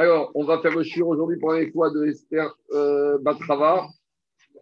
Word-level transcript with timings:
Alors, 0.00 0.30
on 0.34 0.44
va 0.44 0.58
faire 0.62 0.74
le 0.74 0.82
chien 0.82 1.04
aujourd'hui 1.04 1.36
pour 1.36 1.52
les 1.52 1.70
fois 1.70 1.90
de 1.90 2.06
Esther 2.06 2.50
euh, 2.72 3.18
Batrava, 3.18 3.86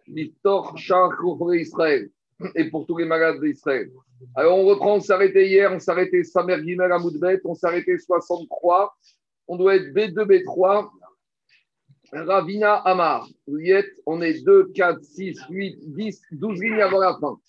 l'histoire 0.05 0.77
Shah 0.77 1.07
Israël, 1.53 2.09
et 2.55 2.69
pour 2.69 2.85
tous 2.85 2.97
les 2.97 3.05
malades 3.05 3.39
d'Israël. 3.39 3.89
Alors, 4.35 4.57
on 4.57 4.65
reprend, 4.65 4.95
on 4.97 4.99
s'arrêtait 4.99 5.47
hier, 5.47 5.71
on 5.71 5.79
s'arrêtait 5.79 6.25
Samer 6.25 6.61
Gimel 6.61 6.91
à 6.91 6.99
Moudbet, 6.99 7.39
on 7.45 7.55
s'arrêtait 7.55 7.97
63, 7.97 8.93
on 9.47 9.55
doit 9.55 9.77
être 9.77 9.93
B2, 9.93 10.25
B3, 10.25 10.89
Ravina 12.11 12.73
Amar. 12.73 13.25
Vous 13.47 13.59
y 13.59 13.71
êtes, 13.71 13.93
on 14.05 14.21
est 14.21 14.43
2, 14.43 14.73
4, 14.75 15.01
6, 15.01 15.39
8, 15.49 15.95
10, 15.95 16.21
12 16.33 16.61
lignes 16.61 16.81
avant 16.81 16.99
la 16.99 17.17
fin. 17.17 17.39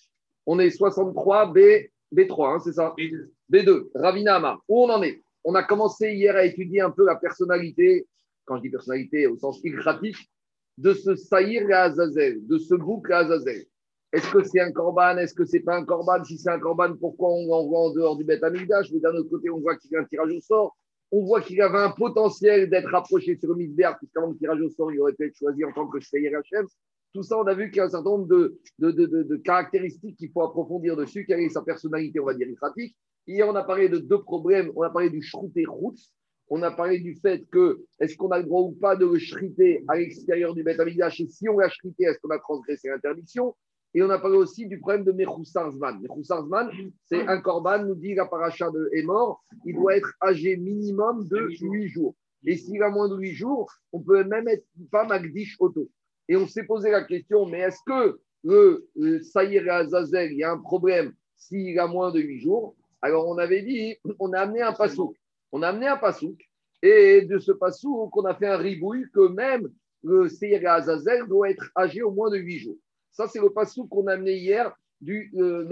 On 0.47 0.61
est 0.61 0.71
63, 0.71 1.47
B, 1.47 1.59
B3, 2.15 2.55
hein, 2.55 2.59
c'est 2.61 2.75
ça? 2.75 2.95
B2, 3.53 3.89
Ravina 3.97 4.37
Amar. 4.37 4.63
Où 4.69 4.85
on 4.85 4.91
en 4.91 5.03
est? 5.03 5.21
On 5.45 5.55
a 5.55 5.63
commencé 5.63 6.13
hier 6.13 6.37
à 6.37 6.45
étudier 6.45 6.81
un 6.81 6.91
peu 6.91 7.05
la 7.05 7.17
personnalité, 7.17 8.07
quand 8.45 8.57
je 8.57 8.63
dis 8.63 8.71
personnalité 8.71 9.27
au 9.27 9.37
sens 9.37 9.61
ilgratique, 9.65 10.31
de 10.79 10.93
ce 10.93 11.15
Saïr 11.15 11.67
à 11.73 11.83
Azazel, 11.85 12.47
de 12.47 12.59
ce 12.59 12.75
bouc 12.75 13.11
à 13.11 13.19
Azazel. 13.19 13.65
Est-ce 14.13 14.31
que 14.31 14.43
c'est 14.43 14.61
un 14.61 14.73
corban 14.73 15.17
Est-ce 15.19 15.35
que 15.35 15.45
c'est 15.45 15.61
pas 15.61 15.77
un 15.77 15.85
corban 15.85 16.25
Si 16.25 16.37
c'est 16.37 16.51
un 16.51 16.59
corban, 16.59 16.97
pourquoi 16.97 17.31
on 17.31 17.47
l'envoie 17.47 17.81
en 17.81 17.93
dehors 17.93 18.17
du 18.17 18.25
Beth 18.25 18.43
Amigdash 18.43 18.91
Mais 18.93 19.01
d'un 19.01 19.15
autre 19.15 19.31
côté, 19.31 19.51
on 19.51 19.61
voit 19.61 19.77
qu'il 19.77 19.93
y 19.93 19.97
a 19.97 20.01
un 20.01 20.05
tirage 20.05 20.33
au 20.33 20.41
sort 20.41 20.77
on 21.13 21.25
voit 21.25 21.41
qu'il 21.41 21.61
avait 21.61 21.79
un 21.79 21.91
potentiel 21.91 22.71
d'être 22.71 22.91
rapproché 22.91 23.37
sur 23.37 23.49
le 23.51 23.57
Midber, 23.57 23.91
puisqu'avant 23.99 24.29
le 24.29 24.37
tirage 24.37 24.61
au 24.61 24.71
sort, 24.71 24.93
il 24.93 25.01
aurait 25.01 25.13
pu 25.13 25.27
être 25.27 25.37
choisi 25.37 25.65
en 25.65 25.73
tant 25.73 25.87
que 25.89 26.01
Seyer 26.01 26.35
Hachem. 26.35 26.67
Tout 27.13 27.25
ça, 27.25 27.37
on 27.39 27.47
a 27.47 27.55
vu 27.55 27.71
qu'il 27.71 27.79
y 27.79 27.81
a 27.81 27.85
un 27.87 27.91
certain 27.91 28.11
nombre 28.11 28.29
de, 28.29 29.37
caractéristiques 29.39 30.17
qu'il 30.17 30.31
faut 30.31 30.43
approfondir 30.43 30.97
dessus, 30.97 31.25
quelle 31.27 31.41
est 31.41 31.49
sa 31.49 31.63
personnalité, 31.63 32.21
on 32.21 32.27
va 32.27 32.35
dire, 32.35 32.47
pratique. 32.57 32.97
Hier, 33.27 33.49
on 33.49 33.55
a 33.55 33.65
parlé 33.65 33.89
de 33.89 33.99
deux 33.99 34.23
problèmes. 34.23 34.73
On 34.77 34.83
a 34.83 34.91
parlé 34.91 35.11
du 35.11 35.23
shrouté 35.23 35.65
routes. 35.65 36.01
On 36.49 36.63
a 36.63 36.71
parlé 36.71 36.99
du 36.99 37.15
fait 37.15 37.47
que 37.51 37.81
est-ce 38.01 38.17
qu'on 38.17 38.31
a 38.31 38.39
le 38.39 38.45
droit 38.45 38.63
ou 38.63 38.73
pas 38.73 38.97
de 38.97 39.07
le 39.07 39.19
shriter 39.19 39.85
à 39.87 39.97
l'extérieur 39.97 40.53
du 40.53 40.65
Beth 40.65 40.81
Et 40.81 41.29
si 41.29 41.49
on 41.49 41.59
l'a 41.59 41.69
shrité, 41.69 42.05
est-ce 42.05 42.19
qu'on 42.19 42.31
a 42.31 42.39
transgressé 42.41 42.89
l'interdiction? 42.89 43.55
Et 43.95 44.03
on 44.03 44.11
a 44.11 44.19
parlé 44.19 44.37
aussi 44.37 44.67
du 44.67 44.79
problème 44.79 45.05
de 45.05 45.13
Mechousarzman. 45.13 46.01
Mechousarzman, 46.01 46.71
c'est 47.07 47.27
un 47.27 47.41
corban, 47.41 47.85
nous 47.85 47.95
dit 47.95 48.15
la 48.15 48.27
paracha 48.27 48.71
de 48.71 48.89
est 48.93 49.03
mort, 49.03 49.45
il 49.65 49.75
doit 49.75 49.97
être 49.97 50.13
âgé 50.23 50.57
minimum 50.57 51.27
de 51.27 51.49
8 51.61 51.89
jours. 51.89 52.15
Et 52.45 52.57
s'il 52.57 52.83
a 52.83 52.91
moins 52.91 53.09
de 53.09 53.17
8 53.17 53.33
jours, 53.33 53.71
on 53.93 54.01
peut 54.01 54.25
même 54.25 54.49
être 54.49 54.65
pas 54.91 55.05
Magdish 55.05 55.57
Auto. 55.59 55.89
Et 56.29 56.37
on 56.37 56.47
s'est 56.47 56.65
posé 56.65 56.91
la 56.91 57.03
question, 57.03 57.47
mais 57.47 57.61
est-ce 57.61 57.81
que 57.85 58.21
le, 58.45 58.89
Saïr 59.23 59.71
Azazel, 59.73 60.33
il 60.33 60.39
y 60.39 60.45
a 60.45 60.53
un 60.53 60.59
problème 60.59 61.13
s'il 61.37 61.79
a 61.79 61.89
moins 61.89 62.13
de 62.13 62.21
8 62.21 62.41
jours? 62.41 62.77
Alors 63.03 63.29
on 63.29 63.39
avait 63.39 63.63
dit, 63.63 63.97
on 64.19 64.33
a 64.33 64.41
amené 64.41 64.63
un 64.63 64.73
pasouk. 64.73 65.17
On 65.53 65.63
a 65.63 65.69
amené 65.69 65.87
un 65.87 65.97
pasouk. 65.97 66.39
Et 66.83 67.23
de 67.23 67.39
ce 67.39 67.53
pasouk, 67.53 68.17
on 68.17 68.25
a 68.25 68.35
fait 68.35 68.47
un 68.47 68.57
ribouille 68.57 69.07
que 69.13 69.29
même 69.29 69.69
le 70.03 70.29
Saïr 70.29 70.69
Azazel 70.71 71.27
doit 71.27 71.51
être 71.51 71.71
âgé 71.77 72.03
au 72.03 72.11
moins 72.11 72.31
de 72.31 72.39
8 72.39 72.59
jours. 72.59 72.79
Ça, 73.11 73.27
c'est 73.29 73.41
le 73.41 73.51
passou 73.51 73.87
qu'on 73.87 74.07
a 74.07 74.15
amené 74.15 74.37
hier 74.37 74.75
du 75.01 75.33
euh, 75.37 75.67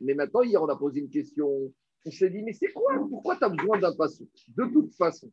Mais 0.00 0.14
maintenant, 0.14 0.42
hier, 0.42 0.62
on 0.62 0.68
a 0.68 0.76
posé 0.76 1.00
une 1.00 1.10
question. 1.10 1.72
On 2.06 2.10
s'est 2.10 2.30
dit, 2.30 2.42
mais 2.42 2.52
c'est 2.52 2.72
quoi? 2.72 2.94
Pourquoi 3.08 3.36
tu 3.36 3.44
as 3.44 3.48
besoin 3.48 3.78
d'un 3.78 3.94
passou 3.94 4.28
De 4.56 4.64
toute 4.66 4.94
façon, 4.94 5.30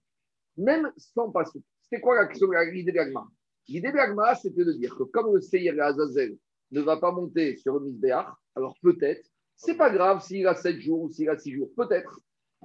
même 0.57 0.91
sans 0.97 1.31
passou. 1.31 1.61
C'était 1.81 2.01
quoi 2.01 2.27
l'idée 2.71 2.91
de 2.91 2.97
l'agma 2.97 3.27
L'idée 3.67 3.91
de 3.91 3.97
l'agma, 3.97 4.35
c'était 4.35 4.65
de 4.65 4.73
dire 4.73 4.95
que 4.95 5.03
comme 5.03 5.33
le 5.33 5.41
Seir 5.41 5.81
Azazel 5.81 6.37
ne 6.71 6.81
va 6.81 6.97
pas 6.97 7.11
monter 7.11 7.57
sur 7.57 7.75
le 7.75 7.85
Misbéach, 7.85 8.27
alors 8.55 8.75
peut-être, 8.81 9.29
c'est 9.63 9.75
pas 9.75 9.91
grave 9.91 10.23
s'il 10.23 10.47
a 10.47 10.55
7 10.55 10.79
jours 10.79 11.03
ou 11.03 11.09
s'il 11.09 11.29
a 11.29 11.37
6 11.37 11.53
jours, 11.53 11.69
peut-être. 11.77 12.19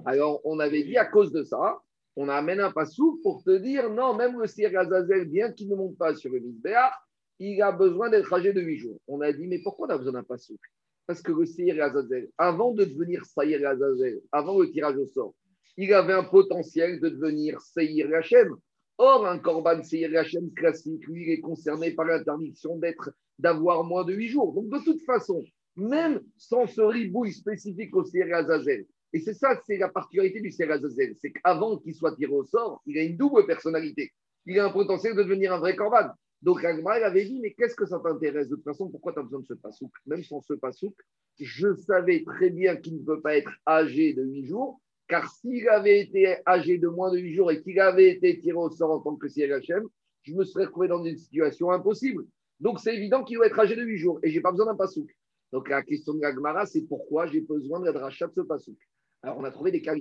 Alors, 0.05 0.41
on 0.45 0.59
avait 0.59 0.83
dit 0.83 0.97
à 0.97 1.05
cause 1.05 1.31
de 1.31 1.43
ça, 1.43 1.79
on 2.15 2.27
amène 2.27 2.59
un 2.59 2.71
passou 2.71 3.19
pour 3.21 3.43
te 3.43 3.55
dire 3.55 3.91
non, 3.91 4.15
même 4.15 4.39
le 4.39 4.47
Seir 4.47 4.71
et 4.71 4.77
Azazel, 4.77 5.25
bien 5.25 5.51
qu'il 5.51 5.69
ne 5.69 5.75
monte 5.75 5.95
pas 5.95 6.15
sur 6.15 6.31
le 6.31 6.39
Misbéach, 6.39 6.93
il 7.37 7.61
a 7.61 7.71
besoin 7.71 8.09
d'être 8.09 8.33
âgé 8.33 8.51
de 8.51 8.61
8 8.61 8.77
jours. 8.77 8.99
On 9.07 9.21
a 9.21 9.31
dit, 9.31 9.45
mais 9.45 9.59
pourquoi 9.59 9.87
on 9.87 9.91
a 9.91 9.97
besoin 9.97 10.13
d'un 10.13 10.23
passouk 10.23 10.59
Parce 11.05 11.21
que 11.21 11.31
le 11.31 11.45
Seir 11.45 11.83
Azazel, 11.83 12.29
avant 12.35 12.73
de 12.73 12.83
devenir 12.83 13.23
Seir 13.25 13.69
Azazel, 13.69 14.19
avant 14.31 14.59
le 14.59 14.71
tirage 14.71 14.97
au 14.97 15.05
sort, 15.05 15.35
il 15.77 15.93
avait 15.93 16.13
un 16.13 16.23
potentiel 16.23 16.99
de 16.99 17.09
devenir 17.09 17.61
Seir 17.61 18.11
Hachem. 18.15 18.55
Or, 18.97 19.27
un 19.27 19.37
Korban 19.37 19.83
Seir 19.83 20.17
Hachem 20.17 20.51
classique, 20.55 21.05
lui, 21.05 21.27
il 21.27 21.31
est 21.33 21.41
concerné 21.41 21.91
par 21.91 22.05
l'interdiction 22.07 22.75
d'être, 22.77 23.11
d'avoir 23.37 23.83
moins 23.83 24.03
de 24.03 24.13
8 24.13 24.29
jours. 24.29 24.53
Donc, 24.53 24.69
de 24.69 24.83
toute 24.83 25.03
façon, 25.03 25.43
même 25.77 26.21
sans 26.35 26.67
ce 26.67 26.81
ribouille 26.81 27.33
spécifique 27.33 27.95
au 27.95 28.03
Azazel, 28.33 28.85
et 29.13 29.19
c'est 29.19 29.33
ça, 29.33 29.59
c'est 29.65 29.77
la 29.77 29.89
particularité 29.89 30.41
du 30.41 30.49
Azazel, 30.49 31.15
c'est 31.19 31.31
qu'avant 31.31 31.77
qu'il 31.77 31.95
soit 31.95 32.15
tiré 32.15 32.33
au 32.33 32.43
sort, 32.43 32.81
il 32.85 32.97
a 32.97 33.03
une 33.03 33.15
double 33.15 33.45
personnalité. 33.45 34.11
Il 34.45 34.59
a 34.59 34.65
un 34.65 34.69
potentiel 34.69 35.15
de 35.15 35.23
devenir 35.23 35.53
un 35.53 35.59
vrai 35.59 35.75
Korban. 35.75 36.09
Donc 36.41 36.63
Agma, 36.63 36.93
avait 36.93 37.25
dit, 37.25 37.39
mais 37.39 37.53
qu'est-ce 37.53 37.75
que 37.75 37.85
ça 37.85 37.99
t'intéresse? 37.99 38.49
De 38.49 38.55
toute 38.55 38.63
façon, 38.63 38.89
pourquoi 38.89 39.13
tu 39.13 39.19
as 39.19 39.23
besoin 39.23 39.39
de 39.39 39.45
ce 39.45 39.53
pasouk? 39.53 39.91
Même 40.05 40.23
sans 40.23 40.41
ce 40.41 40.53
pasouk, 40.53 40.93
je 41.39 41.73
savais 41.75 42.23
très 42.25 42.49
bien 42.49 42.75
qu'il 42.75 42.97
ne 42.97 43.03
peut 43.03 43.21
pas 43.21 43.37
être 43.37 43.51
âgé 43.65 44.13
de 44.13 44.23
8 44.23 44.45
jours, 44.45 44.79
car 45.07 45.33
s'il 45.33 45.67
avait 45.69 46.01
été 46.01 46.37
âgé 46.45 46.77
de 46.77 46.87
moins 46.87 47.11
de 47.11 47.17
8 47.17 47.33
jours 47.33 47.51
et 47.51 47.61
qu'il 47.61 47.79
avait 47.79 48.09
été 48.09 48.39
tiré 48.39 48.57
au 48.57 48.69
sort 48.69 48.91
en 48.91 48.99
tant 48.99 49.15
que 49.15 49.27
CLHM, 49.27 49.87
je 50.23 50.33
me 50.33 50.43
serais 50.43 50.67
trouvé 50.67 50.87
dans 50.87 51.03
une 51.03 51.17
situation 51.17 51.71
impossible. 51.71 52.25
Donc 52.59 52.79
c'est 52.79 52.95
évident 52.95 53.23
qu'il 53.23 53.37
doit 53.37 53.47
être 53.47 53.59
âgé 53.59 53.75
de 53.75 53.83
8 53.83 53.97
jours 53.97 54.19
et 54.21 54.29
je 54.29 54.35
n'ai 54.35 54.41
pas 54.41 54.51
besoin 54.51 54.67
d'un 54.67 54.75
pasouk. 54.75 55.09
Donc 55.51 55.69
la 55.69 55.81
question 55.81 56.13
de 56.13 56.21
l'Agmara, 56.21 56.65
c'est 56.65 56.81
pourquoi 56.87 57.27
j'ai 57.27 57.41
besoin 57.41 57.79
de 57.79 57.85
la 57.85 58.09
de 58.09 58.13
ce 58.13 58.41
pasouk. 58.41 58.77
Alors 59.21 59.37
on 59.37 59.43
a 59.43 59.51
trouvé 59.51 59.71
des 59.71 59.81
cas 59.81 59.95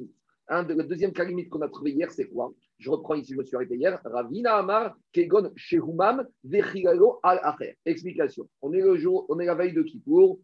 un, 0.48 0.62
le 0.62 0.84
deuxième 0.84 1.12
cas 1.12 1.24
limite 1.24 1.48
qu'on 1.48 1.60
a 1.62 1.68
trouvé 1.68 1.90
hier, 1.90 2.10
c'est 2.12 2.28
quoi? 2.28 2.52
Je 2.78 2.90
reprends 2.90 3.14
ici, 3.14 3.32
je 3.32 3.38
me 3.38 3.44
suis 3.44 3.56
arrêté 3.56 3.76
hier. 3.76 4.00
Ravina 4.04 4.56
Amar, 4.56 4.96
Kegon 5.12 5.50
Shehumam, 5.56 6.26
Vechigalo 6.44 7.18
al 7.22 7.40
Acher. 7.42 7.76
Explication. 7.84 8.48
On 8.62 8.72
est, 8.72 8.80
le 8.80 8.96
jour, 8.96 9.26
on 9.28 9.40
est 9.40 9.46
la 9.46 9.56
veille 9.56 9.72
de 9.72 9.82
Kippour. 9.82 10.38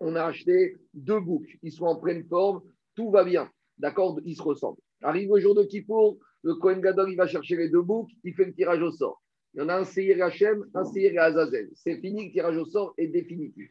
On 0.00 0.16
a 0.16 0.24
acheté 0.24 0.78
deux 0.94 1.20
boucs. 1.20 1.58
Ils 1.62 1.72
sont 1.72 1.84
en 1.84 1.96
pleine 1.96 2.24
forme. 2.24 2.62
Tout 2.94 3.10
va 3.10 3.24
bien. 3.24 3.50
D'accord? 3.76 4.18
Ils 4.24 4.36
se 4.36 4.42
ressemblent. 4.42 4.80
Arrive 5.02 5.34
le 5.34 5.40
jour 5.40 5.54
de 5.54 5.64
Kippour. 5.64 6.18
Le 6.42 6.54
Kohen 6.54 6.80
Gadol, 6.80 7.10
il 7.10 7.16
va 7.16 7.26
chercher 7.26 7.56
les 7.56 7.68
deux 7.68 7.82
boucs. 7.82 8.10
Il 8.24 8.34
fait 8.34 8.46
le 8.46 8.54
tirage 8.54 8.80
au 8.80 8.90
sort. 8.90 9.22
Il 9.54 9.58
y 9.58 9.62
en 9.62 9.68
a 9.68 9.76
un 9.76 9.84
Seir 9.84 10.24
Hachem, 10.24 10.64
un 10.72 10.84
Seir 10.84 11.20
Azazel. 11.20 11.68
C'est 11.74 11.98
fini, 11.98 12.26
le 12.26 12.32
tirage 12.32 12.56
au 12.56 12.64
sort 12.64 12.94
est 12.96 13.08
définitif. 13.08 13.70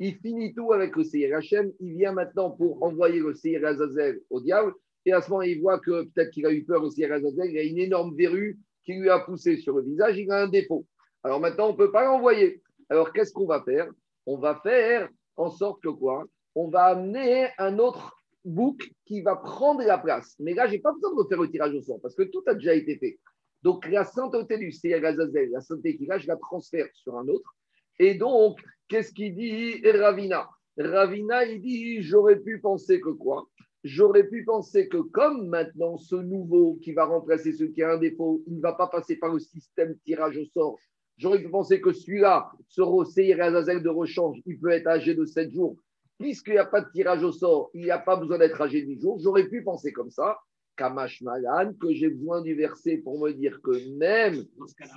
Il 0.00 0.16
finit 0.16 0.54
tout 0.54 0.72
avec 0.72 0.96
le 0.96 1.04
Seir. 1.04 1.40
Il 1.80 1.96
vient 1.96 2.12
maintenant 2.12 2.50
pour 2.50 2.82
envoyer 2.82 3.20
le 3.20 3.34
Seir 3.34 3.64
Azazel 3.64 4.20
au 4.30 4.40
diable. 4.40 4.74
Et 5.06 5.12
à 5.12 5.20
ce 5.20 5.30
moment, 5.30 5.42
il 5.42 5.60
voit 5.60 5.78
que 5.78 6.04
peut-être 6.04 6.30
qu'il 6.30 6.46
a 6.46 6.52
eu 6.52 6.64
peur 6.64 6.82
au 6.82 6.90
Seir 6.90 7.12
Azazel. 7.12 7.50
Il 7.50 7.58
a 7.58 7.62
une 7.62 7.78
énorme 7.78 8.14
verrue 8.16 8.58
qui 8.84 8.94
lui 8.94 9.08
a 9.08 9.20
poussé 9.20 9.56
sur 9.56 9.76
le 9.76 9.82
visage. 9.82 10.18
Il 10.18 10.30
a 10.30 10.42
un 10.42 10.48
défaut. 10.48 10.86
Alors 11.22 11.40
maintenant, 11.40 11.68
on 11.68 11.72
ne 11.72 11.76
peut 11.76 11.92
pas 11.92 12.04
l'envoyer. 12.04 12.62
Alors 12.88 13.12
qu'est-ce 13.12 13.32
qu'on 13.32 13.46
va 13.46 13.62
faire? 13.62 13.88
On 14.26 14.38
va 14.38 14.60
faire 14.62 15.08
en 15.36 15.50
sorte 15.50 15.82
que 15.82 15.88
quoi? 15.88 16.24
On 16.54 16.68
va 16.68 16.84
amener 16.84 17.48
un 17.58 17.78
autre 17.78 18.16
bouc 18.44 18.90
qui 19.06 19.22
va 19.22 19.36
prendre 19.36 19.82
la 19.82 19.98
place. 19.98 20.34
Mais 20.38 20.54
là, 20.54 20.66
je 20.66 20.72
n'ai 20.72 20.78
pas 20.78 20.92
besoin 20.92 21.10
de 21.10 21.16
refaire 21.16 21.40
le 21.40 21.50
tirage 21.50 21.74
au 21.74 21.82
sort 21.82 22.00
parce 22.00 22.14
que 22.14 22.24
tout 22.24 22.42
a 22.46 22.54
déjà 22.54 22.74
été 22.74 22.98
fait. 22.98 23.18
Donc 23.62 23.88
la 23.88 24.04
sainteté 24.04 24.58
du 24.58 24.70
Seir 24.70 25.04
Azazel, 25.04 25.50
la 25.50 25.60
sainteté 25.60 25.96
qu'il 25.96 26.12
a, 26.12 26.18
je 26.18 26.26
la 26.26 26.36
transfère 26.36 26.86
sur 26.92 27.16
un 27.16 27.26
autre. 27.28 27.56
Et 27.98 28.14
donc, 28.14 28.58
qu'est-ce 28.88 29.12
qu'il 29.12 29.34
dit 29.34 29.80
Ravina? 29.88 30.48
Ravina, 30.76 31.44
il 31.44 31.60
dit 31.60 32.02
j'aurais 32.02 32.38
pu 32.38 32.60
penser 32.60 33.00
que 33.00 33.10
quoi? 33.10 33.48
J'aurais 33.84 34.24
pu 34.24 34.44
penser 34.44 34.88
que 34.88 34.96
comme 34.96 35.48
maintenant 35.48 35.98
ce 35.98 36.16
nouveau 36.16 36.78
qui 36.82 36.92
va 36.92 37.04
remplacer 37.04 37.52
ce 37.52 37.64
qui 37.64 37.82
a 37.82 37.92
un 37.92 37.98
défaut, 37.98 38.42
il 38.46 38.56
ne 38.56 38.60
va 38.62 38.72
pas 38.72 38.88
passer 38.88 39.16
par 39.16 39.32
le 39.32 39.38
système 39.38 39.94
tirage 40.04 40.38
au 40.38 40.44
sort. 40.46 40.78
J'aurais 41.18 41.40
pu 41.40 41.48
penser 41.48 41.80
que 41.80 41.92
celui-là, 41.92 42.50
ce 42.66 42.82
Seir 43.04 43.40
Azazel 43.40 43.82
de 43.82 43.88
rechange, 43.88 44.40
il 44.46 44.58
peut 44.58 44.70
être 44.70 44.88
âgé 44.88 45.14
de 45.14 45.24
7 45.24 45.52
jours. 45.52 45.76
Puisqu'il 46.18 46.54
n'y 46.54 46.58
a 46.58 46.64
pas 46.64 46.80
de 46.80 46.90
tirage 46.92 47.22
au 47.22 47.32
sort, 47.32 47.70
il 47.74 47.84
n'y 47.84 47.90
a 47.90 47.98
pas 47.98 48.16
besoin 48.16 48.38
d'être 48.38 48.60
âgé 48.60 48.82
de 48.82 48.86
10 48.86 49.00
jours. 49.00 49.18
J'aurais 49.20 49.48
pu 49.48 49.62
penser 49.62 49.92
comme 49.92 50.10
ça, 50.10 50.38
Kamash 50.76 51.22
Malan, 51.22 51.72
que 51.80 51.92
j'ai 51.92 52.08
besoin 52.08 52.40
du 52.40 52.54
verset 52.54 52.98
pour 52.98 53.20
me 53.20 53.32
dire 53.32 53.60
que 53.62 53.96
même 53.98 54.44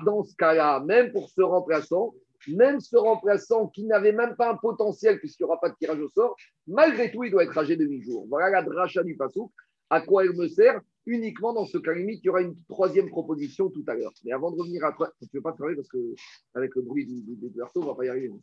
dans 0.05 0.23
ce 0.23 0.35
cas-là, 0.35 0.79
même 0.85 1.11
pour 1.11 1.29
ce 1.29 1.41
remplaçant, 1.41 2.15
même 2.55 2.79
ce 2.79 2.97
remplaçant 2.97 3.67
qui 3.67 3.85
n'avait 3.85 4.11
même 4.11 4.35
pas 4.35 4.51
un 4.51 4.55
potentiel 4.55 5.19
puisqu'il 5.19 5.43
n'y 5.43 5.49
aura 5.49 5.59
pas 5.59 5.69
de 5.69 5.75
tirage 5.75 5.99
au 5.99 6.09
sort, 6.09 6.35
malgré 6.67 7.11
tout, 7.11 7.23
il 7.23 7.31
doit 7.31 7.43
être 7.43 7.57
âgé 7.57 7.75
de 7.75 7.85
8 7.85 8.01
jours. 8.01 8.25
Voilà 8.29 8.49
la 8.49 8.61
dracha 8.61 9.03
du 9.03 9.15
Passouk. 9.15 9.51
À 9.89 10.01
quoi 10.01 10.25
elle 10.25 10.35
me 10.35 10.47
sert? 10.47 10.81
Uniquement 11.05 11.53
dans 11.53 11.65
ce 11.65 11.77
cas 11.77 11.93
limite, 11.93 12.19
il 12.21 12.27
y 12.27 12.29
aura 12.29 12.41
une 12.41 12.55
troisième 12.67 13.09
proposition 13.09 13.69
tout 13.69 13.83
à 13.87 13.95
l'heure. 13.95 14.11
Mais 14.25 14.33
avant 14.33 14.51
de 14.51 14.59
revenir 14.59 14.83
à 14.83 14.91
toi, 14.91 15.09
tu 15.19 15.25
ne 15.33 15.39
veux 15.39 15.41
pas 15.41 15.53
travailler 15.53 15.77
parce 15.77 15.87
qu'avec 15.87 16.75
le 16.75 16.81
bruit 16.81 17.05
du, 17.05 17.21
du, 17.21 17.61
on 17.75 17.79
ne 17.79 17.85
va 17.85 17.95
pas 17.95 18.05
y 18.05 18.09
arriver. 18.09 18.33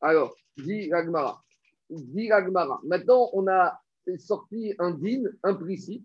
Alors, 0.00 0.34
dit 0.56 0.90
Ragmara. 0.90 1.42
Dit 1.90 2.32
Ragmara. 2.32 2.80
Maintenant, 2.84 3.28
on 3.34 3.46
a 3.48 3.78
sorti 4.18 4.74
un 4.78 4.92
din 4.92 5.24
implicite. 5.42 6.04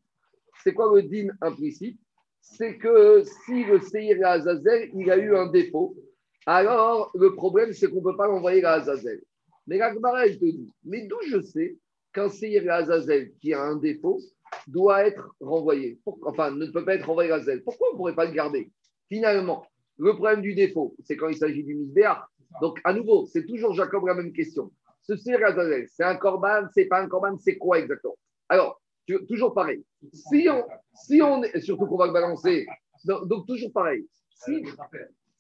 C'est 0.64 0.74
quoi 0.74 0.94
le 0.94 1.04
din 1.04 1.30
implicite? 1.42 2.00
C'est 2.42 2.78
que 2.78 3.24
si 3.24 3.64
le 3.64 3.80
Seir 3.80 4.18
Azazel, 4.26 4.92
il 4.94 5.10
a 5.10 5.18
eu 5.18 5.36
un 5.36 5.48
défaut, 5.48 5.96
alors, 6.46 7.12
le 7.16 7.34
problème, 7.34 7.74
c'est 7.74 7.90
qu'on 7.90 7.98
ne 7.98 8.04
peut 8.04 8.18
pas 8.18 8.28
l'envoyer 8.28 8.64
à 8.64 8.74
Azazel. 8.74 9.22
Mais 9.68 9.78
la 9.78 9.94
elle 10.26 10.38
te 10.38 10.46
dit, 10.46 10.72
mais 10.84 11.08
d'où 11.08 11.18
je 11.28 11.42
sais 11.42 11.78
qu'un 12.14 12.30
Seir 12.30 12.72
Azazel 12.72 13.32
qui 13.42 13.54
a 13.54 13.62
un 13.62 13.78
défaut, 13.78 14.20
doit 14.68 15.06
être 15.06 15.36
renvoyé? 15.40 16.00
Enfin, 16.24 16.52
ne 16.52 16.66
peut 16.68 16.86
pas 16.86 16.96
être 16.96 17.08
renvoyé 17.08 17.32
à 17.32 17.40
Zel. 17.40 17.64
Pourquoi 17.64 17.90
on 17.90 17.94
ne 17.94 17.98
pourrait 17.98 18.16
pas 18.16 18.26
le 18.26 18.32
garder? 18.32 18.72
Finalement, 19.10 19.66
le 19.98 20.14
problème 20.14 20.42
du 20.42 20.54
défaut, 20.56 20.96
c'est 21.04 21.16
quand 21.16 21.30
il 21.30 21.38
s'agit 21.38 21.64
du 21.64 21.76
misbéar. 21.76 22.30
Donc, 22.62 22.80
à 22.84 22.94
nouveau, 22.94 23.26
c'est 23.26 23.46
toujours 23.46 23.74
Jacob 23.74 24.06
la 24.06 24.14
même 24.14 24.34
question. 24.34 24.72
Ce 25.02 25.16
Seir 25.16 25.44
Azazel, 25.46 25.88
c'est 25.90 26.04
un 26.04 26.16
corban, 26.16 26.68
c'est 26.74 26.86
pas 26.86 27.02
un 27.02 27.08
corban, 27.08 27.38
c'est 27.38 27.58
quoi 27.58 27.80
exactement? 27.80 28.18
Alors, 28.50 28.82
toujours 29.28 29.54
pareil. 29.54 29.84
Si 30.14 30.48
on, 30.50 30.64
si 30.94 31.22
on 31.22 31.44
est, 31.44 31.60
surtout 31.62 31.86
qu'on 31.86 31.98
va 31.98 32.08
le 32.08 32.14
balancer, 32.14 32.66
donc, 33.04 33.46
toujours 33.46 33.72
pareil. 33.72 34.08
Si, 34.30 34.64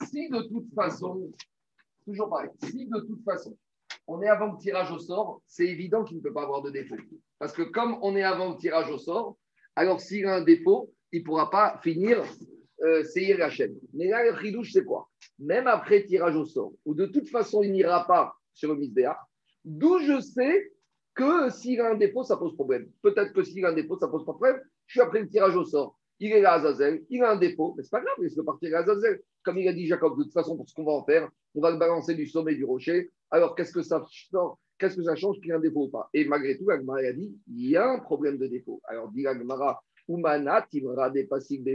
si 0.03 0.29
de 0.29 0.41
toute 0.41 0.73
façon, 0.73 1.31
toujours 2.05 2.29
pareil, 2.29 2.49
si 2.63 2.85
de 2.85 2.99
toute 3.01 3.23
façon, 3.23 3.57
on 4.07 4.21
est 4.21 4.27
avant 4.27 4.51
le 4.51 4.57
tirage 4.57 4.91
au 4.91 4.99
sort, 4.99 5.41
c'est 5.47 5.65
évident 5.65 6.03
qu'il 6.03 6.17
ne 6.17 6.21
peut 6.21 6.33
pas 6.33 6.43
avoir 6.43 6.61
de 6.61 6.69
défaut. 6.69 6.97
Parce 7.39 7.53
que 7.53 7.63
comme 7.63 7.97
on 8.01 8.15
est 8.15 8.23
avant 8.23 8.51
le 8.51 8.57
tirage 8.57 8.89
au 8.91 8.97
sort, 8.97 9.37
alors 9.75 9.99
s'il 9.99 10.25
a 10.25 10.35
un 10.35 10.43
défaut, 10.43 10.93
il 11.11 11.21
ne 11.21 11.25
pourra 11.25 11.49
pas 11.49 11.79
finir 11.81 12.23
euh, 12.81 13.03
la 13.37 13.49
chaîne. 13.49 13.75
Mais 13.93 14.07
là, 14.07 14.23
le 14.23 14.31
ridouche, 14.31 14.73
c'est 14.73 14.85
quoi? 14.85 15.09
Même 15.39 15.67
après 15.67 16.03
tirage 16.03 16.35
au 16.35 16.45
sort, 16.45 16.73
ou 16.85 16.93
de 16.93 17.05
toute 17.05 17.29
façon, 17.29 17.63
il 17.63 17.71
n'ira 17.71 18.05
pas 18.05 18.35
sur 18.53 18.73
le 18.73 18.79
misbéa, 18.79 19.17
d'où 19.63 19.99
je 19.99 20.19
sais 20.21 20.71
que 21.13 21.49
s'il 21.49 21.79
a 21.81 21.91
un 21.91 21.95
défaut, 21.95 22.23
ça 22.23 22.37
pose 22.37 22.53
problème. 22.55 22.89
Peut-être 23.01 23.33
que 23.33 23.43
s'il 23.43 23.65
a 23.65 23.69
un 23.69 23.73
défaut, 23.73 23.97
ça 23.97 24.07
pose 24.07 24.25
pas 24.25 24.33
problème. 24.33 24.61
Je 24.85 24.93
suis 24.93 25.01
après 25.01 25.21
le 25.21 25.29
tirage 25.29 25.55
au 25.55 25.63
sort. 25.63 25.97
Il 26.19 26.31
est 26.31 26.41
là, 26.41 26.53
Azazel, 26.53 27.05
il 27.09 27.23
a 27.23 27.31
un 27.31 27.37
défaut, 27.37 27.73
mais 27.75 27.83
c'est 27.83 27.89
pas 27.89 28.01
grave, 28.01 28.15
il 28.21 28.33
peut 28.33 28.43
partir 28.43 28.75
à 28.75 28.79
Azazel. 28.79 29.21
Comme 29.45 29.59
il 29.59 29.67
a 29.67 29.73
dit 29.73 29.85
Jacob, 29.85 30.17
de 30.17 30.23
toute 30.23 30.33
façon, 30.33 30.57
pour 30.57 30.67
ce 30.67 30.73
qu'on 30.73 30.83
va 30.83 30.93
en 30.93 31.05
faire, 31.05 31.29
on 31.53 31.61
va 31.61 31.69
le 31.69 31.77
balancer 31.77 32.15
du 32.15 32.25
sommet 32.25 32.55
du 32.55 32.65
rocher. 32.65 33.11
Alors, 33.29 33.55
qu'est-ce 33.55 33.71
que 33.71 33.83
ça 33.83 34.03
change? 34.07 35.39
Qu'il 35.39 35.49
y 35.49 35.51
a 35.51 35.57
un 35.57 35.59
défaut 35.59 35.85
ou 35.85 35.89
pas? 35.89 36.09
Et 36.13 36.25
malgré 36.25 36.57
tout, 36.57 36.69
Agmara 36.69 36.99
a 36.99 37.13
dit 37.13 37.37
il 37.47 37.69
y 37.69 37.77
a 37.77 37.87
un 37.87 37.99
problème 37.99 38.37
de 38.37 38.47
défaut. 38.47 38.81
Alors, 38.85 39.11
dit 39.11 39.27
Agmara, 39.27 39.81
Umana, 40.09 40.65
Timra, 40.69 41.11
des 41.11 41.27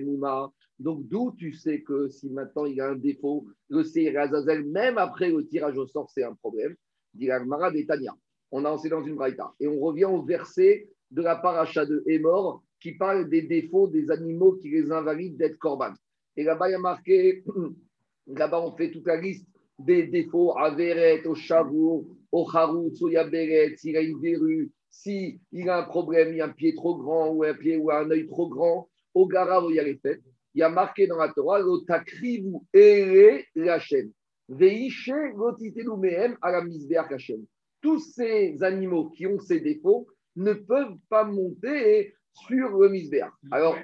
Mouma. 0.03 0.53
Donc, 0.79 1.07
d'où 1.07 1.33
tu 1.39 1.53
sais 1.53 1.83
que 1.83 2.09
si 2.09 2.29
maintenant 2.31 2.65
il 2.65 2.75
y 2.75 2.81
a 2.81 2.89
un 2.89 2.97
défaut, 2.97 3.47
le 3.69 3.85
Seir 3.85 4.19
Azazel, 4.19 4.65
même 4.67 4.99
après 4.99 5.31
le 5.31 5.47
tirage 5.47 5.79
au 5.79 5.87
sort, 5.87 6.11
c'est 6.11 6.25
un 6.25 6.35
problème? 6.35 6.75
Dit 7.15 7.31
Agmara, 7.31 7.71
des 7.71 7.87
Tania. 7.87 8.15
On 8.51 8.65
a 8.65 8.71
lancé 8.71 8.89
dans 8.89 9.05
une 9.05 9.15
braïta. 9.15 9.53
Et 9.61 9.69
on 9.69 9.79
revient 9.79 10.07
au 10.07 10.23
verset 10.23 10.89
de 11.11 11.23
la 11.23 11.37
paracha 11.37 11.87
de 11.87 12.03
Hémor 12.07 12.63
qui 12.81 12.93
parle 12.93 13.29
des 13.29 13.43
défauts 13.43 13.87
des 13.87 14.11
animaux 14.11 14.55
qui 14.55 14.71
les 14.71 14.91
invalident 14.91 15.37
d'être 15.37 15.59
corban. 15.59 15.93
Et 16.41 16.43
là-bas, 16.43 16.71
il 16.71 16.73
y 16.73 16.75
a 16.75 16.79
marqué, 16.79 17.45
là-bas, 18.27 18.63
on 18.63 18.75
fait 18.75 18.91
toute 18.91 19.07
la 19.07 19.21
liste 19.21 19.47
des 19.79 20.05
défauts, 20.05 20.57
Averet, 20.57 21.27
au 21.27 21.35
Chavour, 21.35 22.07
au 22.33 22.49
Harout, 22.51 22.95
au 22.99 23.09
Yaberet, 23.11 23.77
s'il 23.77 23.95
a 23.95 24.01
une 24.01 24.19
verrue, 24.23 24.71
s'il 24.89 25.39
a 25.69 25.81
un 25.81 25.83
problème, 25.83 26.33
il 26.33 26.41
a 26.41 26.47
un 26.47 26.49
pied 26.49 26.75
trop 26.75 26.97
grand 26.97 27.29
ou 27.29 27.45
un 27.45 27.53
pied 27.53 27.77
ou 27.77 27.91
un 27.91 28.11
œil 28.11 28.27
trop 28.27 28.49
grand, 28.49 28.89
au 29.13 29.27
Gara, 29.27 29.63
au 29.63 29.71
Yarefet, 29.71 30.23
il 30.55 30.61
y 30.61 30.63
a 30.63 30.71
marqué 30.71 31.07
dans 31.07 31.19
la 31.19 31.31
Torah, 31.31 31.59
le 31.59 31.85
Takrivu 31.87 32.55
Ere 32.73 33.43
Lachem, 33.55 34.11
Veishe 34.49 35.13
Gotitelu 35.35 35.95
Mehem 35.99 36.39
à 36.41 36.53
la 36.53 36.65
Misbeach 36.65 37.11
Lachem. 37.11 37.45
Tous 37.83 37.99
ces 37.99 38.57
animaux 38.63 39.11
qui 39.11 39.27
ont 39.27 39.39
ces 39.39 39.61
défauts 39.61 40.07
ne 40.37 40.55
peuvent 40.55 40.97
pas 41.11 41.25
monter 41.25 42.15
sur 42.33 42.79
le 42.79 42.89
Misbeach. 42.89 43.31
Alors, 43.51 43.77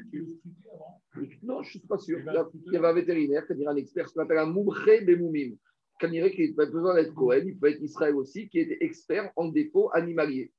non, 1.43 1.63
je 1.63 1.69
ne 1.69 1.71
suis 1.71 1.79
pas 1.81 1.99
sûr. 1.99 2.19
Il 2.21 2.73
y 2.73 2.77
avait 2.77 2.89
un 2.89 2.93
vétérinaire, 2.93 3.47
qui 3.47 3.67
un 3.67 3.77
expert, 3.77 4.09
ce 4.09 4.15
qu'on 4.15 4.23
appelle 4.23 4.39
un 4.39 4.47
Moumre 4.47 4.77
Bemoumim 5.05 5.57
quand 6.01 6.09
il 6.09 6.31
qu'il 6.31 6.55
pas 6.55 6.67
besoin 6.67 6.95
d'être 6.95 7.15
Cohen, 7.15 7.43
il 7.47 7.59
peut 7.59 7.71
être 7.71 7.81
Israël 7.81 8.15
aussi, 8.15 8.49
qui 8.49 8.61
était 8.61 8.79
expert 8.81 9.31
en 9.37 9.49
défauts 9.49 9.91
animaliers. 9.95 10.53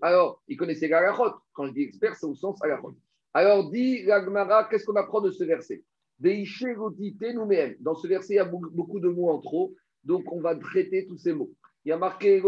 Alors, 0.00 0.42
il 0.48 0.56
connaissait 0.56 0.88
l'Alachot. 0.88 1.34
Quand 1.52 1.66
je 1.66 1.72
dis 1.72 1.82
expert, 1.82 2.14
c'est 2.16 2.26
au 2.26 2.34
sens 2.34 2.62
Alachot. 2.62 2.96
Alors, 3.32 3.70
dit 3.70 4.02
l'Agmara, 4.04 4.68
qu'est-ce 4.68 4.84
qu'on 4.84 4.96
apprend 4.96 5.20
de 5.20 5.30
ce 5.30 5.44
verset? 5.44 5.82
Dans 6.20 7.94
ce 7.94 8.06
verset, 8.06 8.34
il 8.34 8.36
y 8.36 8.40
a 8.40 8.44
beaucoup 8.44 9.00
de 9.00 9.08
mots 9.08 9.30
en 9.30 9.40
trop, 9.40 9.74
donc 10.04 10.32
on 10.32 10.40
va 10.40 10.54
traiter 10.54 11.06
tous 11.06 11.18
ces 11.18 11.32
mots. 11.32 11.50
Il 11.84 11.88
y 11.88 11.92
a 11.92 11.98
marqué 11.98 12.40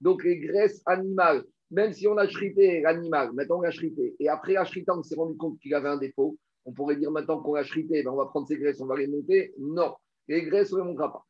Donc, 0.00 0.24
les 0.24 0.38
graisses 0.38 0.82
animales, 0.84 1.44
même 1.70 1.92
si 1.92 2.06
on 2.06 2.16
a 2.16 2.26
chrité 2.26 2.80
l'animal, 2.80 3.32
maintenant 3.32 3.58
on 3.58 3.62
l'a 3.62 3.70
chrité, 3.70 4.14
et 4.18 4.28
après 4.28 4.52
la 4.52 4.64
on 4.88 5.02
s'est 5.02 5.14
rendu 5.14 5.36
compte 5.36 5.58
qu'il 5.58 5.74
avait 5.74 5.88
un 5.88 5.98
défaut, 5.98 6.36
on 6.64 6.72
pourrait 6.72 6.96
dire 6.96 7.10
maintenant 7.10 7.40
qu'on 7.40 7.54
l'a 7.54 7.64
chrité, 7.64 8.02
ben 8.02 8.10
on 8.10 8.16
va 8.16 8.26
prendre 8.26 8.48
ces 8.48 8.56
graisses, 8.56 8.80
on 8.80 8.86
va 8.86 8.96
les 8.96 9.06
monter. 9.06 9.52
Non, 9.58 9.94
les 10.28 10.42
graisses, 10.42 10.72
on 10.72 10.76
ne 10.76 10.82
les 10.82 10.88
montera 10.88 11.12
pas. 11.12 11.26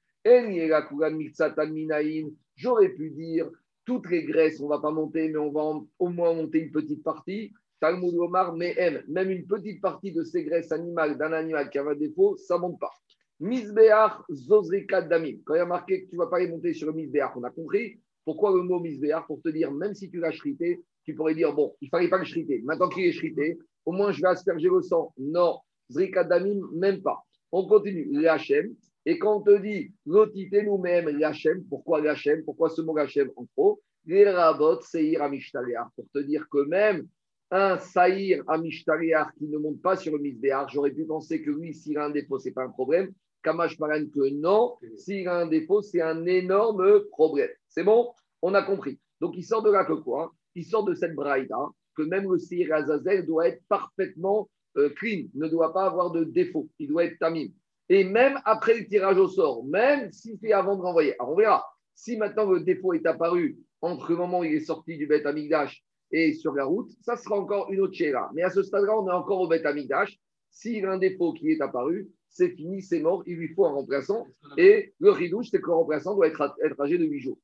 J'aurais 2.57 2.89
pu 2.91 3.11
dire, 3.11 3.51
toutes 3.85 4.09
les 4.11 4.25
graisses, 4.25 4.61
on 4.61 4.65
ne 4.65 4.71
va 4.71 4.79
pas 4.79 4.91
monter, 4.91 5.29
mais 5.29 5.39
on 5.39 5.51
va 5.51 5.81
au 5.99 6.09
moins 6.09 6.33
monter 6.33 6.61
une 6.61 6.71
petite 6.71 7.03
partie. 7.03 7.53
Talmud 7.81 8.15
Omar, 8.15 8.55
mais 8.55 8.75
même 9.09 9.31
une 9.31 9.47
petite 9.47 9.83
partie 9.83 10.13
de 10.13 10.23
ces 10.23 10.45
graisses 10.45 10.73
animales 10.73 11.19
d'un 11.19 11.33
animal 11.33 11.69
qui 11.69 11.79
a 11.79 11.85
un 11.85 11.95
défaut, 11.95 12.37
ça 12.37 12.55
ne 12.57 12.61
monte 12.61 12.81
pas. 12.81 12.93
Misbeach 13.41 14.23
Zozrika 14.31 15.03
Damim. 15.03 15.39
Quand 15.45 15.55
il 15.55 15.59
y 15.59 15.61
a 15.61 15.67
marqué 15.67 16.05
que 16.05 16.11
tu 16.11 16.17
ne 16.17 16.23
vas 16.23 16.29
pas 16.29 16.39
les 16.39 16.49
monter 16.49 16.73
sur 16.73 16.87
le 16.87 16.95
Misbeach, 16.95 17.33
on 17.37 17.43
a 17.43 17.51
compris. 17.51 18.01
Pourquoi 18.25 18.55
le 18.55 18.63
mot 18.63 18.81
Misbeach 18.81 19.27
Pour 19.27 19.41
te 19.43 19.49
dire, 19.49 19.71
même 19.71 19.95
si 19.95 20.11
tu 20.11 20.19
l'as 20.19 20.33
chrité, 20.33 20.83
tu 21.05 21.15
pourrais 21.15 21.35
dire, 21.35 21.53
bon, 21.53 21.75
il 21.81 21.87
ne 21.87 21.91
fallait 21.91 22.09
pas 22.09 22.19
le 22.19 22.25
chriter. 22.25 22.63
Maintenant 22.65 22.89
qu'il 22.89 23.05
est 23.05 23.13
chrité, 23.13 23.59
au 23.85 23.93
moins 23.93 24.13
je 24.13 24.21
vais 24.21 24.29
asperger 24.29 24.69
le 24.69 24.81
sang. 24.81 25.13
Non, 25.19 25.59
Zrika 25.91 26.25
Damim, 26.25 26.61
même 26.73 27.03
pas. 27.03 27.23
On 27.53 27.67
continue. 27.67 28.09
L'Hachem. 28.11 28.75
Et 29.07 29.19
quand 29.19 29.37
on 29.37 29.43
te 29.43 29.61
dit 29.61 29.93
l'otité 30.07 30.63
nous-mêmes, 30.63 31.09
l'Hachem, 31.19 31.63
pourquoi 31.69 32.01
l'Hachem 32.01 32.43
Pourquoi 32.45 32.71
ce 32.71 32.81
mot 32.81 32.97
l'Hachem 32.97 33.31
en 33.37 33.45
trop? 33.55 33.81
Les 34.07 34.29
rabot, 34.29 34.81
seir 34.81 35.23
amishtariar. 35.23 35.91
Pour 35.95 36.07
te 36.13 36.19
dire 36.21 36.47
que 36.51 36.65
même 36.67 37.07
un 37.51 37.79
saïr 37.79 38.43
amishtariar 38.49 39.33
qui 39.35 39.47
ne 39.47 39.59
monte 39.59 39.81
pas 39.83 39.97
sur 39.97 40.17
le 40.17 40.23
misbéar, 40.23 40.69
j'aurais 40.69 40.91
pu 40.91 41.05
penser 41.05 41.43
que 41.43 41.51
lui, 41.51 41.75
s'il 41.75 41.99
a 41.99 42.07
un 42.07 42.11
défaut, 42.11 42.39
ce 42.39 42.49
n'est 42.49 42.55
pas 42.55 42.65
un 42.65 42.71
problème. 42.71 43.13
Kamash 43.45 43.79
Maran, 43.79 44.07
que 44.13 44.31
non. 44.31 44.77
S'il 44.97 45.29
a 45.29 45.37
un 45.37 45.47
défaut, 45.47 45.83
c'est 45.83 46.03
un 46.03 46.27
énorme 46.27 47.05
problème. 47.11 47.51
C'est 47.69 47.85
bon? 47.85 48.11
On 48.43 48.55
a 48.55 48.63
compris. 48.63 48.99
Donc 49.21 49.35
il 49.37 49.45
sort 49.45 49.63
de 49.63 49.71
là 49.71 49.85
que 49.85 49.93
quoi 49.93 50.33
Il 50.55 50.65
sort 50.65 50.85
de 50.85 50.95
cette 50.95 51.15
braïda 51.15 51.59
que 51.95 52.03
même 52.03 52.31
le 52.31 52.39
saïr 52.39 52.75
Azazel 52.75 53.25
doit 53.25 53.49
être 53.49 53.63
parfaitement 53.69 54.49
euh, 54.77 54.91
clean, 54.91 55.27
ne 55.35 55.49
doit 55.49 55.73
pas 55.73 55.87
avoir 55.87 56.11
de 56.11 56.25
défaut, 56.25 56.69
il 56.79 56.89
doit 56.89 57.05
être 57.05 57.19
tamim. 57.19 57.49
Et 57.89 58.05
même 58.05 58.41
après 58.45 58.79
le 58.79 58.87
tirage 58.87 59.19
au 59.19 59.29
sort, 59.29 59.65
même 59.65 60.11
si 60.11 60.37
c'est 60.41 60.53
avant 60.53 60.77
de 60.77 60.83
renvoyer. 60.83 61.15
Alors 61.21 61.33
on 61.33 61.37
verra, 61.37 61.65
si 61.95 62.17
maintenant 62.17 62.51
le 62.51 62.61
défaut 62.61 62.93
est 62.95 63.07
apparu 63.07 63.59
entre 63.81 64.11
le 64.11 64.17
moment 64.17 64.41
où 64.41 64.45
il 64.45 64.55
est 64.55 64.61
sorti 64.61 64.97
du 64.97 65.07
Beth 65.07 65.27
Amigdash 65.27 65.85
et 66.11 66.33
sur 66.33 66.55
la 66.55 66.65
route, 66.65 66.91
ça 67.03 67.17
sera 67.17 67.39
encore 67.39 67.71
une 67.71 67.81
autre 67.81 67.95
chéra. 67.95 68.31
Mais 68.35 68.43
à 68.43 68.51
ce 68.51 68.63
stade-là, 68.63 68.99
on 68.99 69.09
est 69.09 69.13
encore 69.13 69.41
au 69.41 69.49
Beth 69.49 69.67
Amigdash. 69.67 70.19
S'il 70.51 70.87
a 70.87 70.93
un 70.93 70.99
défaut 70.99 71.33
qui 71.33 71.51
est 71.51 71.61
apparu, 71.61 72.09
c'est 72.35 72.51
fini, 72.51 72.83
c'est 72.83 73.01
mort, 73.01 73.23
il 73.27 73.37
lui 73.37 73.49
faut 73.55 73.65
un 73.65 73.73
remplaçant. 73.73 74.27
Et 74.59 74.93
le 74.99 75.11
ridouche, 75.11 75.51
c'est 75.51 75.61
que 75.61 75.69
le 75.69 75.75
remplaçant 75.75 76.15
doit 76.15 76.27
être, 76.27 76.57
être 76.65 76.81
âgé 76.81 76.99
de 76.99 77.05
8 77.05 77.21
jours. 77.21 77.39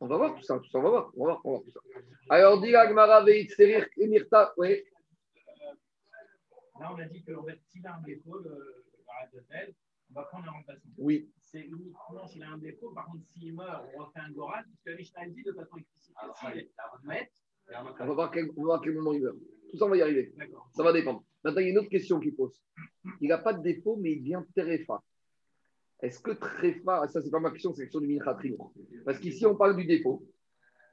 On 0.00 0.06
va 0.06 0.16
voir 0.16 0.34
tout 0.34 0.42
ça, 0.42 0.58
tout 0.58 0.70
ça, 0.70 0.78
on 0.78 0.82
va 0.82 0.88
voir, 0.88 1.12
on 1.14 1.26
va 1.26 1.32
voir, 1.32 1.40
on 1.44 1.50
va 1.50 1.58
voir 1.58 1.62
tout 1.62 1.70
ça. 1.70 1.80
Alors, 2.30 2.60
dit 2.60 2.74
Agmara 2.74 3.22
Veitzerir 3.22 3.86
Emirta, 3.98 4.54
oui. 4.56 4.82
Là, 6.80 6.92
on 6.94 6.98
a 6.98 7.04
dit 7.04 7.22
que 7.22 7.32
s'il 7.68 7.86
a 7.86 7.96
un 7.96 8.02
défaut, 8.02 8.38
le 8.38 8.84
Radhazel, 9.06 9.74
on 10.10 10.14
va 10.14 10.22
prendre 10.24 10.48
un 10.48 10.52
remplaçant. 10.52 10.88
Oui. 10.96 11.30
C'est 11.40 11.60
uniquement 11.60 12.26
s'il 12.26 12.42
a 12.42 12.50
un 12.50 12.58
défaut. 12.58 12.92
Par 12.92 13.06
contre, 13.06 13.24
s'il 13.32 13.54
meurt, 13.54 13.84
on 13.94 14.04
refait 14.04 14.20
un 14.20 14.30
Goran, 14.32 14.62
puisque 14.64 14.98
Mishnah 14.98 15.28
dit 15.28 15.42
de 15.42 15.52
façon 15.52 15.76
explicite. 15.76 16.14
Ah, 16.16 17.84
on 18.00 18.06
va 18.06 18.14
voir 18.14 18.30
quel, 18.30 18.50
on 18.56 18.62
va 18.62 18.64
voir 18.64 18.80
quel 18.80 18.94
moment 18.94 19.12
il 19.12 19.22
meurt. 19.22 19.36
Tout 19.70 19.78
ça, 19.78 19.86
on 19.86 19.88
va 19.88 19.96
y 19.96 20.02
arriver. 20.02 20.32
Ça 20.74 20.82
va 20.82 20.92
dépendre. 20.92 21.24
Maintenant, 21.44 21.60
il 21.60 21.64
y 21.64 21.68
a 21.68 21.70
une 21.70 21.78
autre 21.78 21.88
question 21.88 22.18
qui 22.20 22.32
pose. 22.32 22.60
Il 23.20 23.28
n'a 23.28 23.38
pas 23.38 23.52
de 23.52 23.62
défaut, 23.62 23.96
mais 24.00 24.12
il 24.12 24.22
vient 24.22 24.44
Terefa. 24.54 25.02
Est-ce 26.00 26.20
que 26.20 26.32
Tréfa, 26.32 27.08
ça 27.08 27.22
c'est 27.22 27.30
pas 27.30 27.40
ma 27.40 27.50
question, 27.50 27.72
c'est 27.72 27.82
la 27.82 27.86
question 27.86 28.00
du 28.00 28.08
Mincha 28.08 28.36
Parce 29.04 29.18
qu'ici 29.18 29.46
on 29.46 29.56
parle 29.56 29.76
du 29.76 29.86
défaut. 29.86 30.22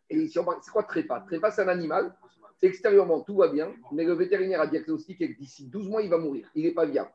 Et 0.09 0.17
ici 0.17 0.39
on 0.39 0.45
parle, 0.45 0.59
c'est 0.61 0.71
quoi 0.71 0.83
Tréfa? 0.83 1.21
Tréfa 1.27 1.51
c'est 1.51 1.63
un 1.63 1.67
animal, 1.67 2.15
extérieurement 2.61 3.21
tout 3.21 3.35
va 3.35 3.49
bien, 3.49 3.73
mais 3.91 4.05
le 4.05 4.13
vétérinaire 4.13 4.61
a 4.61 4.67
diagnostiqué 4.67 5.33
que 5.33 5.37
d'ici 5.37 5.67
12 5.67 5.89
mois 5.89 6.01
il 6.01 6.09
va 6.09 6.17
mourir, 6.17 6.49
il 6.55 6.63
n'est 6.63 6.71
pas 6.71 6.85
viable. 6.85 7.09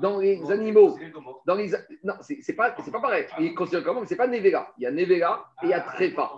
Dans 0.00 0.18
les 0.18 0.50
animaux, 0.50 0.98
dans 1.46 1.54
les, 1.54 1.70
non, 2.04 2.14
c'est, 2.20 2.52
pas, 2.54 2.76
c'est 2.84 2.90
pas 2.90 3.00
pareil. 3.00 3.26
Il 3.40 3.54
considère 3.54 3.82
comment 3.82 4.04
c'est 4.04 4.16
pas 4.16 4.26
Nevela. 4.26 4.70
Il 4.76 4.82
y 4.82 4.86
a 4.86 4.90
Nevela 4.90 5.46
et 5.62 5.66
il 5.66 5.70
y 5.70 5.72
a 5.72 5.80
Tréfa. 5.80 6.32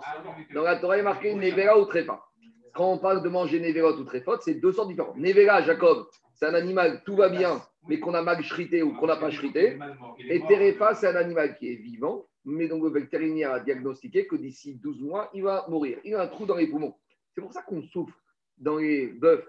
Dans 0.53 0.61
la 0.61 0.77
Torah, 0.77 0.95
il 0.95 1.01
est 1.01 1.03
marqué 1.03 1.33
Nevela 1.35 1.77
ou 1.77 1.83
Tréfa. 1.85 2.23
Quand 2.73 2.93
on 2.93 2.97
parle 2.97 3.23
de 3.23 3.29
manger 3.29 3.59
Nevela 3.59 3.91
ou 3.91 4.03
Tréfa, 4.03 4.37
c'est 4.41 4.55
deux 4.55 4.71
sortes 4.71 4.89
différentes. 4.89 5.17
Nevela, 5.17 5.61
Jacob, 5.61 6.07
c'est 6.33 6.45
un 6.45 6.53
animal, 6.53 7.01
tout 7.05 7.15
va 7.15 7.29
bien, 7.29 7.61
mais 7.87 7.99
qu'on 7.99 8.13
a 8.13 8.21
mal 8.21 8.41
chrité 8.41 8.81
ou 8.81 8.93
qu'on 8.93 9.07
n'a 9.07 9.17
pas 9.17 9.29
chrité. 9.29 9.77
Et 10.29 10.39
Terefa, 10.41 10.95
c'est 10.95 11.07
un 11.07 11.15
animal 11.15 11.57
qui 11.57 11.71
est 11.71 11.75
vivant, 11.75 12.25
mais 12.45 12.67
dont 12.67 12.81
le 12.81 12.89
vétérinaire 12.89 13.51
a 13.51 13.59
diagnostiqué 13.59 14.27
que 14.27 14.35
d'ici 14.35 14.75
12 14.75 15.01
mois, 15.01 15.29
il 15.33 15.43
va 15.43 15.65
mourir. 15.67 15.99
Il 16.03 16.15
a 16.15 16.21
un 16.21 16.27
trou 16.27 16.45
dans 16.45 16.55
les 16.55 16.67
poumons. 16.67 16.95
C'est 17.33 17.41
pour 17.41 17.51
ça 17.51 17.61
qu'on 17.61 17.81
souffre 17.83 18.15
dans 18.57 18.77
les 18.77 19.07
bœufs. 19.07 19.45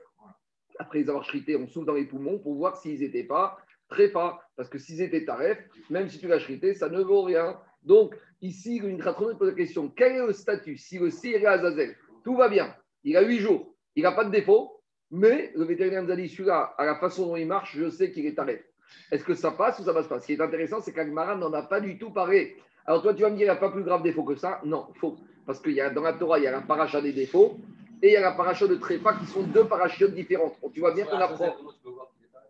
Après 0.78 0.98
les 0.98 1.08
avoir 1.08 1.26
chrité, 1.26 1.56
on 1.56 1.68
souffle 1.68 1.86
dans 1.86 1.94
les 1.94 2.06
poumons 2.06 2.38
pour 2.38 2.54
voir 2.54 2.76
s'ils 2.76 3.00
n'étaient 3.00 3.24
pas 3.24 3.58
tréfa. 3.88 4.40
Parce 4.56 4.68
que 4.68 4.78
s'ils 4.78 5.02
étaient 5.02 5.24
taref, 5.24 5.58
même 5.90 6.08
si 6.08 6.18
tu 6.18 6.26
l'as 6.26 6.38
chrité, 6.38 6.74
ça 6.74 6.88
ne 6.88 7.02
vaut 7.02 7.22
rien. 7.22 7.58
Donc, 7.82 8.16
ici, 8.40 8.76
une 8.76 8.98
pose 8.98 9.36
la 9.40 9.52
question 9.52 9.88
quel 9.88 10.12
est 10.12 10.26
le 10.26 10.32
statut? 10.32 10.76
Si 10.76 10.98
le 10.98 11.08
est 11.08 11.46
Azazel, 11.46 11.96
tout 12.24 12.36
va 12.36 12.48
bien, 12.48 12.74
il 13.04 13.16
a 13.16 13.22
huit 13.22 13.38
jours, 13.38 13.74
il 13.96 14.02
n'a 14.02 14.12
pas 14.12 14.24
de 14.24 14.30
défaut, 14.30 14.80
mais 15.10 15.52
le 15.56 15.64
vétérinaire 15.64 16.02
nous 16.02 16.10
a 16.10 16.16
dit 16.16 16.28
celui-là, 16.28 16.74
à 16.78 16.84
la 16.84 16.96
façon 16.96 17.26
dont 17.26 17.36
il 17.36 17.46
marche, 17.46 17.76
je 17.76 17.90
sais 17.90 18.10
qu'il 18.12 18.26
est 18.26 18.38
arrêté. 18.38 18.64
Est-ce 19.10 19.24
que 19.24 19.34
ça 19.34 19.50
passe 19.52 19.78
ou 19.78 19.84
ça 19.84 19.92
passe 19.92 20.08
pas? 20.08 20.20
Ce 20.20 20.26
qui 20.26 20.32
est 20.34 20.40
intéressant, 20.40 20.80
c'est 20.80 20.92
qu'Agmara 20.92 21.36
n'en 21.36 21.52
a 21.52 21.62
pas 21.62 21.80
du 21.80 21.98
tout 21.98 22.10
parlé. 22.10 22.56
Alors 22.86 23.02
toi, 23.02 23.14
tu 23.14 23.22
vas 23.22 23.30
me 23.30 23.36
dire, 23.36 23.46
il 23.46 23.50
n'y 23.50 23.56
a 23.56 23.56
pas 23.56 23.70
plus 23.70 23.82
grave 23.82 24.02
défaut 24.02 24.24
que 24.24 24.34
ça? 24.36 24.60
Non, 24.64 24.88
faux. 24.94 25.16
Parce 25.46 25.60
qu'il 25.60 25.72
y 25.72 25.80
a 25.80 25.90
dans 25.90 26.02
la 26.02 26.12
Torah, 26.12 26.38
il 26.38 26.44
y 26.44 26.46
a 26.46 26.50
la 26.50 26.60
paracha 26.60 27.00
des 27.00 27.12
défauts 27.12 27.58
et 28.02 28.08
il 28.08 28.12
y 28.12 28.16
a 28.16 28.20
la 28.20 28.32
paracha 28.32 28.66
de 28.66 28.76
trépas 28.76 29.14
qui 29.14 29.26
sont 29.26 29.42
deux 29.42 29.64
parachutes 29.66 30.14
différentes. 30.14 30.56
tu 30.72 30.80
vois 30.80 30.92
bien 30.92 31.04
qu'on 31.04 31.18
apprend. 31.18 31.56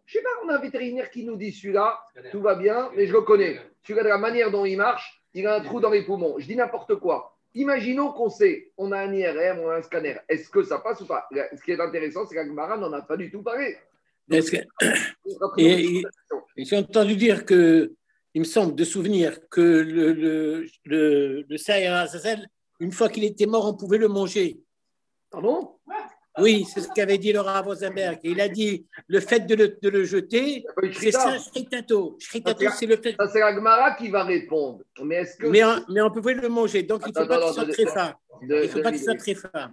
Je 0.07 0.19
sais 0.19 0.23
pas, 0.23 0.31
on 0.45 0.49
a 0.49 0.57
un 0.57 0.61
vétérinaire 0.61 1.11
qui 1.11 1.25
nous 1.25 1.37
dit 1.37 1.53
celui-là, 1.53 1.99
tout 2.31 2.41
va 2.41 2.55
bien, 2.57 2.91
mais 2.97 3.07
je 3.07 3.13
le 3.13 3.21
connais. 3.21 3.61
Celui-là, 3.83 4.03
de 4.03 4.09
la 4.09 4.19
manière 4.19 4.51
dont 4.51 4.65
il 4.65 4.77
marche, 4.77 5.23
il 5.35 5.47
a 5.47 5.57
un 5.57 5.61
trou 5.61 5.81
dans 5.81 5.91
les 5.91 6.05
poumons. 6.05 6.39
Je 6.39 6.47
dis 6.47 6.57
n'importe 6.57 6.97
quoi. 6.97 7.37
Imaginons 7.55 8.13
qu'on 8.13 8.31
sait, 8.31 8.71
on 8.79 8.93
a 8.93 8.99
un 9.01 9.13
IRM, 9.13 9.59
on 9.59 9.71
a 9.71 9.77
un 9.77 9.83
scanner. 9.83 10.17
Est-ce 10.29 10.49
que 10.49 10.63
ça 10.63 10.79
passe 10.79 11.01
ou 11.01 11.07
pas? 11.07 11.29
Ce 11.33 11.63
qui 11.63 11.73
est 11.73 11.81
intéressant, 11.81 12.27
c'est 12.27 12.35
qu'Agmara 12.37 12.77
n'en 12.77 12.93
a 12.93 13.03
pas 13.03 13.17
du 13.17 13.31
tout 13.31 13.43
parlé. 13.43 13.77
et, 15.59 16.03
j'ai 16.57 16.77
entendu 16.77 17.17
dire 17.17 17.45
que, 17.45 17.93
il 18.35 18.43
me 18.43 18.47
semble 18.47 18.77
de 18.77 18.85
souvenir 18.85 19.49
que 19.49 19.61
le, 19.61 20.13
le, 20.13 20.67
le, 20.85 21.45
le 21.49 22.37
une 22.79 22.93
fois 22.93 23.09
qu'il 23.09 23.25
était 23.25 23.47
mort, 23.47 23.67
on 23.67 23.77
pouvait 23.77 23.99
le 23.99 24.09
manger. 24.09 24.61
Pardon? 25.31 25.77
Oui, 26.41 26.67
c'est 26.73 26.81
ce 26.81 26.89
qu'avait 26.95 27.19
dit 27.19 27.33
Laura 27.33 27.61
Rosenberg. 27.61 28.19
Il 28.25 28.41
a 28.41 28.49
dit 28.49 28.87
le 29.09 29.21
fait 29.21 29.41
de 29.41 29.55
le, 29.55 29.79
de 29.81 29.89
le 29.89 30.05
jeter, 30.05 30.65
c'est 30.93 31.13
ça, 31.13 31.39
shritato. 31.39 32.17
Shritato, 32.19 32.65
c'est 32.79 32.87
le 32.87 32.97
fait. 32.97 33.15
Ça, 33.19 33.29
c'est 33.29 33.43
Agmara 33.43 33.93
qui 33.93 34.11
va 34.11 34.25
répondre. 34.25 34.81
Mais, 35.03 35.17
est-ce 35.17 35.37
que 35.37 35.47
mais, 35.47 35.65
on, 35.65 35.85
mais 35.89 36.01
on 36.01 36.11
pouvait 36.11 36.35
le 36.35 36.49
manger, 36.49 36.83
donc 36.83 37.03
il 37.07 37.13
ne 37.15 37.21
faut 37.21 37.27
pas 37.27 37.41
qu'il 37.41 37.53
soit 37.53 37.67
très 37.67 37.87
fin. 37.87 38.15
Il 38.43 38.49
ne 38.49 38.67
faut 38.69 38.83
pas 38.83 38.91
qu'il 38.91 39.03
soit 39.03 39.17
très 39.17 39.35
fin. 39.35 39.71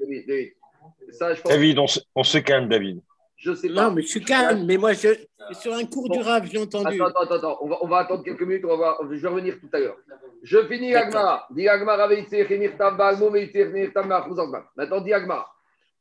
David, 1.45 1.79
on 2.15 2.23
se 2.23 2.37
calme, 2.39 2.67
David. 2.67 3.01
Je 3.37 3.53
sais 3.53 3.69
pas. 3.69 3.83
Non, 3.83 3.91
mais 3.91 4.01
je 4.01 4.07
suis 4.07 4.23
calme, 4.23 4.65
mais 4.65 4.77
moi, 4.77 4.93
je, 4.93 5.09
sur 5.53 5.73
un 5.73 5.85
cours 5.85 6.09
du 6.09 6.19
rap, 6.19 6.45
j'ai 6.51 6.57
entendu. 6.57 7.01
Attends, 7.01 7.21
attends, 7.21 7.35
attends, 7.35 7.57
on 7.61 7.67
va, 7.67 7.77
on 7.81 7.87
va 7.87 7.97
attendre 7.99 8.23
quelques 8.23 8.41
minutes, 8.41 8.65
on 8.65 8.77
va, 8.77 8.97
je 9.09 9.15
vais 9.15 9.27
revenir 9.27 9.59
tout 9.59 9.69
à 9.73 9.79
l'heure. 9.79 9.97
Je 10.43 10.65
finis 10.67 10.95
Agmara. 10.95 11.47
Dis 11.51 11.67
Agmara, 11.67 12.09
Maintenant, 14.75 15.01
dis 15.01 15.13
Agmara. 15.13 15.53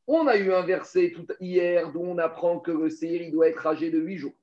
On 0.09 0.25
a 0.25 0.37
eu 0.37 0.53
un 0.53 0.61
verset 0.61 1.11
tout 1.13 1.27
hier 1.41 1.91
d'où 1.91 1.99
on 1.99 2.17
apprend 2.17 2.59
que 2.59 2.71
le 2.71 2.87
il 3.03 3.29
doit 3.29 3.49
être 3.49 3.67
âgé 3.67 3.91
de 3.91 3.99
8 3.99 4.17
jours. 4.17 4.33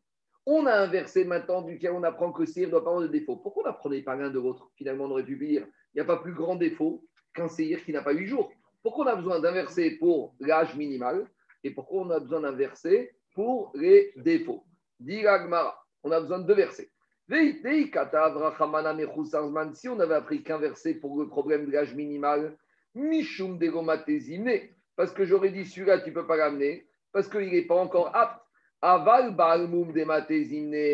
On 0.44 0.66
a 0.66 0.74
un 0.74 0.86
verset 0.88 1.24
maintenant 1.24 1.62
duquel 1.62 1.92
on 1.92 2.02
apprend 2.02 2.32
que 2.32 2.42
le 2.42 2.66
ne 2.66 2.70
doit 2.70 2.84
pas 2.84 2.90
avoir 2.90 3.02
de 3.02 3.08
défaut. 3.08 3.36
Pourquoi 3.36 3.62
on 3.62 3.66
n'apprenait 3.66 4.02
pas 4.02 4.14
l'un 4.14 4.28
de 4.28 4.38
l'autre? 4.38 4.70
Finalement, 4.76 5.04
on 5.04 5.10
aurait 5.12 5.24
pu 5.24 5.36
dire 5.36 5.66
il 5.94 5.96
n'y 5.96 6.02
a 6.02 6.04
pas 6.04 6.18
plus 6.18 6.34
grand 6.34 6.56
défaut 6.56 7.02
qu'un 7.34 7.48
Seir 7.48 7.82
qui 7.82 7.92
n'a 7.92 8.02
pas 8.02 8.12
8 8.12 8.26
jours. 8.26 8.52
Pourquoi 8.82 9.06
on 9.06 9.08
a 9.08 9.16
besoin 9.16 9.40
d'un 9.40 9.52
verset 9.52 9.92
pour 9.92 10.34
l'âge 10.38 10.76
minimal 10.76 11.26
et 11.62 11.70
pourquoi 11.70 12.02
on 12.02 12.10
a 12.10 12.20
besoin 12.20 12.42
d'un 12.42 12.52
verset 12.52 13.14
pour 13.34 13.72
les 13.74 14.12
défauts? 14.16 14.64
Dit 15.00 15.24
on 16.02 16.10
a 16.10 16.20
besoin 16.20 16.40
de 16.40 16.46
deux 16.46 16.54
versets. 16.54 16.90
Si 19.72 19.88
on 19.88 19.98
avait 19.98 20.14
appris 20.14 20.42
qu'un 20.42 20.58
verset 20.58 20.92
pour 20.92 21.18
le 21.18 21.26
problème 21.26 21.64
de 21.64 21.72
l'âge 21.72 21.94
minimal, 21.94 22.54
Mishum 22.94 23.58
parce 24.96 25.12
que 25.12 25.24
j'aurais 25.24 25.50
dit 25.50 25.64
celui-là, 25.64 26.00
tu 26.00 26.10
ne 26.10 26.14
peux 26.14 26.26
pas 26.26 26.36
l'amener, 26.36 26.86
parce 27.12 27.28
qu'il 27.28 27.50
n'est 27.50 27.66
pas 27.66 27.76
encore 27.76 28.14
apte. 28.14 28.40
Aval 28.82 29.34
Balmoum 29.34 29.94
des 29.94 30.04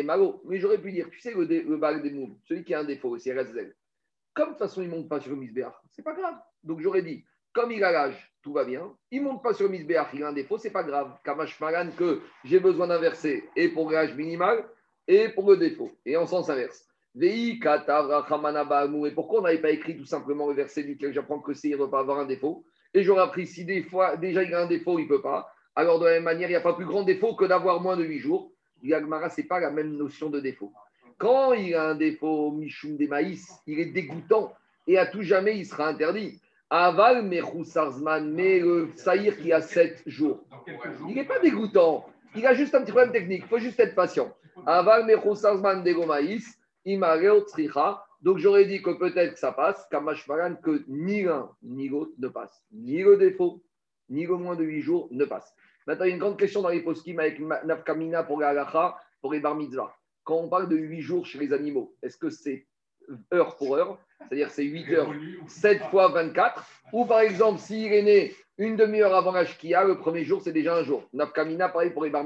Malo. 0.03 0.41
Mais 0.45 0.59
j'aurais 0.59 0.77
pu 0.77 0.93
dire, 0.93 1.09
tu 1.11 1.19
sais, 1.19 1.33
le, 1.33 1.43
le 1.43 1.77
Bal 1.77 2.01
des 2.01 2.11
Moum, 2.11 2.37
celui 2.45 2.63
qui 2.63 2.73
a 2.73 2.79
un 2.79 2.85
défaut, 2.85 3.17
c'est 3.17 3.37
Rezel. 3.37 3.75
Comme 4.33 4.45
de 4.45 4.49
toute 4.51 4.59
façon, 4.59 4.81
il 4.81 4.89
ne 4.89 4.95
monte 4.95 5.09
pas 5.09 5.19
sur 5.19 5.31
le 5.31 5.35
Misbéach, 5.35 5.73
c'est 5.89 6.01
pas 6.01 6.13
grave. 6.13 6.35
Donc 6.63 6.79
j'aurais 6.79 7.01
dit, 7.01 7.25
comme 7.51 7.69
il 7.71 7.83
a 7.83 7.91
l'âge, 7.91 8.33
tout 8.41 8.53
va 8.53 8.63
bien. 8.63 8.95
Il 9.11 9.21
ne 9.23 9.27
monte 9.27 9.43
pas 9.43 9.53
sur 9.53 9.67
le 9.67 9.75
il 9.75 9.93
a 9.93 10.07
un 10.27 10.31
défaut, 10.31 10.57
c'est 10.57 10.69
pas 10.71 10.83
grave. 10.83 11.17
Kamash 11.25 11.59
Maran, 11.59 11.89
que 11.97 12.21
j'ai 12.45 12.61
besoin 12.61 12.87
d'inverser 12.87 13.49
et 13.57 13.67
pour 13.67 13.91
l'âge 13.91 14.15
minimal 14.15 14.63
et 15.05 15.27
pour 15.29 15.49
le 15.49 15.57
défaut. 15.57 15.91
Et 16.05 16.15
en 16.15 16.25
sens 16.25 16.49
inverse. 16.49 16.87
Et 17.19 17.59
pourquoi 19.13 19.39
on 19.39 19.41
n'avait 19.41 19.61
pas 19.61 19.71
écrit 19.71 19.97
tout 19.97 20.05
simplement 20.05 20.47
le 20.47 20.55
verset 20.55 20.83
duquel 20.83 21.13
j'apprends 21.13 21.41
que 21.41 21.53
c'est 21.53 21.67
il 21.67 21.73
ne 21.73 21.77
doit 21.77 21.91
pas 21.91 21.99
avoir 21.99 22.19
un 22.19 22.25
défaut 22.25 22.63
Et 22.93 23.03
j'aurais 23.03 23.21
appris 23.21 23.47
si 23.47 23.65
des 23.65 23.83
fois, 23.83 24.17
déjà 24.17 24.43
il 24.43 24.53
a 24.53 24.61
un 24.61 24.67
défaut, 24.67 24.99
il 24.99 25.03
ne 25.03 25.09
peut 25.09 25.21
pas. 25.21 25.53
Alors 25.75 25.99
de 25.99 26.05
la 26.05 26.11
même 26.11 26.23
manière, 26.23 26.49
il 26.49 26.51
n'y 26.51 26.57
a 26.57 26.61
pas 26.61 26.73
plus 26.73 26.85
grand 26.85 27.03
défaut 27.03 27.35
que 27.35 27.45
d'avoir 27.45 27.81
moins 27.81 27.95
de 27.95 28.03
8 28.03 28.19
jours. 28.19 28.51
Yagmara, 28.83 29.29
ce 29.29 29.41
n'est 29.41 29.47
pas 29.47 29.59
la 29.59 29.71
même 29.71 29.95
notion 29.95 30.29
de 30.29 30.39
défaut. 30.39 30.73
Quand 31.17 31.53
il 31.53 31.75
a 31.75 31.89
un 31.89 31.95
défaut, 31.95 32.51
Michoum 32.51 32.97
des 32.97 33.07
maïs, 33.07 33.51
il 33.67 33.79
est 33.79 33.85
dégoûtant 33.85 34.53
et 34.87 34.97
à 34.97 35.05
tout 35.05 35.21
jamais 35.21 35.57
il 35.57 35.65
sera 35.65 35.87
interdit. 35.87 36.41
Aval 36.69 37.29
Sarzman, 37.65 38.31
mais 38.33 38.59
le 38.59 38.89
Saïr 38.95 39.37
qui 39.37 39.51
a 39.51 39.61
7 39.61 40.03
jours. 40.05 40.43
Il 41.07 41.15
n'est 41.15 41.25
pas 41.25 41.39
dégoûtant. 41.39 42.05
Il 42.35 42.47
a 42.47 42.53
juste 42.53 42.73
un 42.75 42.81
petit 42.81 42.91
problème 42.91 43.11
technique. 43.11 43.43
Il 43.45 43.49
faut 43.49 43.59
juste 43.59 43.79
être 43.79 43.93
patient. 43.93 44.33
Aval 44.65 45.05
Sarzman 45.35 45.83
de 45.83 45.91
Gomaïs, 45.91 46.57
donc 48.21 48.37
j'aurais 48.37 48.65
dit 48.65 48.81
que 48.81 48.91
peut-être 48.91 49.37
ça 49.37 49.51
passe, 49.51 49.87
Kamashmaran, 49.89 50.55
que 50.55 50.83
ni 50.87 51.23
l'un 51.23 51.49
ni 51.63 51.89
l'autre 51.89 52.11
ne 52.19 52.27
passe. 52.27 52.63
Ni 52.71 53.01
le 53.01 53.17
défaut, 53.17 53.63
ni 54.09 54.25
le 54.25 54.37
moins 54.37 54.55
de 54.55 54.63
8 54.63 54.81
jours 54.81 55.07
ne 55.11 55.25
passe. 55.25 55.55
Maintenant, 55.87 56.05
il 56.05 56.09
y 56.09 56.11
a 56.11 56.13
une 56.13 56.19
grande 56.19 56.37
question 56.37 56.61
dans 56.61 56.69
les 56.69 56.81
poskim 56.81 57.19
avec 57.19 57.39
Nafkamina 57.39 58.23
pour 58.23 58.39
les 58.39 58.63
pour 59.21 59.33
les 59.33 59.39
bar. 59.39 59.57
Quand 60.23 60.35
on 60.35 60.49
parle 60.49 60.69
de 60.69 60.77
8 60.77 61.01
jours 61.01 61.25
chez 61.25 61.39
les 61.39 61.51
animaux, 61.51 61.95
est-ce 62.03 62.17
que 62.17 62.29
c'est 62.29 62.67
heure 63.33 63.55
pour 63.55 63.75
heure? 63.75 63.97
C'est-à-dire 64.19 64.51
c'est 64.51 64.63
8 64.63 64.93
heures, 64.93 65.11
7 65.47 65.81
fois 65.85 66.09
24 66.09 66.63
Ou 66.93 67.05
par 67.05 67.21
exemple, 67.21 67.59
s'il 67.59 67.91
est 67.91 68.03
né 68.03 68.35
une 68.59 68.75
demi-heure 68.75 69.15
avant 69.15 69.31
la 69.31 69.45
shkia, 69.45 69.83
le 69.83 69.97
premier 69.97 70.23
jour, 70.23 70.41
c'est 70.43 70.51
déjà 70.51 70.75
un 70.75 70.83
jour. 70.83 71.09
Nafkamina, 71.13 71.69
pareil 71.69 71.89
pour 71.89 72.03
les 72.03 72.11
bar. 72.11 72.23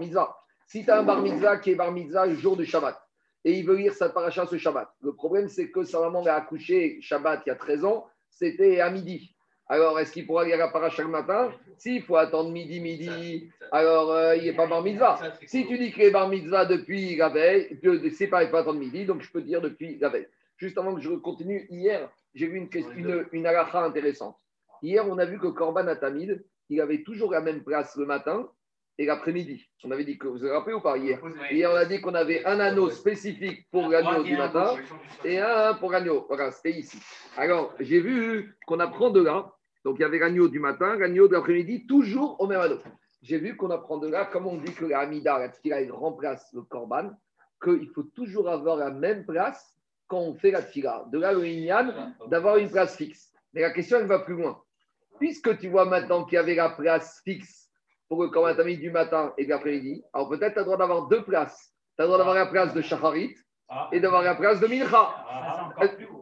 Si 0.68 0.84
tu 0.84 0.92
as 0.92 1.00
un 1.00 1.04
bar 1.04 1.24
qui 1.62 1.72
est 1.72 1.76
bar 1.76 1.94
mitzvah 1.94 2.26
le 2.26 2.36
jour 2.36 2.58
du 2.58 2.66
Shabbat, 2.66 3.00
et 3.46 3.54
il 3.54 3.66
veut 3.66 3.76
lire 3.76 3.94
sa 3.94 4.10
paracha 4.10 4.46
ce 4.48 4.58
Shabbat. 4.58 4.90
Le 5.02 5.14
problème, 5.14 5.48
c'est 5.48 5.70
que 5.70 5.84
sa 5.84 6.02
maman 6.02 6.26
a 6.26 6.34
accouché 6.34 7.00
Shabbat 7.00 7.44
il 7.46 7.50
y 7.50 7.52
a 7.52 7.56
13 7.56 7.86
ans, 7.86 8.08
c'était 8.30 8.82
à 8.82 8.90
midi. 8.90 9.36
Alors, 9.68 10.00
est-ce 10.00 10.12
qu'il 10.12 10.26
pourra 10.26 10.46
lire 10.46 10.58
la 10.58 10.68
paracha 10.68 11.04
le 11.04 11.10
matin? 11.10 11.52
S'il 11.78 12.02
faut 12.02 12.18
attendre 12.18 12.52
midi, 12.52 12.80
midi, 12.80 13.50
alors 13.72 14.12
euh, 14.12 14.36
il 14.36 14.44
n'est 14.44 14.54
pas 14.54 14.68
bar 14.68 14.84
mitzvah. 14.84 15.20
Si 15.46 15.66
tu 15.68 15.78
dis 15.78 15.92
qu'il 15.92 16.04
est 16.04 16.12
bar 16.12 16.28
mitzvah 16.28 16.66
depuis 16.66 17.16
la 17.16 17.30
veille, 17.30 17.80
c'est 18.12 18.28
pas, 18.28 18.44
il 18.44 18.50
faut 18.50 18.58
attendre 18.58 18.80
midi, 18.80 19.06
donc 19.06 19.22
je 19.22 19.32
peux 19.32 19.42
dire 19.42 19.62
depuis 19.62 19.98
la 20.00 20.10
veille. 20.10 20.28
Juste 20.58 20.78
avant 20.78 20.96
que 20.96 21.02
je 21.02 21.10
continue, 21.12 21.68
hier, 21.70 22.10
j'ai 22.34 22.48
vu 22.48 22.58
une, 22.58 22.70
une, 22.96 23.26
une 23.32 23.48
intéressante. 23.48 24.38
Hier, 24.82 25.08
on 25.08 25.18
a 25.18 25.26
vu 25.26 25.40
que 25.40 25.48
Corban 25.48 25.88
Atamid, 25.88 26.44
il 26.70 26.82
avait 26.82 27.04
toujours 27.04 27.32
la 27.32 27.42
même 27.42 27.64
place 27.64 27.96
le 27.96 28.06
matin 28.06 28.50
et 28.98 29.06
l'après-midi. 29.06 29.66
On 29.84 29.92
avait 29.92 30.06
dit 30.06 30.18
que 30.18 30.28
vous 30.28 30.40
vous 30.40 30.50
rappelez 30.50 30.74
ou 30.74 30.82
pas 30.82 30.98
hier 30.98 31.20
Hier, 31.52 31.70
on 31.72 31.76
a 31.76 31.86
dit 31.86 32.02
qu'on 32.02 32.14
avait 32.14 32.46
un 32.46 32.60
anneau 32.60 32.90
spécifique 32.90 33.70
pour 33.72 33.88
l'agneau 33.90 34.24
du 34.24 34.36
matin 34.38 34.76
et 35.24 35.40
un 35.40 35.74
pour 35.76 35.92
l'agneau. 35.92 36.26
Voilà, 36.28 36.52
c'était 36.52 36.72
ici. 36.72 36.98
Alors, 37.38 37.74
j'ai 37.80 38.00
vu 38.00 38.58
qu'on 38.66 38.80
apprend 38.80 39.10
de 39.10 39.22
là. 39.22 39.52
Donc, 39.84 39.98
il 40.00 40.02
y 40.02 40.06
avait 40.06 40.20
l'agneau 40.20 40.48
du 40.48 40.60
matin, 40.60 40.98
l'agneau 40.98 41.28
de 41.28 41.34
l'après-midi, 41.34 41.86
toujours 41.86 42.40
au 42.40 42.48
même 42.48 42.62
anneau. 42.62 42.80
J'ai 43.22 43.38
vu 43.38 43.56
qu'on 43.56 43.70
apprend 43.70 43.98
de 43.98 44.08
là, 44.08 44.26
comme 44.26 44.48
on 44.48 44.58
dit 44.58 44.74
que 44.74 44.86
la 44.86 45.00
Hamida, 45.00 45.40
la 45.40 45.50
tfila, 45.50 45.82
il 45.82 45.92
remplace 45.92 46.52
le 46.54 46.62
korban, 46.62 47.12
qu'il 47.64 47.90
faut 47.90 48.04
toujours 48.04 48.50
avoir 48.50 48.78
la 48.78 48.92
même 48.92 49.26
place 49.26 49.76
quand 50.08 50.20
on 50.20 50.36
fait 50.36 50.52
la 50.52 50.62
tfila. 50.62 51.06
De 51.12 51.20
là, 51.20 51.34
le 51.34 51.46
Inyan, 51.46 52.14
d'avoir 52.28 52.58
une 52.58 52.70
place 52.70 52.96
fixe. 52.96 53.32
Mais 53.54 53.62
la 53.62 53.72
question, 53.72 53.98
elle 54.00 54.08
va 54.08 54.20
plus 54.20 54.36
loin. 54.36 54.62
Puisque 55.20 55.58
tu 55.58 55.70
vois 55.70 55.86
maintenant 55.86 56.26
qu'il 56.26 56.36
y 56.36 56.38
avait 56.38 56.56
la 56.56 56.70
place 56.70 57.22
fixe 57.24 57.65
pour 58.10 58.24
le 58.24 58.30
Korban 58.30 58.54
du 58.64 58.92
matin 58.92 59.34
et 59.38 59.46
de 59.46 59.50
l'après-midi, 59.50 60.04
alors 60.14 60.30
peut-être 60.30 60.54
tu 60.54 60.60
as 60.60 60.62
le 60.62 60.66
droit 60.66 60.78
d'avoir 60.78 61.08
deux 61.08 61.24
places. 61.24 61.74
Tu 61.98 62.02
as 62.02 62.06
le 62.06 62.08
droit 62.08 62.18
d'avoir 62.18 62.36
la 62.36 62.46
place 62.46 62.74
de 62.74 62.82
Shacharit 62.82 63.36
ah. 63.70 63.90
et 63.92 64.00
d'avoir 64.00 64.22
la 64.22 64.36
place 64.36 64.60
de 64.60 64.68
Mincha. 64.68 65.10
Ah, 65.28 65.74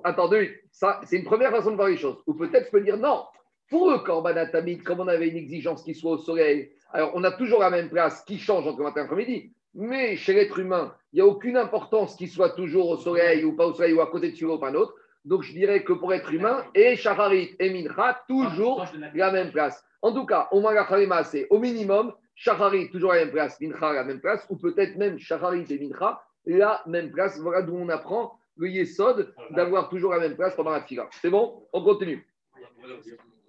Attendez, 0.04 0.62
ça, 0.72 1.02
c'est 1.04 1.18
une 1.18 1.25
première 1.25 1.52
façon 1.52 1.72
de 1.72 1.75
voir 1.75 1.90
les 1.90 1.98
choses. 1.98 2.22
Ou 2.28 2.34
peut-être 2.34 2.66
tu 2.66 2.72
peux 2.72 2.82
dire 2.82 2.98
non. 2.98 3.25
Pour 3.70 3.90
le 3.90 4.00
Korban 4.00 4.36
comme 4.84 5.00
on 5.00 5.08
avait 5.08 5.30
une 5.30 5.38
exigence 5.38 5.84
qui 5.84 5.96
soit 5.96 6.12
au 6.12 6.18
soleil, 6.18 6.72
alors 6.92 7.12
on 7.16 7.24
a 7.24 7.32
toujours 7.32 7.60
la 7.60 7.70
même 7.70 7.90
place 7.90 8.24
qui 8.24 8.38
change 8.38 8.68
entre 8.68 8.82
matin 8.82 9.02
et 9.02 9.04
après-midi. 9.06 9.54
Mais 9.74 10.16
chez 10.16 10.34
l'être 10.34 10.60
humain, 10.60 10.94
il 11.12 11.16
n'y 11.16 11.22
a 11.22 11.25
aucune 11.25 11.58
importance 11.58 12.16
qu'il 12.16 12.30
soit 12.30 12.52
toujours 12.52 12.90
au 12.90 12.98
soleil 12.98 13.44
ou 13.44 13.56
pas 13.56 13.66
au 13.66 13.74
soleil 13.74 13.94
ou 13.94 14.02
à 14.02 14.08
côté 14.12 14.32
de 14.32 14.36
celui 14.36 14.52
ou 14.52 14.60
pas 14.60 14.70
un 14.70 14.75
autre. 14.75 14.94
Donc 15.25 15.44
je 15.44 15.53
dirais 15.53 15.84
que 15.84 15.94
pour 15.94 16.13
être 16.13 16.32
humain, 16.34 16.65
et 16.75 16.96
Shacharit 16.96 17.56
et 17.60 17.72
Mincha, 17.72 18.24
toujours 18.27 18.86
la 19.13 19.32
même 19.32 19.51
place. 19.51 19.84
En 20.01 20.13
tout 20.13 20.25
cas, 20.25 20.50
au 20.51 20.60
moins 20.60 20.74
la 20.74 21.24
c'est 21.24 21.48
au 21.50 21.60
minimum, 21.60 22.13
Shahari, 22.36 22.89
toujours 22.89 23.13
à 23.13 23.15
la 23.15 23.25
même 23.25 23.34
place, 23.34 23.60
Mincha 23.62 23.94
la 23.94 24.03
même 24.03 24.20
place, 24.20 24.46
ou 24.50 24.58
peut-être 24.58 24.98
même 24.98 25.18
Shahari 25.18 25.65
et 25.70 25.80
Mincha, 25.80 26.22
la 26.46 26.84
même 26.88 27.12
place. 27.12 27.39
Voilà 27.39 27.62
d'où 27.62 27.75
on 27.75 27.88
apprend 27.89 28.38
le 28.58 28.70
Yesod 28.70 29.34
d'avoir 29.51 29.89
toujours 29.89 30.12
la 30.12 30.20
même 30.20 30.36
place 30.36 30.56
pendant 30.56 30.72
la 30.72 30.82
fila. 30.82 31.08
C'est 31.22 31.30
bon? 31.30 31.68
On 31.72 31.84
continue. 31.84 32.27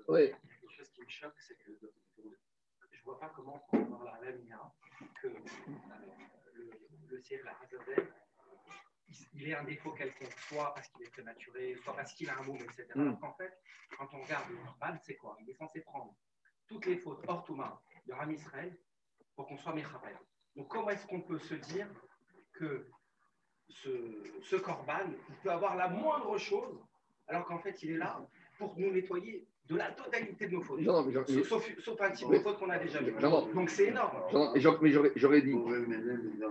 Oui. 0.08 0.28
Quelque 0.28 0.72
chose 0.76 0.88
qui 0.90 1.00
me 1.00 1.08
choque, 1.08 1.34
c'est 1.40 1.54
que 1.54 1.72
je 1.72 2.98
ne 2.98 3.04
vois 3.04 3.18
pas 3.18 3.32
comment 3.34 3.60
on 3.72 3.76
peut 3.76 3.82
avoir 3.82 4.14
la 4.20 4.30
même 4.30 4.40
que 5.20 5.28
le, 5.28 6.70
le 7.10 7.20
ciel, 7.20 7.40
la 7.44 7.52
il 9.34 9.48
ait 9.48 9.54
un 9.54 9.64
défaut 9.64 9.92
quelconque, 9.92 10.34
soit 10.48 10.72
parce 10.74 10.88
qu'il 10.88 11.06
est 11.06 11.10
prématuré, 11.10 11.76
soit 11.82 11.94
parce 11.94 12.12
qu'il 12.12 12.28
a 12.30 12.38
un 12.38 12.42
mot, 12.42 12.56
etc. 12.56 12.86
Mm. 12.94 13.10
Donc 13.10 13.24
en 13.24 13.34
fait, 13.34 13.58
quand 13.96 14.08
on 14.14 14.22
regarde 14.22 14.48
le 14.50 14.56
Corban, 14.56 14.98
c'est 15.02 15.16
quoi? 15.16 15.36
Il 15.40 15.50
est 15.50 15.54
censé 15.54 15.80
prendre 15.80 16.14
toutes 16.66 16.86
les 16.86 16.96
fautes 16.98 17.22
hors 17.28 17.44
Touma 17.44 17.80
de 18.06 18.12
Ram 18.12 18.30
Israël 18.32 18.76
pour 19.34 19.46
qu'on 19.46 19.58
soit 19.58 19.74
Mechabel. 19.74 20.16
Donc 20.56 20.68
comment 20.68 20.90
est-ce 20.90 21.06
qu'on 21.06 21.20
peut 21.20 21.38
se 21.38 21.54
dire 21.54 21.88
que 22.52 22.88
ce, 23.68 24.22
ce 24.42 24.56
Corban 24.56 25.10
il 25.28 25.36
peut 25.36 25.50
avoir 25.50 25.74
la 25.76 25.88
moindre 25.88 26.36
chose 26.38 26.78
alors 27.26 27.44
qu'en 27.46 27.58
fait 27.58 27.82
il 27.82 27.92
est 27.92 27.96
là 27.96 28.26
pour 28.58 28.78
nous 28.78 28.92
nettoyer? 28.92 29.48
De 29.70 29.76
la 29.76 29.86
totalité 29.92 30.46
de 30.46 30.52
nos 30.52 30.60
fautes 30.60 30.80
Non, 30.80 30.92
non, 31.02 31.04
mais 31.06 31.14
sauf, 31.14 31.48
sauf- 31.48 31.78
sauf 31.80 32.00
un 32.02 32.10
type 32.10 32.30
de 32.30 32.38
faute 32.38 32.58
qu'on 32.58 32.68
a 32.70 32.78
déjà 32.78 33.00
vu. 33.00 33.14
Donc 33.54 33.70
c'est 33.70 33.86
énorme. 33.86 34.10
Mais 34.52 34.60
j'aurais- 34.60 35.40
dit 35.42 35.54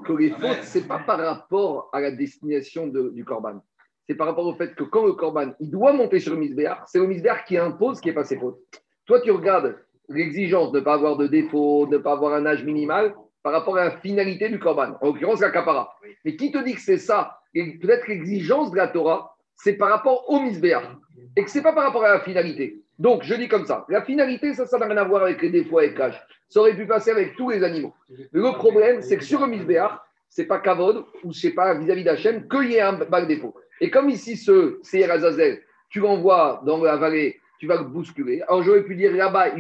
que 0.04 0.14
les 0.14 0.30
fautes, 0.32 0.64
c'est 0.64 0.88
pas 0.88 1.00
par 1.00 1.20
rapport 1.20 1.90
à 1.94 2.02
la 2.02 2.12
destination 2.12 2.88
de- 2.88 3.10
du 3.10 3.24
Corban. 3.24 3.62
C'est 4.08 4.16
par 4.16 4.28
rapport 4.28 4.46
au 4.48 4.54
fait 4.56 4.74
que 4.76 4.84
quand 4.84 5.06
le 5.06 5.14
Corban, 5.14 5.54
il 5.60 5.70
doit 5.70 5.94
monter 5.94 6.20
sur 6.20 6.34
le 6.34 6.40
misbéar, 6.40 6.84
c'est 6.88 7.00
le 7.00 7.08
misbéar 7.08 7.46
qui 7.46 7.56
impose 7.58 8.02
qui 8.02 8.10
est 8.10 8.14
pas 8.14 8.24
ses 8.26 8.38
fautes. 8.38 8.60
Toi, 9.06 9.22
tu 9.22 9.32
regardes 9.32 9.78
l'exigence 10.10 10.72
de 10.72 10.80
ne 10.80 10.84
pas 10.84 10.96
avoir 10.96 11.16
de 11.16 11.28
défaut, 11.28 11.86
de 11.86 11.98
ne 11.98 12.02
pas 12.02 12.14
avoir 12.14 12.34
un 12.34 12.46
âge 12.46 12.64
minimal 12.66 13.14
par 13.44 13.54
rapport 13.54 13.78
à 13.78 13.86
la 13.86 13.92
finalité 13.98 14.50
du 14.50 14.60
Corban, 14.60 14.98
en 15.02 15.08
l'occurrence 15.08 15.40
la 15.40 15.52
capara. 15.52 15.96
Mais 16.26 16.36
qui 16.36 16.52
te 16.52 16.58
dit 16.64 16.74
que 16.76 16.82
c'est 16.82 16.98
ça? 16.98 17.40
Et 17.54 17.78
peut-être 17.78 18.08
l'exigence 18.08 18.72
de 18.72 18.78
la 18.78 18.88
Torah, 18.88 19.36
c'est 19.56 19.74
par 19.74 19.90
rapport 19.90 20.30
au 20.30 20.40
misbéar 20.40 20.98
et 21.38 21.44
que 21.44 21.50
c'est 21.50 21.62
pas 21.62 21.74
par 21.74 21.84
rapport 21.86 22.04
à 22.04 22.10
la 22.16 22.20
finalité. 22.22 22.83
Donc, 23.04 23.24
je 23.24 23.36
dis 23.36 23.50
comme 23.50 23.66
ça, 23.66 23.86
la 23.90 24.02
finalité, 24.02 24.54
ça, 24.54 24.66
ça 24.66 24.78
n'a 24.78 24.86
rien 24.86 24.96
à 24.96 25.04
voir 25.04 25.24
avec 25.24 25.42
les 25.42 25.50
défauts 25.50 25.80
avec 25.80 25.98
l'âge. 25.98 26.26
Ça 26.48 26.62
aurait 26.62 26.74
pu 26.74 26.88
passer 26.88 27.12
avec 27.12 27.36
tous 27.36 27.50
les 27.50 27.62
animaux. 27.62 27.94
Le 28.32 28.54
problème, 28.54 29.02
c'est 29.02 29.18
que 29.18 29.26
sur 29.26 29.42
le 29.42 29.48
misbéar, 29.48 30.08
c'est 30.30 30.46
pas 30.46 30.60
Kavod 30.60 31.04
ou 31.26 31.34
c'est 31.34 31.52
pas 31.52 31.74
vis-à-vis 31.74 32.06
d'Hachem 32.06 32.48
qu'il 32.48 32.72
y 32.72 32.76
ait 32.76 32.82
un 32.82 32.94
bac 32.94 33.28
défaut. 33.28 33.56
Et 33.82 33.92
comme 33.92 34.10
ici, 34.10 34.38
ce 34.38 34.80
Seir 34.84 35.12
Azazel, 35.12 35.62
tu 35.90 36.00
l'envoies 36.00 36.62
dans 36.66 36.82
la 36.82 36.96
vallée, 36.96 37.42
tu 37.60 37.68
vas 37.68 37.76
le 37.76 37.84
bousculer. 37.84 38.42
Alors 38.44 38.64
j'aurais 38.64 38.84
pu 38.84 38.96
dire 38.96 39.12
là-bas, 39.12 39.52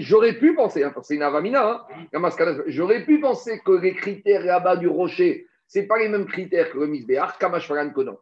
j'aurais 0.00 0.34
pu 0.34 0.54
penser, 0.54 0.84
hein, 0.84 0.92
c'est 1.02 1.14
une 1.14 1.22
avamina, 1.22 1.86
hein, 2.12 2.30
j'aurais 2.66 3.02
pu 3.06 3.18
penser 3.18 3.62
que 3.64 3.72
les 3.72 3.94
critères 3.94 4.44
là-bas 4.44 4.76
du 4.76 4.88
rocher, 4.88 5.46
c'est 5.66 5.86
pas 5.86 5.98
les 5.98 6.08
mêmes 6.08 6.26
critères 6.26 6.70
que 6.70 6.78
le 6.78 6.86
misbéar, 6.86 7.38
Kamash 7.38 7.66
Konon. 7.94 8.18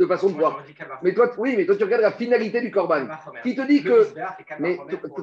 De 0.00 0.06
façon 0.06 0.30
de 0.30 0.34
voir. 0.34 0.64
Mais 1.02 1.12
toi, 1.12 1.30
oui, 1.36 1.54
mais 1.56 1.66
toi, 1.66 1.76
tu 1.76 1.84
regardes 1.84 2.00
la 2.00 2.12
finalité 2.12 2.62
du 2.62 2.70
Corban. 2.70 3.06
Qui 3.42 3.54
te 3.54 3.60
dit 3.66 3.82
que 3.82 4.06
mais 4.58 4.78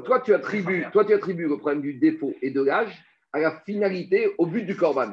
toi, 0.05 0.19
tu 0.19 0.35
attribues, 0.35 0.85
toi, 0.93 1.03
tu 1.03 1.13
attribues 1.13 1.47
le 1.47 1.57
problème 1.57 1.81
du 1.81 1.95
défaut 1.95 2.35
et 2.43 2.51
de 2.51 2.61
l'âge 2.61 3.03
à 3.33 3.39
la 3.39 3.51
finalité, 3.65 4.33
au 4.37 4.45
but 4.45 4.63
du 4.63 4.75
corban. 4.75 5.09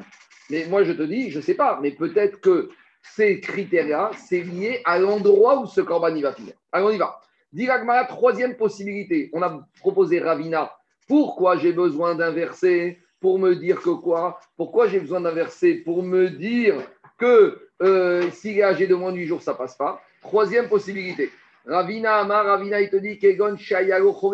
Mais 0.49 0.65
moi, 0.69 0.83
je 0.83 0.91
te 0.91 1.01
dis, 1.01 1.31
je 1.31 1.37
ne 1.37 1.43
sais 1.43 1.55
pas, 1.55 1.79
mais 1.81 1.91
peut-être 1.91 2.39
que 2.41 2.69
ces 3.01 3.39
critères-là, 3.39 4.11
c'est 4.27 4.41
lié 4.41 4.81
à 4.85 4.99
l'endroit 4.99 5.59
où 5.59 5.65
ce 5.65 5.81
corban 5.81 6.13
il 6.15 6.21
va 6.21 6.33
finir. 6.33 6.53
Alors, 6.71 6.89
on 6.89 6.91
y 6.91 6.97
va. 6.97 7.19
Diragmara, 7.51 8.05
troisième 8.05 8.57
possibilité. 8.57 9.29
On 9.33 9.41
a 9.41 9.67
proposé 9.79 10.19
Ravina. 10.19 10.71
Pourquoi 11.07 11.57
j'ai 11.57 11.73
besoin 11.73 12.13
d'un 12.15 12.31
verset 12.31 12.99
pour 13.19 13.39
me 13.39 13.55
dire 13.55 13.81
que 13.81 13.89
quoi? 13.89 14.39
Pourquoi 14.57 14.87
j'ai 14.87 14.99
besoin 14.99 15.21
d'un 15.21 15.31
verset 15.31 15.75
pour 15.85 16.03
me 16.03 16.29
dire 16.29 16.75
que 17.17 17.64
euh, 17.81 18.29
s'il 18.31 18.57
est 18.57 18.63
âgé 18.63 18.87
de 18.87 18.95
moins 18.95 19.11
de 19.11 19.17
8 19.17 19.27
jours, 19.27 19.41
ça 19.41 19.53
passe 19.53 19.75
pas 19.75 20.01
Troisième 20.21 20.67
possibilité. 20.67 21.31
Ravina 21.65 22.17
Amar, 22.17 22.45
Ravina, 22.45 22.79
il 22.81 22.89
te 22.89 22.95
dit 22.95 23.17
Kegon 23.19 23.55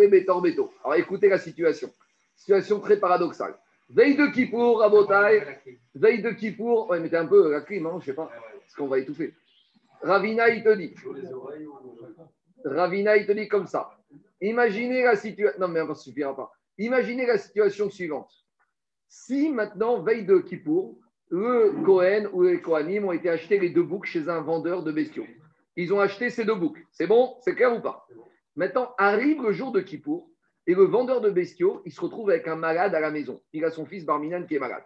Betor 0.10 0.41
Beto. 0.41 0.74
Alors 0.83 0.95
écoutez 0.95 1.29
la 1.29 1.38
situation. 1.38 1.91
Situation 2.36 2.79
très 2.79 2.98
paradoxale. 2.98 3.55
Veille 3.89 4.15
de 4.15 4.27
Kippour, 4.27 4.79
Rabotai, 4.79 5.43
veille 5.95 6.21
de 6.21 6.31
Kippour, 6.31 6.89
ouais, 6.89 7.00
mettez 7.00 7.17
un 7.17 7.25
peu 7.25 7.51
la 7.51 7.62
clim, 7.62 7.86
hein, 7.86 7.98
je 8.00 8.05
sais 8.05 8.13
pas, 8.13 8.29
parce 8.62 8.74
qu'on 8.74 8.88
va 8.88 9.00
étouffer. 9.00 9.33
Ravina, 10.01 10.50
il 10.50 10.63
te 10.63 10.74
dit, 10.75 10.95
Ravina, 12.63 13.17
il 13.17 13.25
te 13.25 13.33
dit 13.33 13.48
comme 13.48 13.67
ça. 13.67 13.98
Imaginez 14.39 15.03
la 15.03 15.15
situation, 15.15 15.60
non 15.60 15.67
mais 15.67 15.81
ça 15.81 15.88
ne 15.88 15.93
suffira 15.93 16.36
pas. 16.36 16.51
Imaginez 16.77 17.25
la 17.25 17.38
situation 17.38 17.89
suivante. 17.89 18.32
Si 19.10 19.49
maintenant, 19.49 20.01
veille 20.01 20.25
de 20.25 20.38
Kippour, 20.39 20.97
le 21.32 21.82
Cohen 21.86 22.28
ou 22.34 22.44
les 22.44 22.60
Kohanim 22.60 23.06
ont 23.06 23.13
été 23.13 23.30
achetés 23.30 23.58
les 23.58 23.70
deux 23.70 23.84
boucs 23.84 24.06
chez 24.06 24.28
un 24.28 24.41
vendeur 24.41 24.84
de 24.84 24.91
bestiaux. 24.91 25.26
Ils 25.78 25.94
ont 25.94 26.02
acheté 26.02 26.30
ces 26.30 26.44
deux 26.44 26.56
boucs. 26.56 26.86
C'est 26.91 27.08
bon 27.08 27.38
C'est 27.39 27.56
clair 27.56 27.74
ou 27.74 27.80
pas? 27.80 28.06
Maintenant, 28.58 28.94
arrive 28.98 29.41
le 29.41 29.54
jour 29.54 29.72
de 29.72 29.80
Kippour 29.80 30.30
et 30.67 30.76
le 30.76 30.84
vendeur 30.84 31.22
de 31.22 31.30
bestiaux, 31.30 31.82
il 31.86 31.94
se 31.94 32.02
retrouve 32.02 32.30
avec 32.30 32.50
un 32.50 32.58
malade 32.58 32.94
à 32.94 33.00
la 33.00 33.12
maison. 33.12 33.41
Il 33.54 33.63
a 33.63 33.72
son 33.72 33.86
fils 33.86 34.06
Barminan 34.06 34.46
qui 34.46 34.56
est 34.56 34.60
malade. 34.60 34.84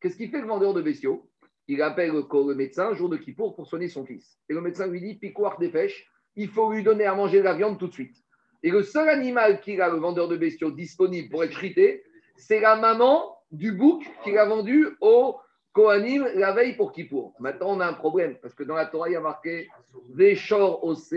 Qu'est-ce 0.00 0.16
qu'il 0.16 0.30
fait 0.30 0.40
le 0.40 0.46
vendeur 0.46 0.72
de 0.72 0.80
bestiaux? 0.80 1.28
Il 1.66 1.82
appelle 1.82 2.12
le, 2.12 2.54
médecin 2.54 2.94
jour 2.94 3.08
de 3.08 3.16
Kippour 3.16 3.56
pour 3.56 3.66
soigner 3.66 3.88
son 3.88 4.06
fils. 4.06 4.38
Et 4.48 4.54
le 4.54 4.60
médecin 4.60 4.86
lui 4.86 5.00
dit 5.00 5.16
Piquoir 5.16 5.58
des 5.58 5.68
pêches, 5.68 6.08
il 6.36 6.48
faut 6.48 6.72
lui 6.72 6.84
donner 6.84 7.06
à 7.06 7.14
manger 7.16 7.38
de 7.38 7.44
la 7.44 7.54
viande 7.54 7.76
tout 7.76 7.88
de 7.88 7.92
suite. 7.92 8.16
Et 8.62 8.70
le 8.70 8.84
seul 8.84 9.08
animal 9.08 9.60
qu'il 9.60 9.82
a, 9.82 9.88
le 9.88 9.98
vendeur 9.98 10.28
de 10.28 10.36
bestiaux, 10.36 10.70
disponible 10.70 11.28
pour 11.28 11.42
être 11.42 11.50
chrité, 11.50 12.04
c'est 12.36 12.60
la 12.60 12.76
maman 12.76 13.36
du 13.50 13.72
bouc 13.72 14.08
qu'il 14.22 14.38
a 14.38 14.46
vendu 14.46 14.86
au 15.00 15.36
Kohanim 15.72 16.26
la 16.34 16.52
veille 16.52 16.76
pour 16.76 16.92
Kippour. 16.92 17.34
Maintenant, 17.38 17.76
on 17.76 17.80
a 17.80 17.86
un 17.86 17.92
problème, 17.92 18.36
parce 18.42 18.54
que 18.54 18.64
dans 18.64 18.74
la 18.74 18.86
Torah, 18.86 19.08
il 19.08 19.12
y 19.12 19.16
a 19.16 19.20
marqué 19.20 19.68
Veshor 20.14 20.82
Ose, 20.84 21.14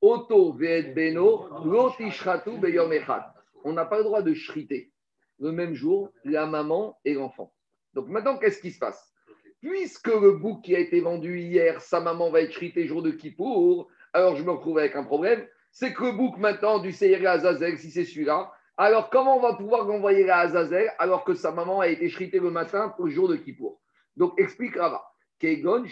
Oto 0.00 0.52
Ve'et 0.52 0.92
Beno, 0.94 1.48
Lotishratu 1.64 2.58
Beyom 2.58 2.92
Echad. 2.92 3.22
On 3.64 3.72
n'a 3.72 3.84
pas 3.84 3.98
le 3.98 4.04
droit 4.04 4.22
de 4.22 4.34
shriter 4.34 4.90
le 5.38 5.52
même 5.52 5.74
jour 5.74 6.10
la 6.24 6.46
maman 6.46 6.98
et 7.04 7.14
l'enfant. 7.14 7.52
Donc 7.94 8.08
maintenant, 8.08 8.38
qu'est-ce 8.38 8.60
qui 8.60 8.70
se 8.70 8.78
passe? 8.78 9.12
Puisque 9.60 10.08
le 10.08 10.32
bouc 10.32 10.62
qui 10.62 10.74
a 10.74 10.78
été 10.78 11.00
vendu 11.00 11.38
hier, 11.38 11.80
sa 11.80 12.00
maman 12.00 12.30
va 12.30 12.40
être 12.40 12.52
shritée 12.52 12.86
jour 12.86 13.02
de 13.02 13.10
Kippour, 13.10 13.88
alors 14.12 14.36
je 14.36 14.42
me 14.42 14.50
retrouve 14.50 14.78
avec 14.78 14.96
un 14.96 15.04
problème. 15.04 15.46
C'est 15.70 15.92
que 15.92 16.04
le 16.04 16.12
bouc 16.12 16.36
maintenant 16.38 16.78
du 16.78 16.92
Seir 16.92 17.28
Azazel, 17.28 17.78
si 17.78 17.90
c'est 17.90 18.04
celui-là, 18.04 18.52
alors 18.76 19.10
comment 19.10 19.36
on 19.36 19.40
va 19.40 19.54
pouvoir 19.54 19.84
l'envoyer 19.84 20.28
à 20.30 20.38
Azazel 20.38 20.92
alors 20.98 21.24
que 21.24 21.34
sa 21.34 21.52
maman 21.52 21.80
a 21.80 21.88
été 21.88 22.08
shritée 22.08 22.40
le 22.40 22.50
matin 22.50 22.88
pour 22.90 23.06
le 23.06 23.10
jour 23.10 23.28
de 23.28 23.36
Kippour? 23.36 23.81
Donc 24.16 24.38
explique 24.38 24.76
Rava. 24.76 25.02
Kegon, 25.42 25.84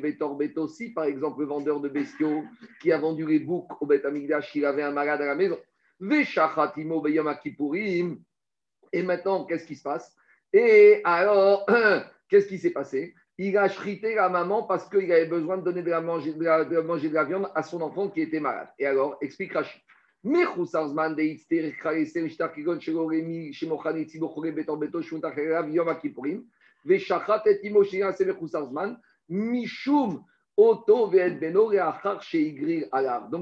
Betor, 0.00 0.36
Betosi, 0.36 0.90
par 0.90 1.04
exemple, 1.04 1.40
le 1.40 1.46
vendeur 1.46 1.80
de 1.80 1.88
bestiaux 1.88 2.44
qui 2.80 2.92
a 2.92 2.98
vendu 2.98 3.26
les 3.26 3.40
boucs 3.40 3.66
au 3.80 3.86
Bet 3.86 4.06
Amigdash, 4.06 4.54
il 4.54 4.64
avait 4.64 4.84
un 4.84 4.92
malade 4.92 5.20
à 5.20 5.26
la 5.26 5.34
maison. 5.34 5.58
Veshachatimo. 5.98 7.04
Et 8.92 9.02
maintenant, 9.02 9.44
qu'est-ce 9.46 9.66
qui 9.66 9.74
se 9.74 9.82
passe? 9.82 10.14
Et 10.52 11.00
alors, 11.02 11.66
qu'est-ce 12.28 12.46
qui 12.46 12.58
s'est 12.58 12.70
passé? 12.70 13.14
Il 13.36 13.58
a 13.58 13.68
shrité 13.68 14.14
la 14.14 14.28
maman 14.28 14.62
parce 14.62 14.88
qu'il 14.88 15.10
avait 15.12 15.26
besoin 15.26 15.58
de 15.58 15.62
donner 15.62 15.82
de 15.82 15.90
la, 15.90 16.00
manger, 16.00 16.32
de, 16.32 16.44
la, 16.44 16.64
de 16.64 16.76
la 16.76 16.82
manger 16.82 17.08
de 17.08 17.14
la 17.14 17.24
viande 17.24 17.50
à 17.54 17.64
son 17.64 17.82
enfant 17.82 18.08
qui 18.08 18.20
était 18.20 18.40
malade. 18.40 18.68
Et 18.78 18.86
alors, 18.86 19.18
explique 19.20 19.52
Rachid. 19.54 19.82
Donc 20.28 20.42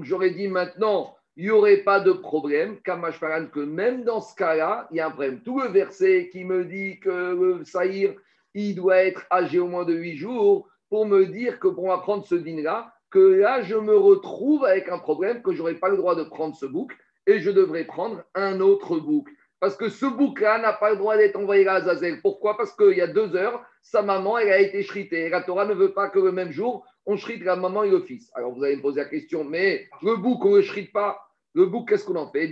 j'aurais 0.04 0.30
dit 0.30 0.48
maintenant, 0.48 1.16
il 1.36 1.44
n'y 1.44 1.50
aurait 1.50 1.78
pas 1.78 2.00
de 2.00 2.12
problème, 2.12 2.80
que 2.82 3.60
même 3.60 4.04
dans 4.04 4.20
ce 4.20 4.34
cas-là, 4.34 4.86
il 4.90 4.98
y 4.98 5.00
a 5.00 5.06
un 5.06 5.10
problème. 5.10 5.40
Tout 5.40 5.60
le 5.60 5.68
verset 5.68 6.28
qui 6.30 6.44
me 6.44 6.66
dit 6.66 7.00
que 7.00 7.08
le 7.08 7.64
Saïr, 7.64 8.14
il 8.52 8.74
doit 8.74 8.98
être 8.98 9.26
âgé 9.30 9.58
au 9.58 9.68
moins 9.68 9.84
de 9.84 9.94
8 9.94 10.16
jours, 10.16 10.68
pour 10.90 11.06
me 11.06 11.24
dire 11.24 11.58
que 11.58 11.68
pour 11.68 11.92
apprendre 11.92 12.26
ce 12.26 12.34
dîner-là, 12.34 12.93
que 13.14 13.20
là, 13.20 13.62
je 13.62 13.76
me 13.76 13.96
retrouve 13.96 14.64
avec 14.64 14.88
un 14.88 14.98
problème, 14.98 15.40
que 15.40 15.52
je 15.52 15.58
n'aurai 15.58 15.74
pas 15.74 15.88
le 15.88 15.96
droit 15.96 16.16
de 16.16 16.24
prendre 16.24 16.56
ce 16.56 16.66
bouc, 16.66 16.90
et 17.28 17.38
je 17.38 17.52
devrais 17.52 17.84
prendre 17.84 18.24
un 18.34 18.58
autre 18.58 18.98
bouc. 18.98 19.28
Parce 19.60 19.76
que 19.76 19.88
ce 19.88 20.04
bouc-là 20.04 20.58
n'a 20.58 20.72
pas 20.72 20.90
le 20.90 20.96
droit 20.96 21.16
d'être 21.16 21.36
envoyé 21.36 21.64
à 21.68 21.74
Azazel. 21.74 22.20
Pourquoi? 22.20 22.56
Parce 22.56 22.74
qu'il 22.74 22.96
y 22.98 23.00
a 23.00 23.06
deux 23.06 23.36
heures, 23.36 23.64
sa 23.82 24.02
maman, 24.02 24.36
elle 24.38 24.50
a 24.50 24.58
été 24.58 24.82
shritée. 24.82 25.26
Et 25.26 25.28
la 25.28 25.42
Torah 25.42 25.64
ne 25.64 25.74
veut 25.74 25.92
pas 25.92 26.08
que 26.08 26.18
le 26.18 26.32
même 26.32 26.50
jour, 26.50 26.84
on 27.06 27.16
shrite 27.16 27.44
la 27.44 27.54
maman 27.54 27.84
et 27.84 27.90
le 27.90 28.00
fils. 28.00 28.32
Alors 28.34 28.52
vous 28.52 28.64
allez 28.64 28.76
me 28.76 28.82
poser 28.82 29.02
la 29.02 29.08
question, 29.08 29.44
mais 29.44 29.86
le 30.02 30.16
bouc, 30.16 30.44
on 30.44 30.50
ne 30.50 30.56
le 30.56 30.62
shrite 30.62 30.92
pas. 30.92 31.20
Le 31.54 31.66
bouc, 31.66 31.88
qu'est-ce 31.88 32.04
qu'on 32.04 32.16
en 32.16 32.32
fait? 32.32 32.48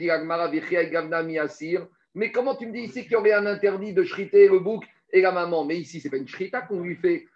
Mais 2.15 2.31
comment 2.31 2.55
tu 2.55 2.67
me 2.67 2.73
dis 2.73 2.83
ici 2.83 3.03
qu'il 3.03 3.13
y 3.13 3.17
aurait 3.17 3.33
un 3.33 3.47
interdit 3.47 3.95
de 3.95 4.05
shriter 4.05 4.47
le 4.47 4.61
bouc 4.61 4.85
et 5.13 5.23
la 5.23 5.33
maman? 5.33 5.65
Mais 5.65 5.79
ici, 5.79 5.99
ce 5.99 6.07
n'est 6.07 6.13
pas 6.13 6.19
une 6.19 6.29
shrita 6.29 6.61
qu'on 6.63 6.83
lui 6.83 6.95
fait. 6.95 7.27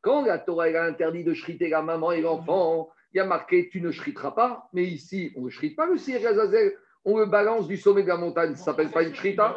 Quand 0.00 0.22
la 0.24 0.38
Torah 0.38 0.64
a 0.64 0.84
interdit 0.84 1.24
de 1.24 1.34
shriter 1.34 1.68
la 1.68 1.82
maman 1.82 2.12
et 2.12 2.20
l'enfant, 2.20 2.90
il 3.12 3.18
y 3.18 3.20
a 3.20 3.24
marqué 3.24 3.68
tu 3.68 3.80
ne 3.80 3.90
shriteras 3.90 4.32
pas. 4.32 4.68
Mais 4.72 4.84
ici, 4.84 5.32
on 5.36 5.42
ne 5.42 5.50
shrite 5.50 5.76
pas 5.76 5.86
le 5.86 5.94
Azazel. 5.94 6.76
On 7.04 7.18
le 7.18 7.26
balance 7.26 7.66
du 7.66 7.76
sommet 7.76 8.02
de 8.02 8.08
la 8.08 8.16
montagne. 8.16 8.54
Ça 8.54 8.60
ne 8.60 8.64
s'appelle 8.64 8.90
pas 8.90 9.02
une 9.02 9.14
shrita 9.14 9.56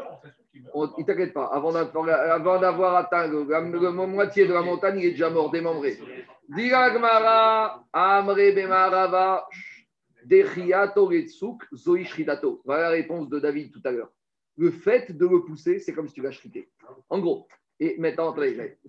il 0.98 1.06
t'inquiète 1.06 1.34
pas, 1.34 1.46
avant 1.46 1.72
d'avoir 1.72 2.96
atteint 2.96 3.28
le, 3.28 3.92
moitié 3.92 4.48
de 4.48 4.54
la 4.54 4.62
montagne, 4.62 5.00
il 5.00 5.06
est 5.06 5.12
déjà 5.12 5.30
mort, 5.30 5.52
démembré. 5.52 5.98
Amre 7.94 8.54
Bemarava. 8.56 9.48
Voilà 12.66 12.82
la 12.84 12.90
réponse 12.90 13.30
de 13.30 13.40
David 13.40 13.72
tout 13.72 13.82
à 13.86 13.92
l'heure. 13.92 14.10
Le 14.60 14.72
fait 14.72 15.12
de 15.12 15.26
le 15.26 15.44
pousser, 15.46 15.80
c'est 15.80 15.94
comme 15.94 16.08
si 16.10 16.16
tu 16.16 16.22
l'as. 16.22 16.38
En 17.10 17.20
gros, 17.20 17.48
Et 17.80 17.96
maintenant, 17.98 18.36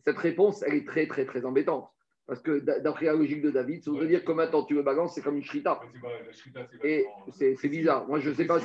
cette 0.05 0.19
réponse, 0.19 0.65
elle 0.67 0.75
est 0.75 0.87
très, 0.87 1.07
très, 1.07 1.25
très 1.25 1.45
embêtante. 1.45 1.89
Parce 2.27 2.43
que 2.43 2.59
d'après 2.59 3.07
la 3.07 3.15
logique 3.15 3.43
de 3.43 3.51
David, 3.51 3.83
ça 3.83 3.91
veut 3.91 4.07
dire 4.07 4.25
que 4.25 4.33
maintenant 4.33 4.65
tu 4.65 4.75
le 4.75 4.83
balances, 4.83 5.15
c'est 5.15 5.23
comme 5.23 5.37
une 5.37 5.45
shrita. 5.45 5.81
Et 6.85 7.07
c'est 7.33 7.69
bizarre. 7.69 8.07
Moi, 8.09 8.21
je 8.21 8.31
ne 8.31 8.35
sais 8.35 8.47
pas, 8.47 8.59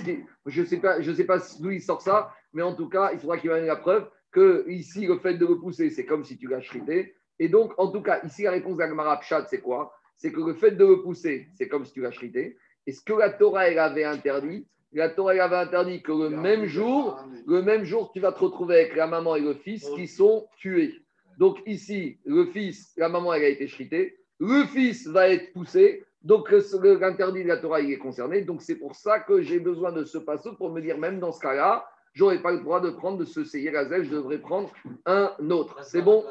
je 0.45 0.63
sais 0.63 0.77
pas, 0.77 1.01
je 1.01 1.11
sais 1.11 1.25
pas 1.25 1.39
d'où 1.59 1.71
il 1.71 1.81
sort 1.81 2.01
ça, 2.01 2.31
mais 2.53 2.61
en 2.61 2.75
tout 2.75 2.89
cas, 2.89 3.11
il 3.13 3.19
faudra 3.19 3.37
qu'il 3.37 3.51
ait 3.51 3.65
la 3.65 3.75
preuve 3.75 4.09
que 4.31 4.65
ici, 4.69 5.07
le 5.07 5.17
fait 5.19 5.35
de 5.35 5.45
repousser, 5.45 5.89
c'est 5.89 6.05
comme 6.05 6.23
si 6.23 6.37
tu 6.37 6.47
l'as 6.47 6.61
shrité. 6.61 7.15
Et 7.39 7.49
donc, 7.49 7.73
en 7.77 7.91
tout 7.91 8.01
cas, 8.01 8.21
ici, 8.23 8.43
la 8.43 8.51
réponse 8.51 8.77
d'Agmara 8.77 9.19
Pshat, 9.19 9.45
c'est 9.49 9.61
quoi? 9.61 9.93
C'est 10.15 10.31
que 10.31 10.41
le 10.41 10.53
fait 10.53 10.71
de 10.71 10.83
repousser, 10.83 11.49
c'est 11.55 11.67
comme 11.67 11.85
si 11.85 11.93
tu 11.93 12.01
l'as 12.01 12.11
shrité. 12.11 12.57
Et 12.87 12.91
ce 12.91 13.01
que 13.01 13.13
la 13.13 13.29
Torah, 13.31 13.67
elle 13.67 13.79
avait 13.79 14.03
interdit, 14.03 14.67
la 14.95 15.09
Torah 15.09 15.33
elle 15.33 15.41
avait 15.41 15.57
interdit 15.57 16.01
que 16.01 16.11
le 16.11 16.29
même 16.29 16.65
jour, 16.65 17.19
le 17.45 17.61
même 17.61 17.83
jour, 17.83 18.11
tu 18.13 18.19
vas 18.19 18.31
te 18.31 18.39
retrouver 18.39 18.75
avec 18.75 18.95
la 18.95 19.07
maman 19.07 19.35
et 19.35 19.41
le 19.41 19.53
fils 19.53 19.89
qui 19.95 20.07
sont 20.07 20.47
tués. 20.57 20.95
Donc 21.37 21.57
ici, 21.65 22.17
le 22.25 22.45
fils, 22.45 22.93
la 22.95 23.09
maman, 23.09 23.33
elle 23.33 23.43
a 23.43 23.49
été 23.49 23.67
chritée. 23.67 24.17
Le 24.39 24.65
fils 24.65 25.07
va 25.07 25.29
être 25.29 25.51
poussé. 25.53 26.05
Donc 26.21 26.49
l'interdit 26.49 27.43
de 27.43 27.47
la 27.49 27.57
Torah, 27.57 27.81
il 27.81 27.91
est 27.91 27.97
concerné. 27.97 28.41
Donc 28.41 28.61
c'est 28.61 28.77
pour 28.77 28.95
ça 28.95 29.19
que 29.19 29.41
j'ai 29.41 29.59
besoin 29.59 29.91
de 29.91 30.05
ce 30.05 30.17
passage 30.17 30.55
pour 30.57 30.71
me 30.71 30.81
dire, 30.81 30.97
même 30.97 31.19
dans 31.19 31.31
ce 31.31 31.39
cas-là, 31.41 31.85
j'aurais 32.13 32.41
pas 32.41 32.51
le 32.51 32.59
droit 32.59 32.79
de 32.79 32.89
prendre 32.89 33.17
de 33.17 33.25
ce 33.25 33.43
Seyer 33.43 33.75
Azel, 33.75 34.05
je 34.05 34.11
devrais 34.11 34.39
prendre 34.39 34.71
un 35.05 35.31
autre. 35.49 35.83
C'est 35.83 36.01
bon? 36.01 36.23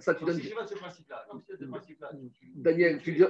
Ça, 0.00 0.14
tu 0.14 0.24
donnes... 0.24 0.40
Daniel, 2.54 3.00
tu 3.00 3.24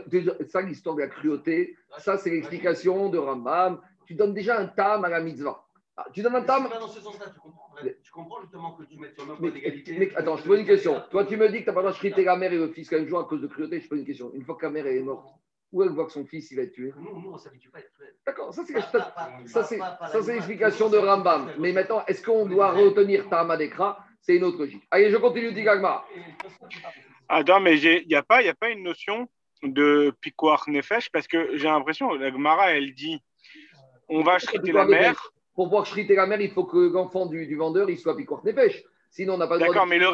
ça, 0.48 0.60
l'histoire 0.62 0.96
de 0.96 1.02
la 1.02 1.08
cruauté, 1.08 1.76
ça, 1.98 2.16
c'est 2.16 2.30
l'explication 2.30 3.08
de 3.08 3.18
Rambam. 3.18 3.80
Tu 4.06 4.14
donnes 4.14 4.34
déjà 4.34 4.58
un 4.58 4.66
tam 4.66 5.04
à 5.04 5.08
la 5.08 5.20
mitzvah. 5.20 5.64
Ah, 5.96 6.06
tu 6.12 6.22
donnes 6.22 6.34
un 6.34 6.42
tam. 6.42 6.68
Dans 6.68 6.88
ce 6.88 7.00
sens-là, 7.00 7.26
tu 7.32 7.38
comprends, 7.40 7.70
tu 8.02 8.10
comprends 8.10 8.40
justement 8.42 8.72
que 8.72 8.82
tu 8.82 8.98
mets 8.98 9.12
sur 9.14 9.24
le 9.24 9.50
d'égalité. 9.50 9.96
Mais, 9.98 10.14
attends, 10.16 10.36
je 10.36 10.42
te 10.42 10.48
pose 10.48 10.58
une 10.58 10.66
question. 10.66 11.02
Toi, 11.10 11.24
tu 11.24 11.36
me 11.36 11.48
dis 11.48 11.60
que 11.60 11.62
tu 11.62 11.68
n'as 11.68 11.72
pas 11.72 11.80
le 11.80 11.86
droit 11.86 11.92
de 11.92 11.98
chriter 11.98 12.24
la 12.24 12.36
mère 12.36 12.52
et 12.52 12.58
le 12.58 12.68
fils 12.68 12.92
un 12.92 13.06
jour 13.06 13.20
à 13.20 13.24
cause 13.24 13.40
de 13.40 13.46
cruauté. 13.46 13.78
Je 13.78 13.84
te 13.84 13.88
pose 13.90 14.00
une 14.00 14.06
question. 14.06 14.32
Une 14.34 14.44
fois 14.44 14.56
que 14.56 14.66
la 14.66 14.72
mère 14.72 14.86
est 14.86 15.00
morte, 15.00 15.28
où 15.72 15.82
elle 15.82 15.90
voit 15.90 16.06
que 16.06 16.12
son 16.12 16.24
fils 16.24 16.50
il 16.50 16.56
va 16.56 16.62
être 16.62 16.72
tué? 16.72 16.92
Nous, 16.96 17.20
nous 17.20 17.30
on 17.30 17.32
ne 17.34 17.38
s'habitue 17.38 17.70
pas 17.70 17.78
à 17.78 17.80
être 17.80 17.92
tué. 17.92 18.06
D'accord, 18.26 18.52
ça 18.52 18.64
c'est 19.64 20.32
l'explication 20.32 20.88
de 20.88 20.98
Rambam. 20.98 21.52
Mais 21.58 21.72
maintenant, 21.72 22.04
est-ce 22.06 22.22
qu'on 22.24 22.46
doit 22.46 22.72
retenir 22.72 23.28
Tamadekra 23.28 24.03
C'est 24.24 24.36
une 24.36 24.44
autre 24.44 24.58
logique. 24.58 24.82
Allez, 24.90 25.10
je 25.10 25.16
continue, 25.16 25.52
Digagma. 25.52 26.04
Attends, 27.28 27.60
mais 27.60 27.78
il 27.78 28.06
n'y 28.08 28.14
a, 28.14 28.22
pas, 28.22 28.38
a 28.38 28.54
pas 28.54 28.70
une 28.70 28.82
notion 28.82 29.28
de 29.62 30.14
piquoir 30.20 30.64
nefesh? 30.68 31.10
Parce 31.10 31.26
que 31.26 31.56
j'ai 31.56 31.68
l'impression, 31.68 32.12
la 32.14 32.30
Gemara, 32.30 32.72
elle 32.72 32.94
dit 32.94 33.20
on 34.08 34.22
va 34.22 34.38
chriter 34.38 34.72
la 34.72 34.86
mère 34.86 35.32
pour 35.54 35.66
pouvoir 35.66 35.84
chriter 35.84 36.14
la 36.14 36.26
mère, 36.26 36.40
il 36.40 36.50
faut 36.50 36.64
que 36.64 36.92
l'enfant 36.92 37.26
du, 37.26 37.46
du, 37.46 37.56
vendeur 37.56 37.88
il 37.88 37.98
soit 37.98 38.16
piquant 38.16 38.38
pêche. 38.38 38.82
Sinon, 39.10 39.34
on 39.34 39.38
n'a 39.38 39.46
pas 39.46 39.54
le 39.54 39.60
droit. 39.60 39.72
D'accord, 39.72 39.86
mais, 39.86 39.98
le 39.98 40.10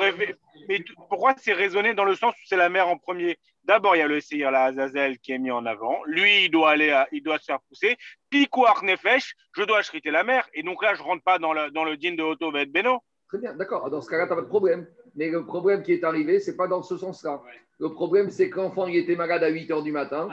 mais 0.68 0.84
pourquoi 1.08 1.34
c'est 1.38 1.54
raisonné 1.54 1.94
dans 1.94 2.04
le 2.04 2.14
sens 2.14 2.34
où 2.34 2.42
c'est 2.44 2.56
la 2.56 2.68
mère 2.68 2.88
en 2.88 2.98
premier? 2.98 3.38
D'abord, 3.64 3.96
il 3.96 4.00
y 4.00 4.02
a 4.02 4.06
le 4.06 4.20
Seir 4.20 4.50
la 4.50 4.64
Azazel 4.64 5.18
qui 5.18 5.32
est 5.32 5.38
mis 5.38 5.50
en 5.50 5.64
avant. 5.64 6.02
Lui, 6.04 6.44
il 6.44 6.50
doit 6.50 6.72
aller, 6.72 6.94
il 7.10 7.22
doit 7.22 7.38
se 7.38 7.46
faire 7.46 7.60
pousser. 7.62 7.96
Piquoar 8.28 8.84
Nefesh, 8.84 9.34
je 9.56 9.62
dois 9.62 9.80
chriter 9.82 10.10
la 10.10 10.24
mère. 10.24 10.46
Et 10.52 10.62
donc 10.62 10.82
là, 10.82 10.92
je 10.94 11.00
ne 11.00 11.06
rentre 11.06 11.22
pas 11.22 11.38
dans 11.38 11.54
le, 11.54 11.70
dans 11.70 11.84
le 11.84 11.96
din 11.96 12.14
de 12.14 12.22
Otto 12.22 12.52
Beno. 12.52 13.02
Très 13.30 13.38
bien, 13.38 13.54
d'accord. 13.54 13.88
Dans 13.90 14.00
ce 14.00 14.10
cas-là, 14.10 14.24
tu 14.24 14.30
n'as 14.30 14.36
pas 14.36 14.42
de 14.42 14.48
problème. 14.48 14.86
Mais 15.14 15.28
le 15.28 15.44
problème 15.44 15.84
qui 15.84 15.92
est 15.92 16.02
arrivé, 16.02 16.40
ce 16.40 16.50
n'est 16.50 16.56
pas 16.56 16.66
dans 16.66 16.82
ce 16.82 16.96
sens-là. 16.96 17.40
Le 17.78 17.92
problème, 17.92 18.28
c'est 18.28 18.50
que 18.50 18.56
l'enfant 18.56 18.88
il 18.88 18.96
était 18.96 19.14
malade 19.14 19.44
à 19.44 19.48
8 19.48 19.70
h 19.70 19.82
du 19.84 19.92
matin 19.92 20.28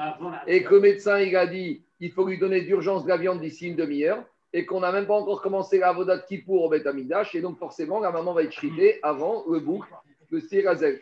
et 0.48 0.64
que 0.64 0.74
le 0.74 0.80
médecin 0.80 1.20
il 1.20 1.36
a 1.36 1.46
dit 1.46 1.84
il 2.00 2.12
faut 2.12 2.26
lui 2.26 2.40
donner 2.40 2.62
d'urgence 2.62 3.04
de 3.04 3.10
la 3.10 3.18
viande 3.18 3.40
d'ici 3.40 3.68
une 3.68 3.76
demi-heure 3.76 4.24
et 4.52 4.66
qu'on 4.66 4.80
n'a 4.80 4.92
même 4.92 5.06
pas 5.06 5.14
encore 5.14 5.44
commencé 5.44 5.78
la 5.78 5.94
Vodat 5.94 6.20
Kippour 6.20 6.64
au 6.64 6.70
Betamidash, 6.70 7.36
et 7.36 7.42
donc 7.42 7.60
forcément, 7.60 8.00
la 8.00 8.12
maman 8.12 8.34
va 8.34 8.44
être 8.44 8.52
chritée 8.52 9.00
avant 9.04 9.44
le 9.48 9.60
bouc, 9.60 9.84
le 10.32 10.40
Sirazel. 10.40 11.00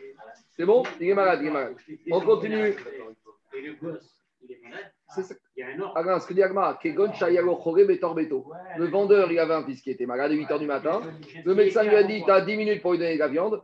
C'est 0.50 0.66
bon? 0.66 0.82
Il 1.00 1.08
est 1.08 1.14
malade, 1.14 1.38
il 1.40 1.48
est 1.48 1.50
malade. 1.50 1.74
On 2.10 2.20
continue. 2.20 2.74
Et 3.54 3.60
le 3.62 3.74
gosse, 3.74 4.20
il 5.56 5.62
est 5.62 5.64
malade 5.64 5.64
il 5.64 5.64
y 5.64 5.64
a 5.64 5.68
un 5.68 5.80
ordre. 5.80 5.94
Ah 5.96 6.20
ce 6.20 6.26
que 6.26 6.34
dit 6.34 6.42
Agma, 6.42 6.78
le 8.78 8.86
vendeur, 8.86 9.32
il 9.32 9.38
avait 9.38 9.54
un 9.54 9.64
fils 9.64 9.80
qui 9.80 9.90
était 9.90 10.06
malade 10.06 10.30
à 10.30 10.34
8 10.34 10.44
h 10.44 10.58
du 10.58 10.66
matin. 10.66 11.00
Le 11.44 11.54
médecin 11.54 11.82
lui 11.82 11.96
a 11.96 12.02
dit 12.02 12.22
Tu 12.24 12.30
as 12.30 12.42
10 12.42 12.56
minutes 12.56 12.82
pour 12.82 12.92
lui 12.92 12.98
donner 12.98 13.14
de 13.14 13.18
la 13.18 13.28
viande. 13.28 13.62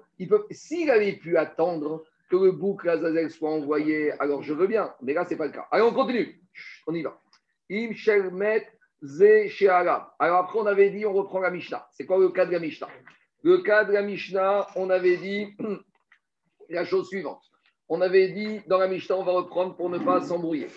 S'il 0.50 0.90
avait 0.90 1.12
pu 1.12 1.37
attendre 1.37 2.05
que 2.31 2.37
le 2.37 2.52
bouc 2.52 2.87
Azazel 2.87 3.31
soit 3.31 3.50
envoyé, 3.50 4.12
alors 4.20 4.42
je 4.42 4.55
veux 4.55 4.66
bien. 4.66 4.94
Mais 5.02 5.12
là, 5.12 5.24
ce 5.24 5.31
n'est 5.31 5.37
pas 5.37 5.46
le 5.46 5.52
cas. 5.52 5.66
Allez, 5.70 5.83
on 5.83 5.92
continue. 5.92 6.40
On 6.87 6.94
y 6.94 7.02
va. 7.02 7.18
Im 7.70 7.92
Shelmet 7.92 8.66
alors 10.18 10.38
après, 10.38 10.59
on 10.61 10.66
avait 10.66 10.90
dit, 10.90 11.05
on 11.05 11.12
reprend 11.12 11.40
la 11.40 11.50
Mishnah. 11.50 11.88
C'est 11.90 12.07
quoi 12.07 12.18
le 12.18 12.28
cas 12.28 12.46
de 12.46 12.52
la 12.52 12.61
Mishnah? 12.61 12.88
Le 13.42 13.59
cas 13.59 13.85
de 13.85 13.92
la 13.92 14.02
Mishnah, 14.02 14.68
on 14.76 14.90
avait 14.90 15.16
dit 15.16 15.57
la 16.68 16.85
chose 16.85 17.09
suivante. 17.09 17.42
On 17.88 18.00
avait 18.00 18.28
dit, 18.28 18.61
dans 18.68 18.78
la 18.78 18.87
Mishnah, 18.87 19.16
on 19.16 19.24
va 19.24 19.33
reprendre 19.33 19.76
pour 19.76 19.90
ne 19.90 19.98
pas 19.98 20.20
s'embrouiller. 20.22 20.68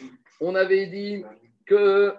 On 0.41 0.56
avait 0.56 0.88
dit 0.88 1.24
que 1.65 2.13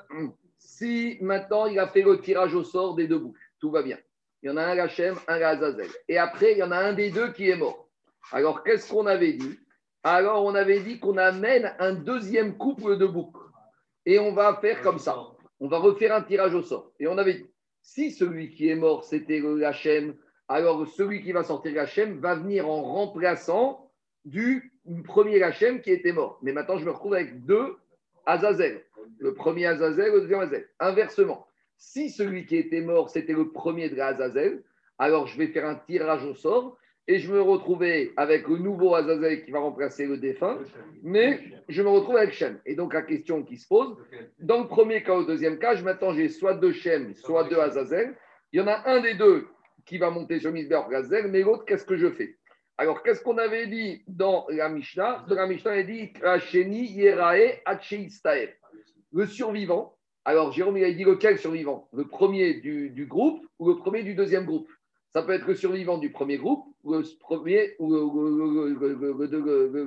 si 0.59 1.19
maintenant 1.21 1.67
il 1.67 1.79
a 1.79 1.87
fait 1.89 2.03
le 2.03 2.21
tirage 2.21 2.55
au 2.55 2.65
sort 2.65 2.95
des 2.95 3.07
deux 3.07 3.19
boucs, 3.19 3.37
tout 3.61 3.71
va 3.71 3.83
bien. 3.83 3.99
Il 4.43 4.49
y 4.49 4.51
en 4.51 4.57
a 4.57 4.65
un 4.65 4.79
Hachem, 4.79 5.17
un 5.29 5.41
Azazel. 5.41 5.89
Et 6.09 6.19
après, 6.19 6.53
il 6.53 6.59
y 6.59 6.63
en 6.63 6.71
a 6.71 6.79
un 6.79 6.93
des 6.93 7.11
deux 7.11 7.33
qui 7.33 7.51
est 7.51 7.57
mort. 7.57 7.89
Alors, 8.33 8.63
qu'est-ce 8.63 8.91
qu'on 8.91 9.07
avait 9.07 9.33
dit? 9.33 9.59
Alors, 10.03 10.45
on 10.45 10.55
avait 10.55 10.81
dit 10.81 11.01
qu'on 11.01 11.17
amène 11.17 11.75
un 11.79 11.93
deuxième 11.93 12.57
couple 12.57 12.97
de 12.99 13.07
boucs. 13.07 13.37
Et 14.05 14.19
on 14.19 14.33
va 14.33 14.57
faire 14.61 14.83
comme 14.83 14.99
ça 14.99 15.17
on 15.61 15.69
va 15.69 15.79
refaire 15.79 16.15
un 16.15 16.23
tirage 16.23 16.55
au 16.55 16.63
sort. 16.63 16.93
Et 17.01 17.07
on 17.07 17.19
avait 17.19 17.35
dit, 17.35 17.47
si 17.83 18.11
celui 18.11 18.51
qui 18.51 18.69
est 18.69 18.75
mort, 18.75 19.05
c'était 19.05 19.39
le 19.39 19.65
Hachem, 19.65 20.15
alors 20.49 20.87
celui 20.89 21.23
qui 21.23 21.33
va 21.33 21.45
sortir 21.45 21.81
Hachem 21.81 22.19
va 22.21 22.35
venir 22.35 22.69
en 22.69 22.83
remplaçant 22.83 23.91
du 24.25 24.73
premier 25.05 25.43
Hachem 25.43 25.81
qui 25.81 25.91
était 25.91 26.13
mort. 26.13 26.39
Mais 26.43 26.53
maintenant, 26.53 26.79
je 26.79 26.85
me 26.85 26.91
retrouve 26.91 27.15
avec 27.15 27.45
deux 27.45 27.77
Azazel. 28.27 28.83
Le 29.19 29.35
premier 29.35 29.67
Azazel, 29.67 30.13
le 30.13 30.21
deuxième 30.21 30.41
Azazel. 30.41 30.69
Inversement, 30.81 31.47
si 31.79 32.11
celui 32.11 32.47
qui 32.47 32.57
était 32.57 32.81
mort, 32.81 33.11
c'était 33.11 33.33
le 33.33 33.51
premier 33.51 33.89
de 33.89 33.99
Azazel, 33.99 34.63
alors 34.99 35.27
je 35.27 35.39
vais 35.39 35.49
faire 35.49 35.67
un 35.67 35.77
tirage 35.77 36.25
au 36.25 36.35
sort 36.35 36.77
et 37.09 37.19
je 37.19 37.33
me 37.33 37.41
retrouvais 37.41 38.13
avec 38.17 38.49
le 38.49 38.59
nouveau 38.59 38.95
Azazel 38.95 39.45
qui 39.45 39.53
va 39.53 39.61
remplacer 39.61 40.07
le 40.07 40.17
défunt, 40.17 40.59
mais 41.03 41.41
je 41.69 41.83
me 41.83 41.89
retrouve 41.89 42.17
avec 42.17 42.33
Shem. 42.33 42.59
Et 42.67 42.75
donc 42.75 42.95
la 42.95 43.03
question 43.03 43.45
qui 43.45 43.57
se 43.59 43.69
pose, 43.69 43.97
dans 44.41 44.63
le 44.63 44.67
premier 44.67 45.03
cas, 45.03 45.15
au 45.15 45.25
deuxième 45.25 45.59
cas, 45.59 45.81
maintenant 45.83 46.13
j'ai 46.13 46.29
soit 46.29 46.55
deux 46.55 46.73
Shem, 46.73 47.15
soit 47.15 47.45
deux 47.45 47.59
Azazel. 47.59 48.17
Il 48.53 48.61
y 48.61 48.63
en 48.63 48.67
a 48.67 48.83
un 48.87 49.01
des 49.01 49.15
deux 49.15 49.47
qui 49.85 49.99
va 49.99 50.11
monter 50.11 50.41
sur 50.41 50.51
Misber 50.51 50.81
Azazel, 50.91 51.31
mais 51.31 51.43
l'autre, 51.43 51.65
qu'est-ce 51.65 51.85
que 51.85 51.97
je 51.97 52.11
fais? 52.11 52.37
Alors, 52.79 53.03
qu'est-ce 53.03 53.23
qu'on 53.23 53.39
avait 53.39 53.67
dit 53.67 54.03
dans 54.07 54.47
la 54.49 54.69
Mishnah 54.69 55.25
Dans 55.29 55.35
la 55.35 55.47
Mishnah, 55.47 55.81
il 55.81 55.87
dit 55.87 56.13
Le 59.13 59.27
survivant. 59.27 59.97
Alors, 60.25 60.53
Jérôme, 60.53 60.77
a 60.77 60.93
dit 60.93 61.05
lequel 61.05 61.39
survivant 61.39 61.89
Le 61.93 62.07
premier 62.07 62.55
du, 62.55 62.91
du 62.91 63.07
groupe 63.07 63.47
ou 63.59 63.69
le 63.69 63.77
premier 63.77 64.03
du 64.03 64.15
deuxième 64.15 64.45
groupe 64.45 64.69
ça 65.17 65.23
peut 65.23 65.33
être 65.33 65.47
le 65.47 65.55
survivant 65.55 65.97
du 65.97 66.11
premier 66.11 66.37
groupe 66.37 66.67
ou 66.85 66.93
le 66.93 67.03
premier 67.21 67.75
ou 67.79 67.91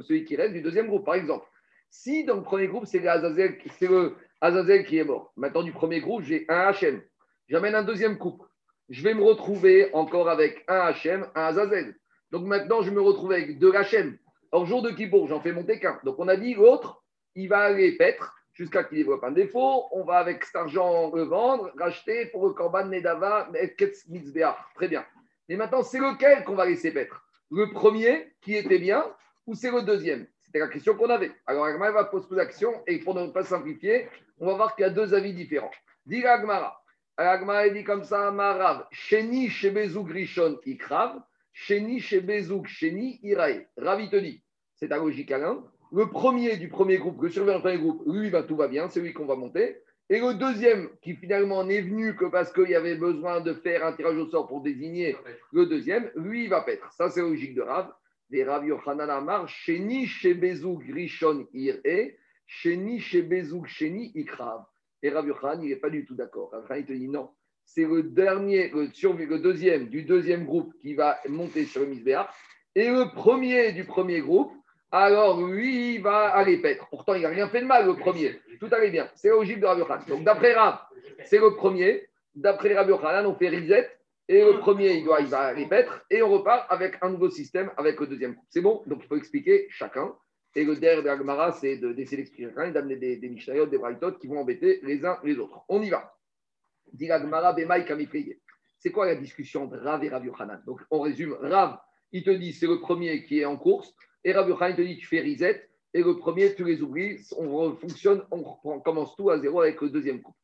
celui 0.02 0.26
qui 0.26 0.36
reste 0.36 0.54
du 0.54 0.64
deuxième 0.64 0.88
groupe, 0.88 1.06
par 1.06 1.14
exemple. 1.14 1.46
Si 1.92 2.24
dans 2.24 2.38
le 2.38 2.42
premier 2.42 2.68
groupe, 2.68 2.88
c'est 2.88 2.98
le 2.98 4.16
Azazel 4.42 4.86
qui 4.88 4.98
est 4.98 5.04
mort, 5.04 5.32
maintenant 5.38 5.62
du 5.62 5.72
premier 5.72 6.02
groupe, 6.02 6.24
j'ai 6.24 6.48
un 6.50 6.72
HM. 6.72 7.04
J'amène 7.48 7.76
un 7.76 7.84
deuxième 7.84 8.18
couple. 8.18 8.48
Je 8.90 9.04
vais 9.04 9.14
me 9.14 9.22
retrouver 9.22 9.94
encore 9.94 10.30
avec 10.30 10.66
un 10.68 10.92
HM, 10.92 11.28
un 11.36 11.44
Azazel. 11.44 11.96
Donc 12.32 12.46
maintenant, 12.46 12.82
je 12.82 12.92
me 12.92 13.02
retrouve 13.02 13.32
avec 13.32 13.58
deux 13.60 13.72
HM. 13.72 14.18
Or, 14.52 14.66
jour 14.66 14.82
de 14.82 14.92
Kippour, 14.92 15.28
j'en 15.28 15.40
fais 15.42 15.52
monter 15.52 15.80
qu'un. 15.80 16.00
Donc 16.04 16.16
on 16.20 16.28
a 16.28 16.36
dit 16.36 16.54
l'autre, 16.54 17.04
il 17.36 17.50
va 17.50 17.60
aller 17.60 17.98
paître 17.98 18.36
jusqu'à 18.54 18.84
qu'il 18.84 18.98
développe 18.98 19.24
un 19.24 19.32
défaut. 19.32 19.86
On 19.92 20.04
va 20.04 20.18
avec 20.18 20.44
cet 20.44 20.56
argent 20.56 21.12
le 21.14 21.24
vendre, 21.24 21.72
racheter 21.78 22.26
pour 22.28 22.48
le 22.48 22.54
Korban 22.54 22.86
Nedava, 22.86 23.50
Ketz 23.78 24.08
Mitzbeach. 24.10 24.56
Très 24.76 24.88
bien. 24.88 25.06
Et 25.48 25.56
maintenant, 25.56 25.82
c'est 25.82 26.00
lequel 26.00 26.44
qu'on 26.44 26.56
va 26.56 26.66
laisser 26.66 26.92
paître? 26.92 27.24
Le 27.52 27.72
premier 27.72 28.34
qui 28.42 28.56
était 28.56 28.80
bien 28.80 29.06
ou 29.48 29.56
c'est 29.56 29.72
le 29.72 29.82
deuxième? 29.82 30.28
C'était 30.44 30.60
la 30.60 30.68
question 30.68 30.96
qu'on 30.96 31.10
avait. 31.10 31.32
Alors, 31.48 31.66
Agmara 31.66 31.92
va 31.92 32.04
poser 32.06 32.28
la 32.32 32.46
question 32.46 32.72
et 32.88 33.00
pour 33.00 33.16
ne 33.16 33.28
pas 33.28 33.44
simplifier, 33.44 34.08
on 34.40 34.48
va 34.48 34.54
voir 34.56 34.76
qu'il 34.76 34.84
y 34.84 34.86
a 34.86 34.92
deux 34.92 35.14
avis 35.14 35.34
différents. 35.34 35.72
Dit 36.06 36.26
Agmara. 36.26 36.84
Agmara 37.18 37.70
dit 37.70 37.84
comme 37.84 38.04
ça 38.04 38.32
Marav. 38.32 38.86
Sheni 38.92 39.50
Shebezouk 39.50 40.10
Rishon 40.10 40.60
Ikrav. 40.66 41.22
Sheni 41.62 42.00
Shebezouk 42.00 42.68
Sheni 42.68 43.20
Irae. 43.22 43.68
Ravi 43.76 44.10
te 44.10 44.16
dit. 44.16 44.42
C'est 44.76 44.88
ta 44.88 44.98
logique, 44.98 45.30
Alain. 45.30 45.62
Le 45.92 46.10
premier 46.10 46.56
du 46.56 46.70
premier 46.70 46.98
groupe, 46.98 47.22
le 47.22 47.30
surveillant 47.30 47.58
du 47.58 47.64
premier 47.64 47.78
groupe, 47.78 48.02
lui, 48.08 48.32
tout 48.48 48.56
va 48.56 48.70
bien, 48.70 48.88
c'est 48.88 49.02
lui 49.02 49.12
qu'on 49.12 49.26
va 49.26 49.36
monter. 49.36 49.82
Et 50.10 50.20
le 50.22 50.36
deuxième, 50.36 50.90
qui 51.02 51.16
finalement 51.16 51.66
n'est 51.66 51.82
venu 51.82 52.16
que 52.16 52.26
parce 52.26 52.54
qu'il 52.54 52.70
y 52.70 52.76
avait 52.76 52.96
besoin 52.96 53.42
de 53.42 53.54
faire 53.54 53.86
un 53.86 53.92
tirage 53.92 54.18
au 54.18 54.30
sort 54.30 54.48
pour 54.48 54.62
désigner 54.62 55.18
le 55.52 55.66
deuxième, 55.66 56.10
lui, 56.16 56.46
il 56.46 56.50
va 56.50 56.62
paître. 56.62 56.94
Ça, 56.94 57.10
c'est 57.10 57.22
logique 57.22 57.56
de 57.56 57.62
Rav. 57.62 57.92
Des 58.30 58.46
Rav 58.46 58.66
Yochanan 58.66 59.10
Amar, 59.10 59.46
Rishon 59.68 61.48
Sheni 62.48 64.12
Ikrav. 64.16 64.64
Et 65.02 65.10
Rav 65.10 65.28
il 65.62 65.70
n'est 65.70 65.76
pas 65.76 65.90
du 65.90 66.06
tout 66.06 66.16
d'accord. 66.16 66.52
Rav 66.54 66.86
te 66.86 66.94
dit 66.94 67.10
non. 67.10 67.32
C'est 67.74 67.86
le 67.86 68.02
dernier, 68.04 68.70
le, 68.70 69.38
deuxième 69.38 69.90
du 69.90 70.04
deuxième 70.04 70.46
groupe 70.46 70.74
qui 70.82 70.96
va 70.96 71.20
monter 71.28 71.66
sur 71.66 71.82
le 71.82 71.88
Misbéach. 71.88 72.28
Et 72.76 72.90
le 72.90 73.14
premier 73.14 73.74
du 73.74 73.84
premier 73.84 74.22
groupe, 74.22 74.52
alors 74.92 75.46
lui, 75.46 75.96
il 75.96 76.02
va 76.02 76.30
aller 76.30 76.58
paître. 76.58 76.88
Pourtant, 76.90 77.14
il 77.14 77.22
n'a 77.22 77.30
rien 77.30 77.48
fait 77.48 77.62
de 77.62 77.68
mal, 77.68 77.86
le 77.86 77.96
premier. 77.96 78.40
Tout 78.60 78.70
allait 78.72 78.90
bien. 78.90 79.08
C'est 79.16 79.30
logique 79.30 79.60
de 79.60 79.66
Rabbi 79.66 80.06
Donc, 80.08 80.24
d'après 80.24 80.54
Rab, 80.54 80.80
c'est 81.26 81.38
le 81.38 81.56
premier. 81.56 82.08
D'après 82.34 82.74
Rabbi 82.74 82.92
on 82.92 83.36
fait 83.36 83.50
reset. 83.50 83.90
Et 84.28 84.44
le 84.44 84.60
premier, 84.60 84.94
il, 84.94 85.04
doit, 85.04 85.22
il 85.22 85.28
va 85.28 85.42
aller 85.42 85.68
paître. 85.68 86.04
Et 86.10 86.22
on 86.24 86.30
repart 86.30 86.66
avec 86.72 86.98
un 87.02 87.10
nouveau 87.10 87.30
système 87.30 87.72
avec 87.78 88.00
le 88.00 88.08
deuxième 88.08 88.34
groupe. 88.34 88.48
C'est 88.50 88.62
bon? 88.62 88.84
Donc, 88.88 89.02
il 89.04 89.08
faut 89.08 89.16
expliquer 89.16 89.68
chacun. 89.70 90.14
Et 90.56 90.64
le 90.64 90.76
dernier 90.76 91.04
de 91.04 91.08
l'Agmara, 91.08 91.52
c'est 91.52 91.78
d'essayer 91.78 92.18
d'expliquer 92.18 92.50
chacun 92.50 92.72
d'amener 92.72 92.96
des, 92.96 93.18
des 93.18 93.30
des 93.30 93.78
Braithot 93.78 94.14
qui 94.14 94.28
vont 94.28 94.40
embêter 94.40 94.80
les 94.84 95.06
uns 95.06 95.20
les 95.24 95.38
autres. 95.38 95.62
On 95.70 95.82
y 95.84 95.90
va. 95.90 96.16
C'est 98.80 98.92
quoi 98.92 99.06
la 99.06 99.16
discussion 99.16 99.66
de 99.68 99.78
Rav 99.78 100.04
et 100.04 100.10
Rabbi 100.10 100.28
Yochanan? 100.28 100.62
Donc, 100.66 100.82
on 100.90 101.02
résume. 101.02 101.34
Rav, 101.42 101.80
il 102.12 102.24
te 102.24 102.30
dit, 102.30 102.54
c'est 102.54 102.68
le 102.68 102.80
premier 102.80 103.26
qui 103.26 103.40
est 103.40 103.46
en 103.46 103.58
course. 103.58 103.94
Et 104.24 104.32
Rabbi 104.32 104.52
Yochanan 104.52 104.76
te 104.76 104.82
dit, 104.82 104.98
tu 104.98 105.06
fais 105.06 105.22
reset. 105.22 105.70
Et 105.94 106.02
le 106.02 106.18
premier, 106.18 106.54
tu 106.56 106.64
les 106.64 106.82
oublies. 106.82 107.20
On 107.38 107.76
fonctionne, 107.76 108.24
on, 108.32 108.80
commence 108.80 109.16
tout 109.16 109.30
à 109.30 109.40
zéro 109.40 109.62
avec 109.62 109.82
le 109.82 109.90
deuxième 109.90 110.22
coup. 110.22 110.36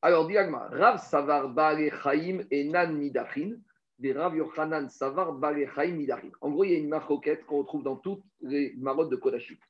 Alors, 0.00 0.26
diagma, 0.26 0.68
Rav 0.72 0.98
Savar 0.98 1.48
Bale 1.48 1.92
Chaim 2.02 2.44
et 2.50 2.64
Nan 2.64 2.96
Midachin. 2.96 3.56
Des 3.98 4.12
Rav 4.12 4.36
Yochanan 4.36 4.88
Savar 4.88 5.32
Bale 5.34 5.68
Chaim 5.74 5.92
Midachin. 5.92 6.30
En 6.40 6.50
gros, 6.50 6.64
il 6.64 6.72
y 6.72 6.74
a 6.74 6.78
une 6.78 6.88
maroquette 6.88 7.44
qu'on 7.44 7.58
retrouve 7.58 7.82
dans 7.82 7.96
toutes 7.96 8.24
les 8.40 8.74
marottes 8.78 9.10
de 9.10 9.16
Kodashik. 9.16 9.60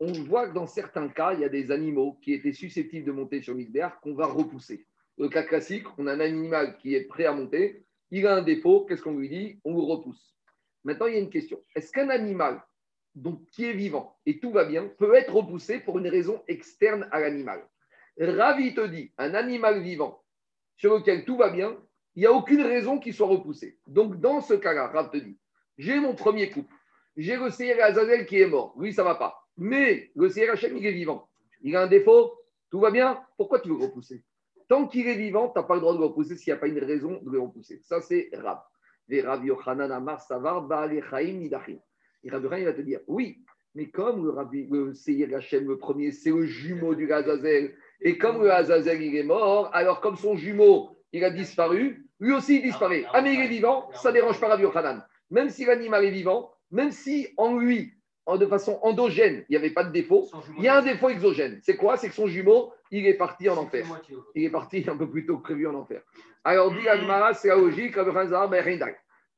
On 0.00 0.12
voit 0.12 0.48
que 0.48 0.54
dans 0.54 0.66
certains 0.66 1.08
cas, 1.08 1.34
il 1.34 1.40
y 1.40 1.44
a 1.44 1.48
des 1.48 1.70
animaux 1.70 2.18
qui 2.22 2.32
étaient 2.32 2.52
susceptibles 2.52 3.04
de 3.04 3.12
monter 3.12 3.42
sur 3.42 3.54
Misbéar 3.54 4.00
qu'on 4.00 4.14
va 4.14 4.26
repousser. 4.26 4.86
Le 5.18 5.28
cas 5.28 5.42
classique, 5.42 5.84
on 5.98 6.06
a 6.06 6.12
un 6.12 6.20
animal 6.20 6.76
qui 6.78 6.94
est 6.94 7.04
prêt 7.04 7.24
à 7.24 7.32
monter, 7.32 7.84
il 8.12 8.26
a 8.26 8.36
un 8.36 8.42
défaut, 8.42 8.84
qu'est-ce 8.84 9.02
qu'on 9.02 9.16
lui 9.16 9.28
dit? 9.28 9.60
On 9.64 9.74
le 9.74 9.82
repousse. 9.82 10.36
Maintenant, 10.84 11.06
il 11.06 11.14
y 11.14 11.16
a 11.16 11.20
une 11.20 11.30
question. 11.30 11.60
Est-ce 11.74 11.90
qu'un 11.92 12.08
animal 12.08 12.62
donc, 13.16 13.44
qui 13.50 13.64
est 13.64 13.72
vivant 13.72 14.16
et 14.26 14.38
tout 14.38 14.52
va 14.52 14.64
bien 14.64 14.86
peut 14.86 15.14
être 15.14 15.34
repoussé 15.34 15.80
pour 15.80 15.98
une 15.98 16.06
raison 16.06 16.42
externe 16.46 17.08
à 17.10 17.18
l'animal? 17.18 17.66
Ravi 18.20 18.74
te 18.74 18.86
dit, 18.86 19.12
un 19.18 19.34
animal 19.34 19.82
vivant 19.82 20.22
sur 20.76 20.94
lequel 20.94 21.24
tout 21.24 21.36
va 21.36 21.50
bien, 21.50 21.76
il 22.14 22.20
n'y 22.20 22.26
a 22.26 22.32
aucune 22.32 22.62
raison 22.62 23.00
qu'il 23.00 23.12
soit 23.12 23.26
repoussé. 23.26 23.76
Donc, 23.88 24.20
dans 24.20 24.40
ce 24.40 24.54
cas-là, 24.54 24.86
Rav 24.86 25.10
te 25.10 25.16
dit, 25.16 25.36
j'ai 25.78 25.98
mon 25.98 26.14
premier 26.14 26.50
couple, 26.50 26.74
j'ai 27.16 27.36
le 27.36 27.50
Seir 27.50 27.84
Azazel 27.84 28.24
qui 28.24 28.40
est 28.40 28.46
mort, 28.46 28.74
lui, 28.78 28.92
ça 28.92 29.02
ne 29.02 29.08
va 29.08 29.16
pas. 29.16 29.48
Mais 29.56 30.12
le 30.14 30.28
Seir 30.28 30.52
Hachem, 30.52 30.76
il 30.76 30.86
est 30.86 30.92
vivant. 30.92 31.28
Il 31.62 31.74
a 31.74 31.82
un 31.82 31.86
défaut, 31.88 32.34
tout 32.70 32.78
va 32.78 32.92
bien, 32.92 33.20
pourquoi 33.36 33.58
tu 33.58 33.68
veux 33.68 33.76
repousser? 33.76 34.22
Tant 34.68 34.86
qu'il 34.86 35.08
est 35.08 35.16
vivant, 35.16 35.48
tu 35.48 35.58
n'as 35.58 35.64
pas 35.64 35.74
le 35.74 35.80
droit 35.80 35.94
de 35.94 35.98
le 35.98 36.04
repousser 36.04 36.36
s'il 36.36 36.52
n'y 36.52 36.56
a 36.56 36.60
pas 36.60 36.68
une 36.68 36.78
raison 36.78 37.20
de 37.22 37.30
le 37.30 37.40
repousser. 37.40 37.80
Ça, 37.82 38.00
c'est 38.00 38.30
Rav. 38.34 38.60
Et 39.08 39.22
Rav 39.22 39.44
Yochanan 39.44 39.90
Amar 39.90 40.20
Savar 40.20 40.62
Ba'alechaim 40.62 41.38
Nidachim. 41.38 41.78
Et 42.24 42.30
Rabbi 42.30 42.48
il 42.58 42.64
va 42.64 42.72
te 42.72 42.82
dire, 42.82 43.00
oui, 43.06 43.38
mais 43.74 43.88
comme 43.88 44.24
le, 44.24 44.30
Rabbi, 44.30 44.66
le 44.70 44.92
Seir 44.92 45.34
Hachem, 45.34 45.66
le 45.66 45.78
premier, 45.78 46.10
c'est 46.12 46.30
le 46.30 46.44
jumeau 46.44 46.94
du 46.94 47.10
Azazel, 47.12 47.74
et 48.00 48.18
comme 48.18 48.42
le 48.42 48.52
Azazel, 48.52 49.00
il 49.02 49.16
est 49.16 49.22
mort, 49.22 49.70
alors 49.72 50.00
comme 50.00 50.16
son 50.16 50.36
jumeau, 50.36 50.90
il 51.12 51.24
a 51.24 51.30
disparu, 51.30 52.04
lui 52.20 52.32
aussi, 52.32 52.56
il 52.56 52.62
disparaît. 52.62 53.04
Ah, 53.12 53.22
mais 53.22 53.34
il 53.34 53.40
est 53.40 53.48
vivant, 53.48 53.88
ça 53.94 54.10
ne 54.10 54.14
dérange 54.14 54.40
pas 54.40 54.48
Rabbi 54.48 54.64
Yochanan. 54.64 55.04
Même 55.30 55.48
si 55.48 55.64
l'animal 55.64 56.04
est 56.04 56.10
vivant, 56.10 56.50
même 56.70 56.90
si 56.90 57.28
en 57.36 57.56
lui, 57.56 57.94
de 58.36 58.46
façon 58.46 58.78
endogène, 58.82 59.44
il 59.48 59.52
n'y 59.52 59.56
avait 59.56 59.70
pas 59.70 59.84
de 59.84 59.92
défaut, 59.92 60.28
il 60.58 60.64
y 60.64 60.68
a 60.68 60.78
un 60.78 60.82
défaut 60.82 61.08
exogène. 61.08 61.60
C'est 61.62 61.76
quoi? 61.76 61.96
C'est 61.96 62.08
que 62.08 62.14
son 62.14 62.26
jumeau, 62.26 62.72
il 62.90 63.06
est 63.06 63.14
parti 63.14 63.48
en 63.48 63.56
enfer. 63.56 63.86
Il 64.34 64.44
est 64.44 64.50
parti 64.50 64.84
un 64.88 64.96
peu 64.96 65.08
plus 65.08 65.24
tôt 65.24 65.38
que 65.38 65.42
prévu 65.42 65.66
en 65.66 65.74
enfer. 65.74 66.02
Alors, 66.44 66.72
dit 66.72 66.86
Agmara, 66.88 67.32
c'est 67.34 67.48
la 67.48 67.56
logique, 67.56 67.96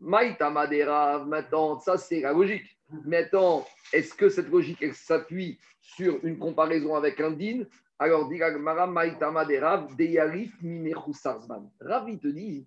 Maïta 0.01 0.49
Madera, 0.51 1.25
maintenant, 1.25 1.79
ça 1.79 1.99
c'est 1.99 2.21
la 2.21 2.33
logique. 2.33 2.79
Maintenant, 3.05 3.67
est-ce 3.93 4.15
que 4.15 4.29
cette 4.29 4.49
logique 4.49 4.95
s'appuie 4.95 5.59
sur 5.81 6.19
une 6.25 6.39
comparaison 6.39 6.97
avec 6.97 7.21
un 7.21 7.31
din? 7.31 7.65
Alors, 7.99 8.29
dit 8.29 8.43
Agmara, 8.43 8.87
Maïta 8.87 9.31
Madera, 9.31 9.87
Deyarif. 9.97 10.53
Ravi 11.81 12.19
te 12.19 12.29
dit 12.29 12.67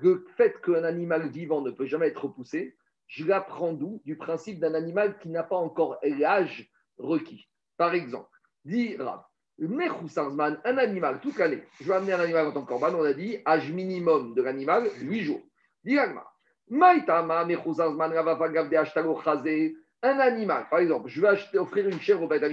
le 0.00 0.26
fait 0.36 0.60
qu'un 0.60 0.84
animal 0.84 1.28
vivant 1.28 1.60
ne 1.60 1.70
peut 1.70 1.86
jamais 1.86 2.08
être 2.08 2.24
repoussé, 2.24 2.76
je 3.08 3.24
l'apprends 3.24 3.72
d'où 3.72 4.00
Du 4.04 4.16
principe 4.16 4.60
d'un 4.60 4.74
animal 4.74 5.18
qui 5.18 5.28
n'a 5.28 5.42
pas 5.42 5.56
encore 5.56 5.98
l'âge 6.02 6.70
requis. 6.98 7.48
Par 7.76 7.94
exemple, 7.94 8.38
dit 8.64 8.96
Rav, 8.96 9.24
un 9.60 10.78
animal 10.78 11.20
toute 11.20 11.36
l'année, 11.38 11.62
je 11.80 11.88
vais 11.88 11.94
amener 11.94 12.12
un 12.12 12.20
animal 12.20 12.46
en 12.46 12.52
tant 12.52 12.62
que 12.62 12.68
corban, 12.68 12.94
on 12.94 13.02
a 13.02 13.12
dit 13.12 13.38
âge 13.44 13.72
minimum 13.72 14.34
de 14.34 14.42
l'animal, 14.42 14.88
8 15.00 15.20
jours. 15.22 15.42
Dit 15.84 15.98
un 15.98 16.14
animal, 20.20 20.68
par 20.70 20.78
exemple, 20.78 21.08
je 21.08 21.20
vais 21.20 21.28
acheter, 21.28 21.58
offrir 21.58 21.88
une 21.88 22.00
chèvre 22.00 22.22
au 22.22 22.28
Beth 22.28 22.44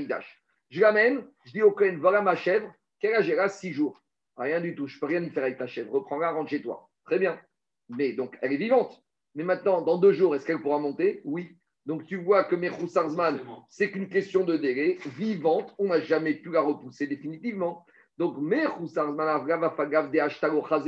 Je 0.70 0.82
l'amène, 0.82 1.24
je 1.46 1.52
dis 1.52 1.62
au 1.62 1.72
Kohen, 1.72 2.00
voilà 2.00 2.22
ma 2.22 2.36
chèvre, 2.36 2.74
quel 3.00 3.14
âge 3.14 3.30
elle 3.30 3.40
a? 3.40 3.50
6 3.50 3.72
jours. 3.72 4.02
Rien 4.38 4.60
du 4.60 4.74
tout, 4.76 4.88
je 4.88 4.96
ne 4.96 5.00
peux 5.00 5.06
rien 5.06 5.22
y 5.22 5.30
faire 5.30 5.44
avec 5.44 5.58
ta 5.58 5.68
chèvre. 5.68 5.92
Reprends-la, 5.94 6.32
rentre 6.32 6.50
chez 6.50 6.62
toi. 6.62 6.90
Très 7.06 7.20
bien. 7.20 7.40
Mais 7.90 8.14
donc, 8.14 8.38
elle 8.42 8.52
est 8.52 8.58
vivante. 8.58 9.05
Mais 9.36 9.44
maintenant, 9.44 9.82
dans 9.82 9.98
deux 9.98 10.14
jours, 10.14 10.36
est-ce 10.36 10.46
qu'elle 10.46 10.62
pourra 10.62 10.80
monter? 10.80 11.22
Oui. 11.26 11.56
Donc 11.86 12.06
tu 12.06 12.16
vois 12.16 12.46
que 12.46 12.56
Mechou 12.56 12.88
Sarzman, 12.88 13.40
c'est 13.70 13.92
qu'une 13.92 14.10
question 14.10 14.44
de 14.44 14.58
délai. 14.58 14.98
Vivante, 15.18 15.76
on 15.78 15.90
n'a 15.90 16.02
jamais 16.02 16.34
pu 16.34 16.50
la 16.50 16.62
repousser 16.62 17.06
définitivement. 17.06 17.86
Donc 18.18 18.38
Mechou 18.40 18.88
Sarzman, 18.88 19.46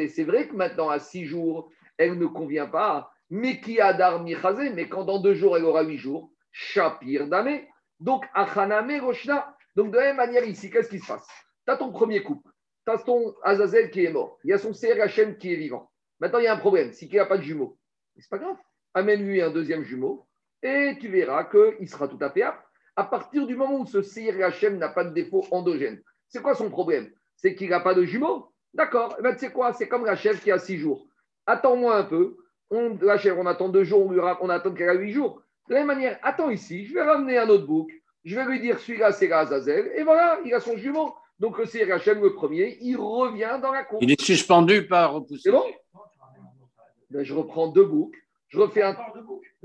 c'est 0.09 0.23
vrai 0.23 0.47
que 0.47 0.55
maintenant, 0.55 0.89
à 0.89 0.99
six 0.99 1.25
jours, 1.25 1.69
elle 1.97 2.17
ne 2.17 2.25
convient 2.25 2.67
pas. 2.67 3.11
Mais 3.29 3.59
qui 3.59 3.81
a 3.81 3.93
d'armi 3.93 4.35
mais 4.73 4.87
quand 4.87 5.03
dans 5.03 5.19
deux 5.19 5.33
jours, 5.33 5.57
elle 5.57 5.65
aura 5.65 5.83
huit 5.83 5.97
jours, 5.97 6.31
Shapir 6.51 7.27
Dame. 7.27 7.59
Donc, 7.99 8.25
Achaname 8.33 9.01
Roshna. 9.01 9.53
Donc, 9.75 9.91
de 9.91 9.97
la 9.97 10.05
même 10.05 10.17
manière, 10.17 10.45
ici, 10.45 10.69
qu'est-ce 10.69 10.89
qui 10.89 10.99
se 10.99 11.07
passe? 11.07 11.27
Tu 11.65 11.73
as 11.73 11.77
ton 11.77 11.91
premier 11.91 12.23
couple, 12.23 12.49
tu 12.85 12.93
as 12.93 12.97
ton 12.99 13.35
Azazel 13.43 13.91
qui 13.91 14.05
est 14.05 14.11
mort, 14.11 14.37
il 14.43 14.51
y 14.51 14.53
a 14.53 14.57
son 14.57 14.71
CRHM 14.71 15.37
qui 15.37 15.51
est 15.51 15.57
vivant. 15.57 15.91
Maintenant, 16.19 16.39
il 16.39 16.45
y 16.45 16.47
a 16.47 16.53
un 16.53 16.57
problème, 16.57 16.93
c'est 16.93 17.07
qu'il 17.07 17.15
n'y 17.15 17.19
a 17.19 17.25
pas 17.25 17.37
de 17.37 17.43
jumeaux. 17.43 17.77
C'est 18.19 18.29
pas 18.29 18.37
grave. 18.37 18.57
Amène-lui 18.93 19.41
un 19.41 19.51
deuxième 19.51 19.83
jumeau 19.83 20.25
et 20.63 20.97
tu 20.99 21.07
verras 21.07 21.45
qu'il 21.45 21.87
sera 21.87 22.07
tout 22.07 22.17
à 22.21 22.29
fait 22.29 22.43
apte. 22.43 22.63
À 22.95 23.03
partir 23.03 23.45
du 23.45 23.55
moment 23.55 23.81
où 23.81 23.85
ce 23.85 23.99
CRHM 23.99 24.77
n'a 24.77 24.89
pas 24.89 25.03
de 25.03 25.13
défaut 25.13 25.45
endogène, 25.51 26.01
c'est 26.29 26.41
quoi 26.41 26.55
son 26.55 26.69
problème? 26.69 27.09
C'est 27.35 27.53
qu'il 27.53 27.69
n'a 27.69 27.79
pas 27.79 27.93
de 27.93 28.03
jumeaux 28.03 28.51
D'accord. 28.73 29.15
Eh 29.19 29.21
ben, 29.21 29.33
tu 29.33 29.39
sais 29.39 29.51
quoi? 29.51 29.73
C'est 29.73 29.87
comme 29.87 30.05
la 30.05 30.15
chèvre 30.15 30.39
qui 30.39 30.51
a 30.51 30.59
six 30.59 30.77
jours. 30.77 31.07
Attends-moi 31.45 31.95
un 31.95 32.03
peu. 32.03 32.37
On, 32.69 32.97
la 33.01 33.17
chèvre, 33.17 33.39
on 33.39 33.45
attend 33.45 33.69
deux 33.69 33.83
jours, 33.83 34.11
on, 34.41 34.49
attend 34.49 34.73
qu'elle 34.73 34.89
a 34.89 34.93
huit 34.93 35.13
jours. 35.13 35.41
De 35.69 35.73
la 35.73 35.79
même 35.79 35.87
manière, 35.87 36.19
attends 36.21 36.49
ici, 36.49 36.85
je 36.85 36.93
vais 36.93 37.01
ramener 37.01 37.37
un 37.37 37.47
autre 37.47 37.65
bouc, 37.65 37.89
je 38.25 38.35
vais 38.35 38.45
lui 38.45 38.59
dire 38.59 38.77
celui-là, 38.79 39.13
c'est 39.13 39.31
Azazel, 39.31 39.91
et 39.95 40.03
voilà, 40.03 40.39
il 40.43 40.53
a 40.53 40.59
son 40.59 40.75
jumeau. 40.75 41.13
Donc 41.39 41.57
le 41.57 41.65
CRHM, 41.65 42.21
le 42.21 42.33
premier, 42.33 42.77
il 42.81 42.97
revient 42.97 43.59
dans 43.61 43.71
la 43.71 43.83
course. 43.83 44.03
Il 44.03 44.11
est 44.11 44.19
suspendu 44.19 44.85
par. 44.85 45.21
C'est 45.41 45.51
bon? 45.51 45.63
Ben, 47.09 47.23
Je 47.23 47.33
reprends 47.33 47.67
deux 47.67 47.85
boucs, 47.85 48.15
je 48.49 48.59
refais 48.59 48.83
un. 48.83 48.95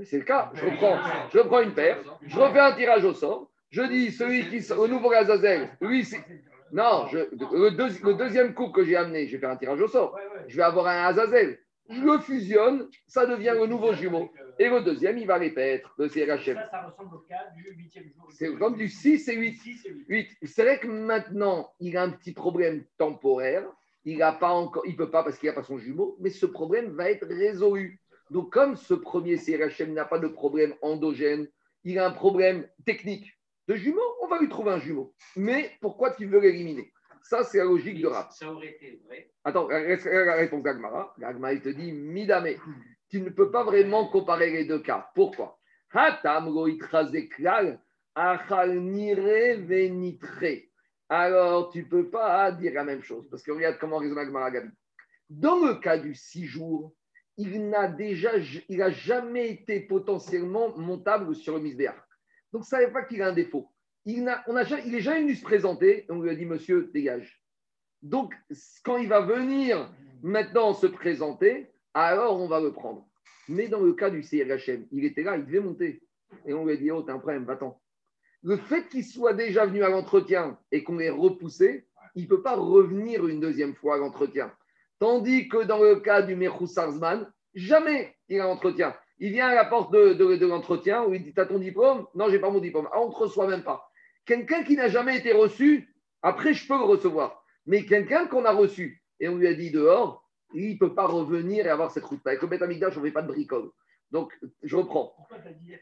C'est 0.03 0.17
le 0.17 0.23
cas. 0.23 0.51
Je 0.53 0.65
reprends, 0.65 0.97
je 1.31 1.39
reprends 1.39 1.61
une 1.61 1.73
paire, 1.73 1.97
je 2.25 2.37
refais 2.37 2.59
un 2.59 2.73
tirage 2.73 3.05
au 3.05 3.13
sort. 3.13 3.49
Je 3.69 3.81
dis 3.83 4.11
celui 4.11 4.47
qui 4.49 4.71
au 4.71 4.87
nouveau 4.87 5.11
Azazel, 5.11 5.69
lui 5.81 6.05
c'est. 6.05 6.23
Non, 6.71 7.05
le, 7.11 8.15
deuxième 8.15 8.55
coup 8.55 8.69
que 8.69 8.83
j'ai 8.83 8.95
amené, 8.95 9.27
je 9.27 9.33
vais 9.33 9.39
faire 9.39 9.51
un 9.51 9.57
tirage 9.57 9.79
au 9.79 9.87
sort. 9.87 10.17
Je 10.47 10.57
vais 10.57 10.63
avoir 10.63 10.87
un 10.87 11.05
Azazel. 11.05 11.59
Je 11.89 12.01
le 12.01 12.17
fusionne, 12.19 12.87
ça 13.07 13.25
devient 13.25 13.53
le 13.55 13.67
nouveau 13.67 13.93
jumeau. 13.93 14.31
Et 14.57 14.69
le 14.69 14.81
deuxième, 14.81 15.17
il 15.17 15.27
va 15.27 15.37
répéter 15.37 15.83
le 15.97 16.07
CRHM. 16.07 16.55
Ça, 16.55 16.69
ça 16.71 16.81
ressemble 16.81 17.15
au 17.15 17.19
cas 17.19 17.49
du 17.55 17.75
huitième 17.75 18.05
jour. 18.05 18.27
C'est 18.31 18.53
comme 18.55 18.75
du 18.75 18.87
6 18.87 19.27
et 19.29 19.35
8. 19.35 19.59
8. 20.07 20.37
C'est 20.43 20.63
vrai 20.63 20.79
que 20.79 20.87
maintenant, 20.87 21.71
il 21.79 21.97
a 21.97 22.03
un 22.03 22.11
petit 22.11 22.31
problème 22.31 22.85
temporaire. 22.97 23.65
Il 24.05 24.17
ne 24.17 24.39
pas 24.39 24.51
encore, 24.51 24.83
il 24.85 24.95
peut 24.95 25.11
pas 25.11 25.23
parce 25.23 25.37
qu'il 25.37 25.47
n'a 25.47 25.55
pas 25.55 25.63
son 25.63 25.77
jumeau, 25.77 26.17
mais 26.19 26.29
ce 26.29 26.45
problème 26.45 26.91
va 26.95 27.09
être 27.09 27.25
résolu. 27.25 28.01
Donc, 28.29 28.51
comme 28.51 28.75
ce 28.75 28.93
premier 28.93 29.37
CRHM 29.37 29.93
n'a 29.93 30.05
pas 30.05 30.19
de 30.19 30.27
problème 30.27 30.73
endogène, 30.81 31.47
il 31.83 31.99
a 31.99 32.07
un 32.07 32.11
problème 32.11 32.67
technique 32.85 33.31
de 33.67 33.75
jumeau, 33.75 34.01
on 34.21 34.27
va 34.27 34.39
lui 34.39 34.49
trouver 34.49 34.71
un 34.71 34.79
jumeau. 34.79 35.13
Mais 35.35 35.71
pourquoi 35.81 36.11
tu 36.11 36.25
veux 36.25 36.39
l'éliminer? 36.39 36.91
Ça, 37.21 37.43
c'est 37.43 37.59
la 37.59 37.63
logique 37.63 38.01
de 38.01 38.07
rap. 38.07 38.31
Ça 38.31 38.51
aurait 38.51 38.71
été 38.71 39.01
vrai. 39.05 39.31
Attends, 39.43 39.67
réponds 39.67 40.59
Gagmara. 40.59 41.13
Gagmara, 41.17 41.53
il 41.53 41.61
te 41.61 41.69
dit 41.69 41.93
Midame, 41.93 42.49
tu 43.09 43.21
ne 43.21 43.29
peux 43.29 43.51
pas 43.51 43.63
vraiment 43.63 44.07
comparer 44.07 44.51
les 44.51 44.65
deux 44.65 44.79
cas. 44.79 45.09
Pourquoi? 45.15 45.59
Alors, 51.19 51.69
tu 51.69 51.79
ne 51.79 51.85
peux 51.85 52.09
pas 52.09 52.51
dire 52.51 52.73
la 52.73 52.83
même 52.83 53.03
chose. 53.03 53.27
Parce 53.29 53.43
que 53.43 53.51
regarde 53.51 53.77
comment 53.79 53.97
raisonne 53.97 54.15
Gagmara 54.15 54.51
Gabi. 54.51 54.69
Dans 55.29 55.63
le 55.63 55.75
cas 55.75 55.97
du 55.97 56.15
six 56.15 56.45
jours, 56.45 56.93
il 57.37 57.69
n'a 57.69 57.87
déjà, 57.87 58.31
il 58.69 58.81
a 58.81 58.91
jamais 58.91 59.49
été 59.49 59.81
potentiellement 59.81 60.77
montable 60.77 61.35
sur 61.35 61.55
le 61.55 61.61
misbéach. 61.61 61.95
Donc, 62.51 62.65
ça 62.65 62.79
ne 62.79 62.85
veut 62.85 62.93
pas 62.93 63.03
qu'il 63.03 63.21
a 63.21 63.27
un 63.27 63.33
défaut. 63.33 63.69
Il, 64.05 64.27
a, 64.27 64.43
on 64.47 64.55
a, 64.55 64.63
il 64.85 64.95
est 64.95 65.01
jamais 65.01 65.21
venu 65.21 65.35
se 65.35 65.43
présenter, 65.43 66.05
on 66.09 66.19
lui 66.19 66.29
a 66.29 66.35
dit, 66.35 66.45
monsieur, 66.45 66.89
dégage. 66.93 67.43
Donc, 68.01 68.33
quand 68.83 68.97
il 68.97 69.07
va 69.07 69.21
venir 69.21 69.91
maintenant 70.21 70.73
se 70.73 70.87
présenter, 70.87 71.71
alors 71.93 72.39
on 72.39 72.47
va 72.47 72.59
le 72.59 72.73
prendre. 72.73 73.07
Mais 73.47 73.67
dans 73.67 73.79
le 73.79 73.93
cas 73.93 74.09
du 74.09 74.21
CRHM, 74.21 74.87
il 74.91 75.05
était 75.05 75.23
là, 75.23 75.37
il 75.37 75.45
devait 75.45 75.59
monter. 75.59 76.03
Et 76.45 76.53
on 76.53 76.65
lui 76.65 76.73
a 76.73 76.77
dit, 76.77 76.91
oh, 76.91 77.01
t'as 77.01 77.13
un 77.13 77.19
problème, 77.19 77.45
va-t'en. 77.45 77.81
Le 78.43 78.57
fait 78.57 78.89
qu'il 78.89 79.05
soit 79.05 79.33
déjà 79.33 79.65
venu 79.65 79.83
à 79.83 79.89
l'entretien 79.89 80.57
et 80.71 80.83
qu'on 80.83 80.97
l'ait 80.97 81.09
repoussé, 81.09 81.87
il 82.15 82.23
ne 82.23 82.27
peut 82.27 82.41
pas 82.41 82.55
revenir 82.55 83.25
une 83.25 83.39
deuxième 83.39 83.73
fois 83.73 83.95
à 83.95 83.97
l'entretien. 83.97 84.51
Tandis 84.99 85.47
que 85.47 85.63
dans 85.63 85.81
le 85.81 85.95
cas 86.01 86.21
du 86.21 86.35
Mechou 86.35 86.67
Sarzman, 86.67 87.31
jamais 87.55 88.15
il 88.27 88.39
a 88.41 88.43
l'entretien. 88.43 88.95
Il 89.19 89.31
vient 89.31 89.47
à 89.47 89.55
la 89.55 89.65
porte 89.65 89.93
de, 89.93 90.45
l'entretien 90.45 91.05
où 91.05 91.13
il 91.13 91.23
dit 91.23 91.33
T'as 91.33 91.45
ton 91.45 91.59
diplôme? 91.59 92.05
Non, 92.15 92.29
j'ai 92.29 92.39
pas 92.39 92.49
mon 92.49 92.59
diplôme. 92.59 92.89
Ah, 92.91 92.99
on 92.99 93.07
ne 93.07 93.13
te 93.13 93.17
reçoit 93.17 93.47
même 93.47 93.63
pas. 93.63 93.89
Quelqu'un 94.25 94.63
qui 94.63 94.75
n'a 94.75 94.89
jamais 94.89 95.17
été 95.17 95.31
reçu, 95.31 95.93
après, 96.21 96.53
je 96.53 96.67
peux 96.67 96.77
le 96.77 96.83
recevoir. 96.83 97.43
Mais 97.65 97.85
quelqu'un 97.85 98.27
qu'on 98.27 98.43
a 98.43 98.51
reçu 98.51 99.01
et 99.19 99.29
on 99.29 99.37
lui 99.37 99.47
a 99.47 99.53
dit 99.53 99.71
dehors, 99.71 100.29
il 100.53 100.73
ne 100.73 100.77
peut 100.77 100.93
pas 100.93 101.05
revenir 101.05 101.65
et 101.65 101.69
avoir 101.69 101.91
cette 101.91 102.03
route. 102.03 102.25
Avec 102.25 102.41
le 102.41 102.47
Beth 102.47 102.61
Amigdash, 102.61 102.97
on 102.97 102.99
ne 102.99 103.05
fait 103.05 103.11
pas 103.11 103.21
de 103.21 103.27
bricole. 103.27 103.71
Donc, 104.11 104.37
je 104.61 104.75
reprends. 104.75 105.13
Pourquoi 105.15 105.39
tu 105.39 105.47
as 105.47 105.53
dit, 105.53 105.73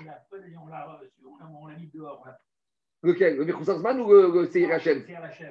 on 0.00 1.66
l'a 1.66 1.76
mis 1.76 1.90
dehors 1.92 2.24
Lequel 3.02 3.36
Le 3.36 3.44
Mirkoussansman 3.44 4.00
ou 4.00 4.10
le, 4.10 4.32
le 4.32 4.46
CRHM 4.46 5.04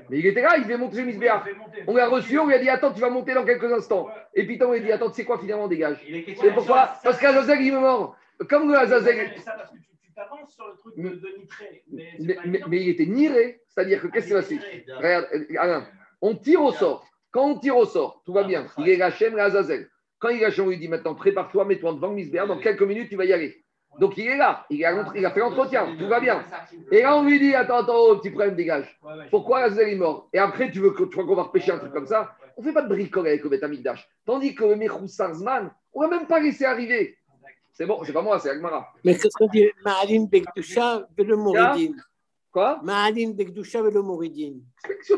Mais 0.10 0.20
il 0.20 0.26
était 0.26 0.42
là, 0.42 0.58
il 0.58 0.64
devait 0.64 0.78
monter 0.78 0.98
chez 0.98 1.06
Misbéa. 1.06 1.46
On 1.88 1.96
l'a 1.96 2.10
reçu, 2.10 2.38
on 2.38 2.48
lui 2.48 2.54
a 2.54 2.60
dit 2.60 2.70
Attends, 2.70 2.92
tu 2.92 3.00
vas 3.00 3.10
monter 3.10 3.34
dans 3.34 3.46
quelques 3.46 3.72
instants. 3.72 4.10
Et 4.34 4.46
puis, 4.46 4.60
on 4.62 4.72
lui 4.72 4.80
a 4.80 4.84
dit 4.84 4.92
Attends, 4.92 5.10
tu 5.10 5.16
sais 5.16 5.26
quoi, 5.26 5.40
finalement, 5.40 5.68
dégage. 5.70 6.06
C'est 6.42 6.54
pourquoi? 6.54 6.98
Parce 7.04 7.18
qu'Azazel, 7.18 7.62
il 7.62 7.74
me 7.74 7.80
mort. 7.80 8.18
Comme 8.50 8.70
le 8.70 8.78
Azazel. 8.78 9.34
tu 9.36 10.12
t'avances 10.14 10.54
sur 10.54 10.68
le 10.68 10.76
truc 10.76 10.98
de, 10.98 11.38
nitré. 11.40 11.84
Mais, 11.90 12.82
il 12.82 12.90
était 12.90 13.06
niré. 13.06 13.62
C'est-à-dire 13.70 14.02
que 14.02 14.08
qu'est-ce 14.08 14.28
qui 14.28 14.34
va 14.34 14.42
se 14.42 14.54
Regarde, 14.98 15.28
Alain, 15.58 15.88
on 16.22 16.36
tire 16.36 16.62
au 16.62 16.74
sort. 16.74 17.08
Quand 17.32 17.46
on 17.46 17.60
tire 17.60 17.78
au 17.78 17.86
sort, 17.86 18.24
tout 18.26 18.34
va 18.34 18.44
bien. 18.44 18.68
Il 18.78 18.90
est 18.90 19.02
Hachem, 19.02 19.36
le 19.36 19.42
Azazel. 19.42 19.90
Quand 20.20 20.30
il 20.30 20.42
est 20.42 20.46
Hachem, 20.46 20.66
on 20.66 20.70
lui 20.70 20.78
dit 20.78 20.90
Maintenant, 20.90 21.16
prépare-toi, 21.16 21.64
mets-toi 21.64 21.94
devant 21.94 22.12
Misbéa. 22.12 22.46
Dans 22.46 22.60
quelques 22.60 22.82
minutes, 22.82 23.10
tu 23.10 23.16
vas 23.16 23.24
y 23.24 23.32
aller. 23.32 23.64
Donc 24.00 24.18
il 24.18 24.28
est 24.28 24.38
là, 24.38 24.66
il 24.70 24.84
a, 24.86 25.12
il 25.16 25.26
a 25.26 25.32
fait 25.32 25.40
l'entretien, 25.40 25.96
tout 25.98 26.08
va 26.08 26.20
bien. 26.20 26.44
Et 26.92 27.02
là, 27.02 27.18
on 27.18 27.24
lui 27.24 27.40
dit 27.40 27.56
Attends, 27.56 27.78
attends, 27.78 27.98
oh, 27.98 28.18
petit 28.18 28.30
problème, 28.30 28.56
dégage. 28.56 29.00
Pourquoi 29.32 29.60
Azazel 29.60 29.90
est 29.90 29.96
mort 29.96 30.30
Et 30.34 30.40
après, 30.40 30.72
tu 30.72 30.80
veux 30.80 30.92
que, 30.92 31.04
tu 31.04 31.10
crois 31.10 31.26
qu'on 31.26 31.36
va 31.36 31.44
repêcher 31.44 31.72
un 31.72 31.80
truc 31.80 31.92
comme 31.92 32.06
ça? 32.06 32.36
On 32.56 32.62
ne 32.62 32.68
fait 32.68 32.74
pas 32.74 32.84
de 32.84 32.90
bricole 32.90 33.28
avec 33.28 33.44
le 33.44 33.50
Betamikdash. 33.50 34.08
Tandis 34.26 34.56
que 34.56 34.66
le 34.66 34.76
Mechou 34.76 35.08
Sarzman, 35.08 35.72
on 35.94 36.04
ne 36.04 36.08
va 36.08 36.18
même 36.18 36.28
pas 36.28 36.40
laisser 36.40 36.66
arriver. 36.66 37.18
C'est 37.74 37.86
bon, 37.86 38.04
c'est 38.04 38.14
pas 38.14 38.24
moi, 38.24 38.40
c'est 38.40 38.50
Agmara. 38.50 38.92
Mais 39.04 39.14
qu'est-ce 39.16 39.38
qu'on 39.38 39.48
dit 39.48 39.70
Ma'alim 39.86 40.28
Bekdusha, 40.28 41.08
le 41.18 41.36
Mouridin. 41.36 41.94
Quoi? 42.58 42.80
Ma'alim 42.82 43.34
Bekdusha 43.34 43.84
le 43.84 44.02
Mouridin. 44.02 44.56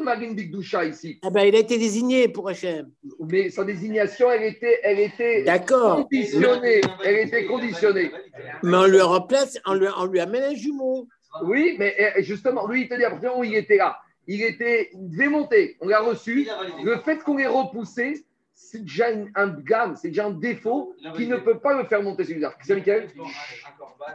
Ma'alim 0.04 0.36
Bekdusha 0.36 0.84
ici. 0.84 1.20
Ah 1.22 1.30
ben, 1.30 1.44
il 1.44 1.56
a 1.56 1.60
été 1.60 1.78
désigné 1.78 2.28
pour 2.28 2.50
Hachem. 2.50 2.92
Mais 3.30 3.50
sa 3.50 3.64
désignation, 3.64 4.30
elle 4.30 4.44
était, 4.44 4.82
elle 4.84 5.00
était 5.00 5.46
conditionnée. 5.66 6.82
Elle 7.06 7.16
était 7.16 7.46
conditionnée. 7.46 8.12
Mais 8.62 8.76
on 8.76 8.88
lui 8.88 9.00
remplace, 9.00 9.58
on 9.66 9.74
lui, 9.76 9.88
on 9.98 10.08
lui 10.08 10.20
amène 10.20 10.44
un 10.52 10.54
jumeau. 10.54 11.08
Oui, 11.44 11.78
mais 11.80 11.96
eh, 12.18 12.24
justement, 12.24 12.68
lui, 12.68 12.82
il 12.82 12.90
te 12.90 12.96
dit 12.96 13.06
à 13.06 13.12
partir 13.12 13.38
où 13.38 13.46
il 13.46 13.56
était 13.56 13.78
là? 13.78 13.98
Il 14.28 14.44
était 14.44 14.90
démonté, 14.94 15.78
on 15.80 15.88
l'a 15.88 16.02
reçu. 16.02 16.46
Le 16.84 16.98
fait 16.98 17.24
qu'on 17.24 17.38
l'ait 17.38 17.48
repoussé, 17.48 18.26
c'est 18.54 18.82
déjà 18.82 19.06
un 19.36 19.48
gamme, 19.48 19.96
c'est 19.96 20.10
déjà 20.10 20.26
un 20.26 20.32
défaut 20.32 20.94
qui 21.16 21.26
ne 21.26 21.38
peut 21.38 21.60
pas 21.60 21.82
le 21.82 21.88
faire 21.88 22.04
monter 22.04 22.26
sur 22.26 22.38
l'arc. 22.38 22.60
C'est 22.66 22.76
lequel 22.76 23.08
Un 23.16 23.78
corban 23.78 24.08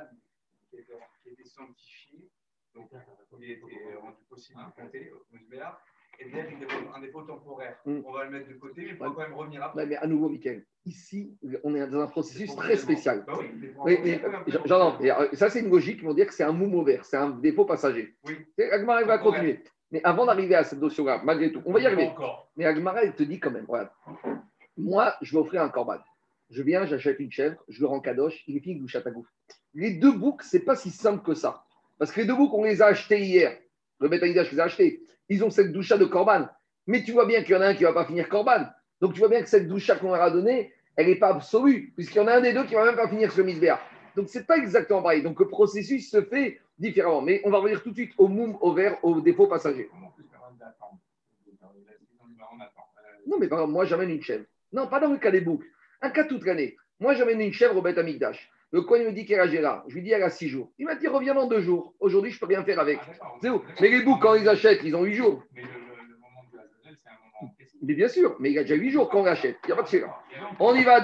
qui 0.70 1.30
était 1.30 1.48
sanctifié, 1.48 2.28
donc 2.74 2.90
il 3.40 3.50
était 3.50 3.96
rendu 4.00 4.16
possible 4.28 4.60
de 4.60 4.82
compter 4.82 5.12
au 5.12 5.24
et 6.20 6.24
bien 6.26 6.44
un 6.94 7.00
défaut 7.00 7.22
temporaire. 7.22 7.76
Mm. 7.84 8.00
On 8.04 8.12
va 8.12 8.24
le 8.24 8.30
mettre 8.30 8.48
de 8.48 8.54
côté, 8.54 8.82
mais 8.82 8.90
il 8.90 8.96
faut 8.96 9.10
quand 9.10 9.20
même 9.20 9.34
revenir 9.34 9.62
après. 9.62 9.86
mais 9.86 9.96
à 9.96 10.06
nouveau, 10.06 10.28
Michael, 10.28 10.64
ici, 10.86 11.36
on 11.62 11.74
est 11.74 11.86
dans 11.86 12.00
un 12.00 12.06
processus 12.06 12.54
très 12.56 12.76
spécial. 12.76 13.24
Bah 13.26 13.34
oui, 13.38 13.46
mais, 13.84 14.00
mais, 14.04 14.20
j'entends. 14.64 14.98
Ça, 15.32 15.50
c'est 15.50 15.60
une 15.60 15.70
logique 15.70 15.98
qui 15.98 16.04
vont 16.04 16.14
dire 16.14 16.26
que 16.26 16.34
c'est 16.34 16.44
un 16.44 16.52
mouvement 16.52 16.82
vert, 16.82 17.04
c'est 17.04 17.16
un 17.16 17.30
défaut 17.30 17.64
passager. 17.64 18.14
Oui. 18.24 18.36
Agmara, 18.70 19.04
va 19.04 19.18
continuer. 19.18 19.62
Mais 19.90 20.00
avant 20.04 20.26
d'arriver 20.26 20.54
à 20.54 20.64
cette 20.64 20.80
notion-là, 20.80 21.20
malgré 21.24 21.52
tout, 21.52 21.62
on 21.64 21.72
va 21.72 21.80
y 21.80 21.86
arriver. 21.86 22.10
Mais 22.56 22.64
Agmara, 22.64 23.02
elle 23.02 23.14
te 23.14 23.22
dit 23.22 23.38
quand 23.38 23.50
même, 23.50 23.66
voilà, 23.66 23.92
moi, 24.76 25.14
je 25.20 25.32
vais 25.32 25.38
offrir 25.38 25.62
un 25.62 25.68
corban. 25.68 25.98
Je 26.50 26.62
viens, 26.62 26.84
j'achète 26.84 27.18
une 27.20 27.32
chèvre, 27.32 27.62
je 27.68 27.80
le 27.80 27.86
rends 27.86 28.00
kadosh, 28.00 28.44
il 28.46 28.56
est 28.56 28.60
fini 28.60 28.86
chatagouf. 28.88 29.26
Les 29.72 29.94
deux 29.94 30.12
boucs, 30.12 30.42
c'est 30.42 30.64
pas 30.64 30.76
si 30.76 30.90
simple 30.90 31.24
que 31.24 31.34
ça. 31.34 31.64
Parce 32.04 32.12
que 32.12 32.20
les 32.20 32.26
deux 32.26 32.36
boucs, 32.36 32.52
on 32.52 32.64
les 32.64 32.82
a 32.82 32.88
achetés 32.88 33.18
hier. 33.18 33.56
Le 33.98 34.10
je 34.12 34.24
les 34.26 34.36
ai 34.36 34.60
achetés. 34.60 35.00
Ils 35.30 35.42
ont 35.42 35.48
cette 35.48 35.72
doucha 35.72 35.96
de 35.96 36.04
corban. 36.04 36.46
Mais 36.86 37.02
tu 37.02 37.12
vois 37.12 37.24
bien 37.24 37.42
qu'il 37.42 37.54
y 37.54 37.56
en 37.56 37.62
a 37.62 37.68
un 37.68 37.74
qui 37.74 37.82
ne 37.82 37.88
va 37.88 37.94
pas 37.94 38.04
finir 38.04 38.28
corban. 38.28 38.66
Donc 39.00 39.14
tu 39.14 39.20
vois 39.20 39.30
bien 39.30 39.40
que 39.40 39.48
cette 39.48 39.66
doucha 39.66 39.96
qu'on 39.96 40.08
leur 40.08 40.20
a 40.20 40.30
donnée, 40.30 40.74
elle 40.96 41.06
n'est 41.06 41.16
pas 41.16 41.28
absolue, 41.28 41.94
puisqu'il 41.96 42.18
y 42.18 42.20
en 42.20 42.26
a 42.26 42.34
un 42.34 42.40
des 42.42 42.52
deux 42.52 42.64
qui 42.64 42.74
ne 42.74 42.78
va 42.78 42.84
même 42.84 42.96
pas 42.96 43.08
finir 43.08 43.32
ce 43.32 43.40
misbéa. 43.40 43.80
Donc 44.16 44.28
ce 44.28 44.38
n'est 44.38 44.44
pas 44.44 44.58
exactement 44.58 45.00
pareil. 45.00 45.22
Donc 45.22 45.40
le 45.40 45.48
processus 45.48 46.10
se 46.10 46.20
fait 46.20 46.60
différemment. 46.78 47.22
Mais 47.22 47.40
on 47.42 47.50
va 47.50 47.56
revenir 47.56 47.82
tout 47.82 47.88
de 47.88 47.96
suite 47.96 48.12
au 48.18 48.28
moum, 48.28 48.58
au 48.60 48.74
vert, 48.74 49.02
au 49.02 49.22
défaut 49.22 49.46
passager. 49.46 49.88
Non, 53.26 53.38
mais 53.40 53.48
par 53.48 53.60
exemple, 53.60 53.72
moi 53.72 53.86
j'amène 53.86 54.10
une 54.10 54.22
chèvre. 54.22 54.44
Non, 54.74 54.88
pas 54.88 55.00
dans 55.00 55.10
le 55.10 55.16
cas 55.16 55.30
des 55.30 55.40
boucs. 55.40 55.64
Un 56.02 56.10
cas 56.10 56.24
toute 56.24 56.44
l'année. 56.44 56.76
Moi 57.00 57.14
j'amène 57.14 57.40
une 57.40 57.54
chèvre 57.54 57.78
au 57.78 57.80
Beth 57.80 57.96
Amikdash. 57.96 58.50
Le 58.74 58.82
coin 58.82 58.98
me 59.04 59.12
dit 59.12 59.24
qu'elle 59.24 59.38
a 59.38 59.46
là. 59.46 59.84
Je 59.86 59.94
lui 59.94 60.02
dis 60.02 60.10
elle 60.10 60.24
a 60.24 60.30
six 60.30 60.48
jours. 60.48 60.72
Il 60.80 60.86
m'a 60.86 60.96
dit 60.96 61.06
reviens 61.06 61.32
dans 61.32 61.46
deux 61.46 61.60
jours. 61.60 61.94
Aujourd'hui, 62.00 62.32
je 62.32 62.38
ne 62.38 62.40
peux 62.40 62.46
rien 62.46 62.64
faire 62.64 62.80
avec. 62.80 62.98
Ah, 63.22 63.26
c'est 63.40 63.48
où? 63.48 63.62
Mais 63.80 63.88
les 63.88 64.02
boucs, 64.02 64.20
quand 64.20 64.34
ils 64.34 64.48
achètent, 64.48 64.80
ils 64.82 64.96
ont 64.96 65.04
huit 65.04 65.14
jours. 65.14 65.44
Mais 65.54 65.62
le, 65.62 65.68
moment 65.68 66.42
de 66.50 66.56
la 66.58 66.64
c'est 66.82 67.08
un 67.08 67.12
moment 67.40 67.54
Mais 67.82 67.94
bien 67.94 68.08
sûr, 68.08 68.34
mais 68.40 68.50
il 68.50 68.54
y 68.54 68.58
a 68.58 68.62
déjà 68.62 68.74
huit 68.74 68.90
jours 68.90 69.08
quand 69.10 69.20
on 69.20 69.24
l'achète. 69.26 69.58
Il 69.62 69.68
n'y 69.68 69.72
a 69.74 69.76
pas 69.76 69.82
de 69.82 69.88
sujet. 69.88 70.06
On 70.58 70.74
y 70.74 70.82
va, 70.82 71.00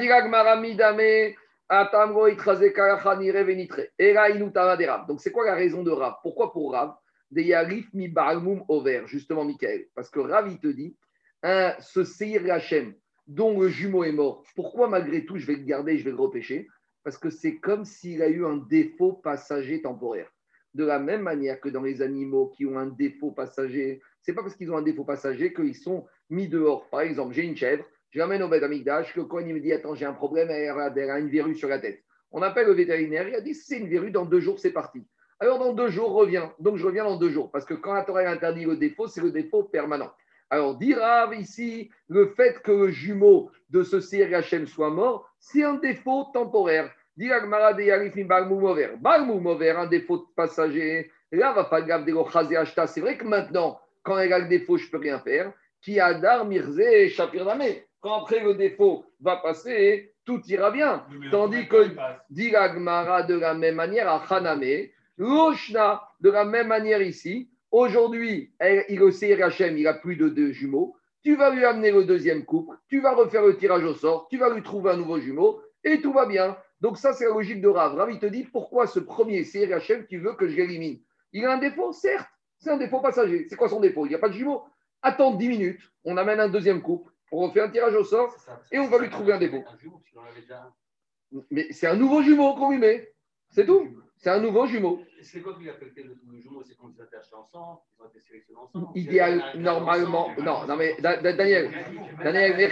donc, 5.06 5.20
c'est 5.20 5.30
quoi 5.30 5.46
la 5.46 5.54
raison 5.54 5.84
de 5.84 5.92
Rav? 5.92 6.14
Pourquoi 6.24 6.52
pour 6.52 6.72
Rav? 6.72 6.96
Des 7.30 7.44
Yarif 7.44 7.86
mi 7.94 8.08
Baalmum 8.08 8.64
over, 8.66 9.02
justement, 9.06 9.44
Michael. 9.44 9.86
Parce 9.94 10.10
que 10.10 10.18
Rav, 10.18 10.48
il 10.50 10.58
te 10.58 10.66
dit, 10.66 10.96
un, 11.44 11.72
ce 11.78 12.02
Seir 12.02 12.52
Hachem, 12.52 12.94
dont 13.28 13.60
le 13.60 13.68
jumeau 13.68 14.02
est 14.02 14.10
mort, 14.10 14.42
pourquoi 14.56 14.88
malgré 14.88 15.24
tout 15.24 15.38
je 15.38 15.46
vais 15.46 15.54
le 15.54 15.62
garder, 15.62 15.98
je 15.98 16.04
vais 16.04 16.10
le 16.10 16.16
repêcher? 16.16 16.66
Parce 17.04 17.18
que 17.18 17.30
c'est 17.30 17.56
comme 17.56 17.84
s'il 17.84 18.22
a 18.22 18.28
eu 18.28 18.44
un 18.44 18.56
défaut 18.56 19.12
passager 19.12 19.82
temporaire. 19.82 20.30
De 20.74 20.84
la 20.84 20.98
même 20.98 21.22
manière 21.22 21.60
que 21.60 21.68
dans 21.68 21.82
les 21.82 22.02
animaux 22.02 22.52
qui 22.56 22.64
ont 22.66 22.78
un 22.78 22.86
défaut 22.86 23.32
passager, 23.32 24.00
c'est 24.22 24.34
pas 24.34 24.42
parce 24.42 24.54
qu'ils 24.54 24.70
ont 24.70 24.76
un 24.76 24.82
défaut 24.82 25.04
passager 25.04 25.52
qu'ils 25.52 25.74
sont 25.74 26.06
mis 26.28 26.48
dehors. 26.48 26.88
Par 26.90 27.00
exemple, 27.00 27.34
j'ai 27.34 27.42
une 27.42 27.56
chèvre, 27.56 27.84
je 28.10 28.18
l'amène 28.18 28.42
au 28.42 28.48
bête 28.48 28.62
amigdash, 28.62 29.14
le 29.16 29.24
coin 29.24 29.42
il 29.42 29.54
me 29.54 29.60
dit 29.60 29.72
Attends, 29.72 29.94
j'ai 29.94 30.04
un 30.06 30.12
problème, 30.12 30.50
elle 30.50 30.70
a 30.70 31.18
une 31.18 31.30
verrue 31.30 31.54
sur 31.54 31.68
la 31.68 31.78
tête. 31.78 32.02
On 32.32 32.42
appelle 32.42 32.66
le 32.66 32.74
vétérinaire, 32.74 33.28
il 33.28 33.34
a 33.34 33.40
dit 33.40 33.54
C'est 33.54 33.78
une 33.78 33.88
verrue, 33.88 34.10
dans 34.10 34.24
deux 34.24 34.40
jours, 34.40 34.58
c'est 34.58 34.72
parti. 34.72 35.04
Alors, 35.40 35.58
dans 35.58 35.72
deux 35.72 35.88
jours, 35.88 36.12
reviens. 36.12 36.52
Donc, 36.58 36.76
je 36.76 36.84
reviens 36.84 37.04
dans 37.04 37.16
deux 37.16 37.30
jours. 37.30 37.50
Parce 37.50 37.64
que 37.64 37.72
quand 37.72 37.94
la 37.94 38.04
Torah 38.04 38.20
interdit 38.28 38.66
le 38.66 38.76
défaut, 38.76 39.06
c'est 39.06 39.22
le 39.22 39.30
défaut 39.30 39.64
permanent. 39.64 40.12
Alors, 40.50 40.76
dira 40.76 41.32
ici, 41.34 41.90
le 42.08 42.26
fait 42.36 42.60
que 42.62 42.72
le 42.72 42.90
jumeau 42.90 43.50
de 43.70 43.84
ce 43.84 43.98
CRHM 43.98 44.66
soit 44.66 44.90
mort, 44.90 45.30
c'est 45.38 45.62
un 45.62 45.74
défaut 45.74 46.26
temporaire. 46.34 46.90
Dit 47.16 47.30
un 47.32 47.46
défaut 49.86 50.16
de 50.18 50.24
passager. 50.34 51.10
Là, 51.32 51.52
va 51.52 51.64
pas 51.64 51.82
grave 51.82 52.04
C'est 52.86 53.00
vrai 53.00 53.16
que 53.16 53.24
maintenant, 53.24 53.80
quand 54.02 54.18
elle 54.18 54.32
a 54.32 54.40
le 54.40 54.48
défaut, 54.48 54.76
je 54.76 54.86
ne 54.86 54.90
peux 54.90 54.98
rien 54.98 55.20
faire. 55.20 55.52
Qui 55.82 56.00
adar 56.00 56.44
mirze 56.44 56.80
Quand 58.00 58.22
après 58.22 58.40
le 58.40 58.54
défaut 58.54 59.04
va 59.20 59.36
passer, 59.36 60.14
tout 60.24 60.40
ira 60.46 60.70
bien. 60.70 61.04
Tandis 61.30 61.68
que 61.68 61.90
dit 62.30 62.50
de 62.50 63.38
la 63.38 63.54
même 63.54 63.76
manière 63.76 64.08
à 64.08 64.22
Haname, 64.28 64.88
Loshna 65.16 66.02
de 66.20 66.30
la 66.30 66.44
même 66.44 66.68
manière 66.68 67.02
ici. 67.02 67.50
Aujourd'hui, 67.70 68.52
il 68.88 69.02
au 69.02 69.10
CRHM, 69.10 69.78
il 69.78 69.86
a 69.86 69.94
plus 69.94 70.16
de 70.16 70.28
deux 70.28 70.52
jumeaux. 70.52 70.96
Tu 71.22 71.36
vas 71.36 71.50
lui 71.54 71.64
amener 71.64 71.90
le 71.90 72.04
deuxième 72.04 72.44
couple, 72.44 72.76
tu 72.88 73.00
vas 73.00 73.12
refaire 73.14 73.44
le 73.44 73.56
tirage 73.56 73.84
au 73.84 73.94
sort, 73.94 74.26
tu 74.28 74.38
vas 74.38 74.48
lui 74.48 74.62
trouver 74.62 74.92
un 74.92 74.96
nouveau 74.96 75.20
jumeau 75.20 75.60
et 75.84 76.00
tout 76.00 76.12
va 76.12 76.24
bien. 76.24 76.56
Donc 76.80 76.96
ça, 76.96 77.12
c'est 77.12 77.26
la 77.26 77.34
logique 77.34 77.60
de 77.60 77.68
Rav. 77.68 77.94
Rav, 77.94 78.10
il 78.10 78.18
te 78.18 78.24
dit 78.24 78.44
pourquoi 78.44 78.86
ce 78.86 79.00
premier 79.00 79.44
CRHM, 79.44 80.06
tu 80.06 80.18
veux 80.18 80.32
que 80.32 80.48
je 80.48 80.56
l'élimine? 80.56 80.98
Il 81.32 81.44
a 81.44 81.52
un 81.52 81.58
défaut, 81.58 81.92
certes, 81.92 82.28
c'est 82.58 82.70
un 82.70 82.78
défaut 82.78 83.00
passager. 83.00 83.46
C'est 83.50 83.56
quoi 83.56 83.68
son 83.68 83.80
défaut? 83.80 84.06
Il 84.06 84.08
n'y 84.08 84.14
a 84.14 84.18
pas 84.18 84.30
de 84.30 84.34
jumeau. 84.34 84.62
Attends 85.02 85.34
10 85.34 85.48
minutes, 85.48 85.80
on 86.04 86.16
amène 86.16 86.40
un 86.40 86.48
deuxième 86.48 86.80
couple, 86.80 87.12
on 87.30 87.46
refait 87.46 87.60
un 87.60 87.68
tirage 87.68 87.94
au 87.94 88.04
sort 88.04 88.34
et 88.72 88.78
on 88.78 88.88
va 88.88 88.98
lui 88.98 89.10
trouver 89.10 89.34
un 89.34 89.38
défaut. 89.38 89.62
Mais 91.50 91.70
c'est 91.70 91.86
un 91.86 91.96
nouveau 91.96 92.22
jumeau 92.22 92.54
qu'on 92.54 92.70
lui 92.70 92.78
met. 92.78 93.12
C'est 93.50 93.66
tout. 93.66 93.88
C'est 94.22 94.28
un 94.28 94.40
nouveau 94.40 94.66
jumeau. 94.66 95.00
C'est 95.22 95.40
quoi 95.40 95.56
qui 95.58 95.66
a 95.70 95.72
fait 95.72 95.90
le 95.96 96.40
jumeau 96.42 96.62
C'est 96.62 96.76
quand 96.76 96.90
ils 96.94 97.02
achetés 97.02 97.34
ensemble, 97.34 97.80
ils 97.98 98.02
ont 98.02 98.08
été 98.08 98.20
sélectionnés 98.20 98.60
ensemble. 98.60 98.88
Idéal, 98.94 99.42
normalement. 99.56 100.28
Non, 100.38 100.66
non, 100.66 100.76
mais 100.76 100.94
Daniel, 101.00 101.70
Daniel, 102.22 102.70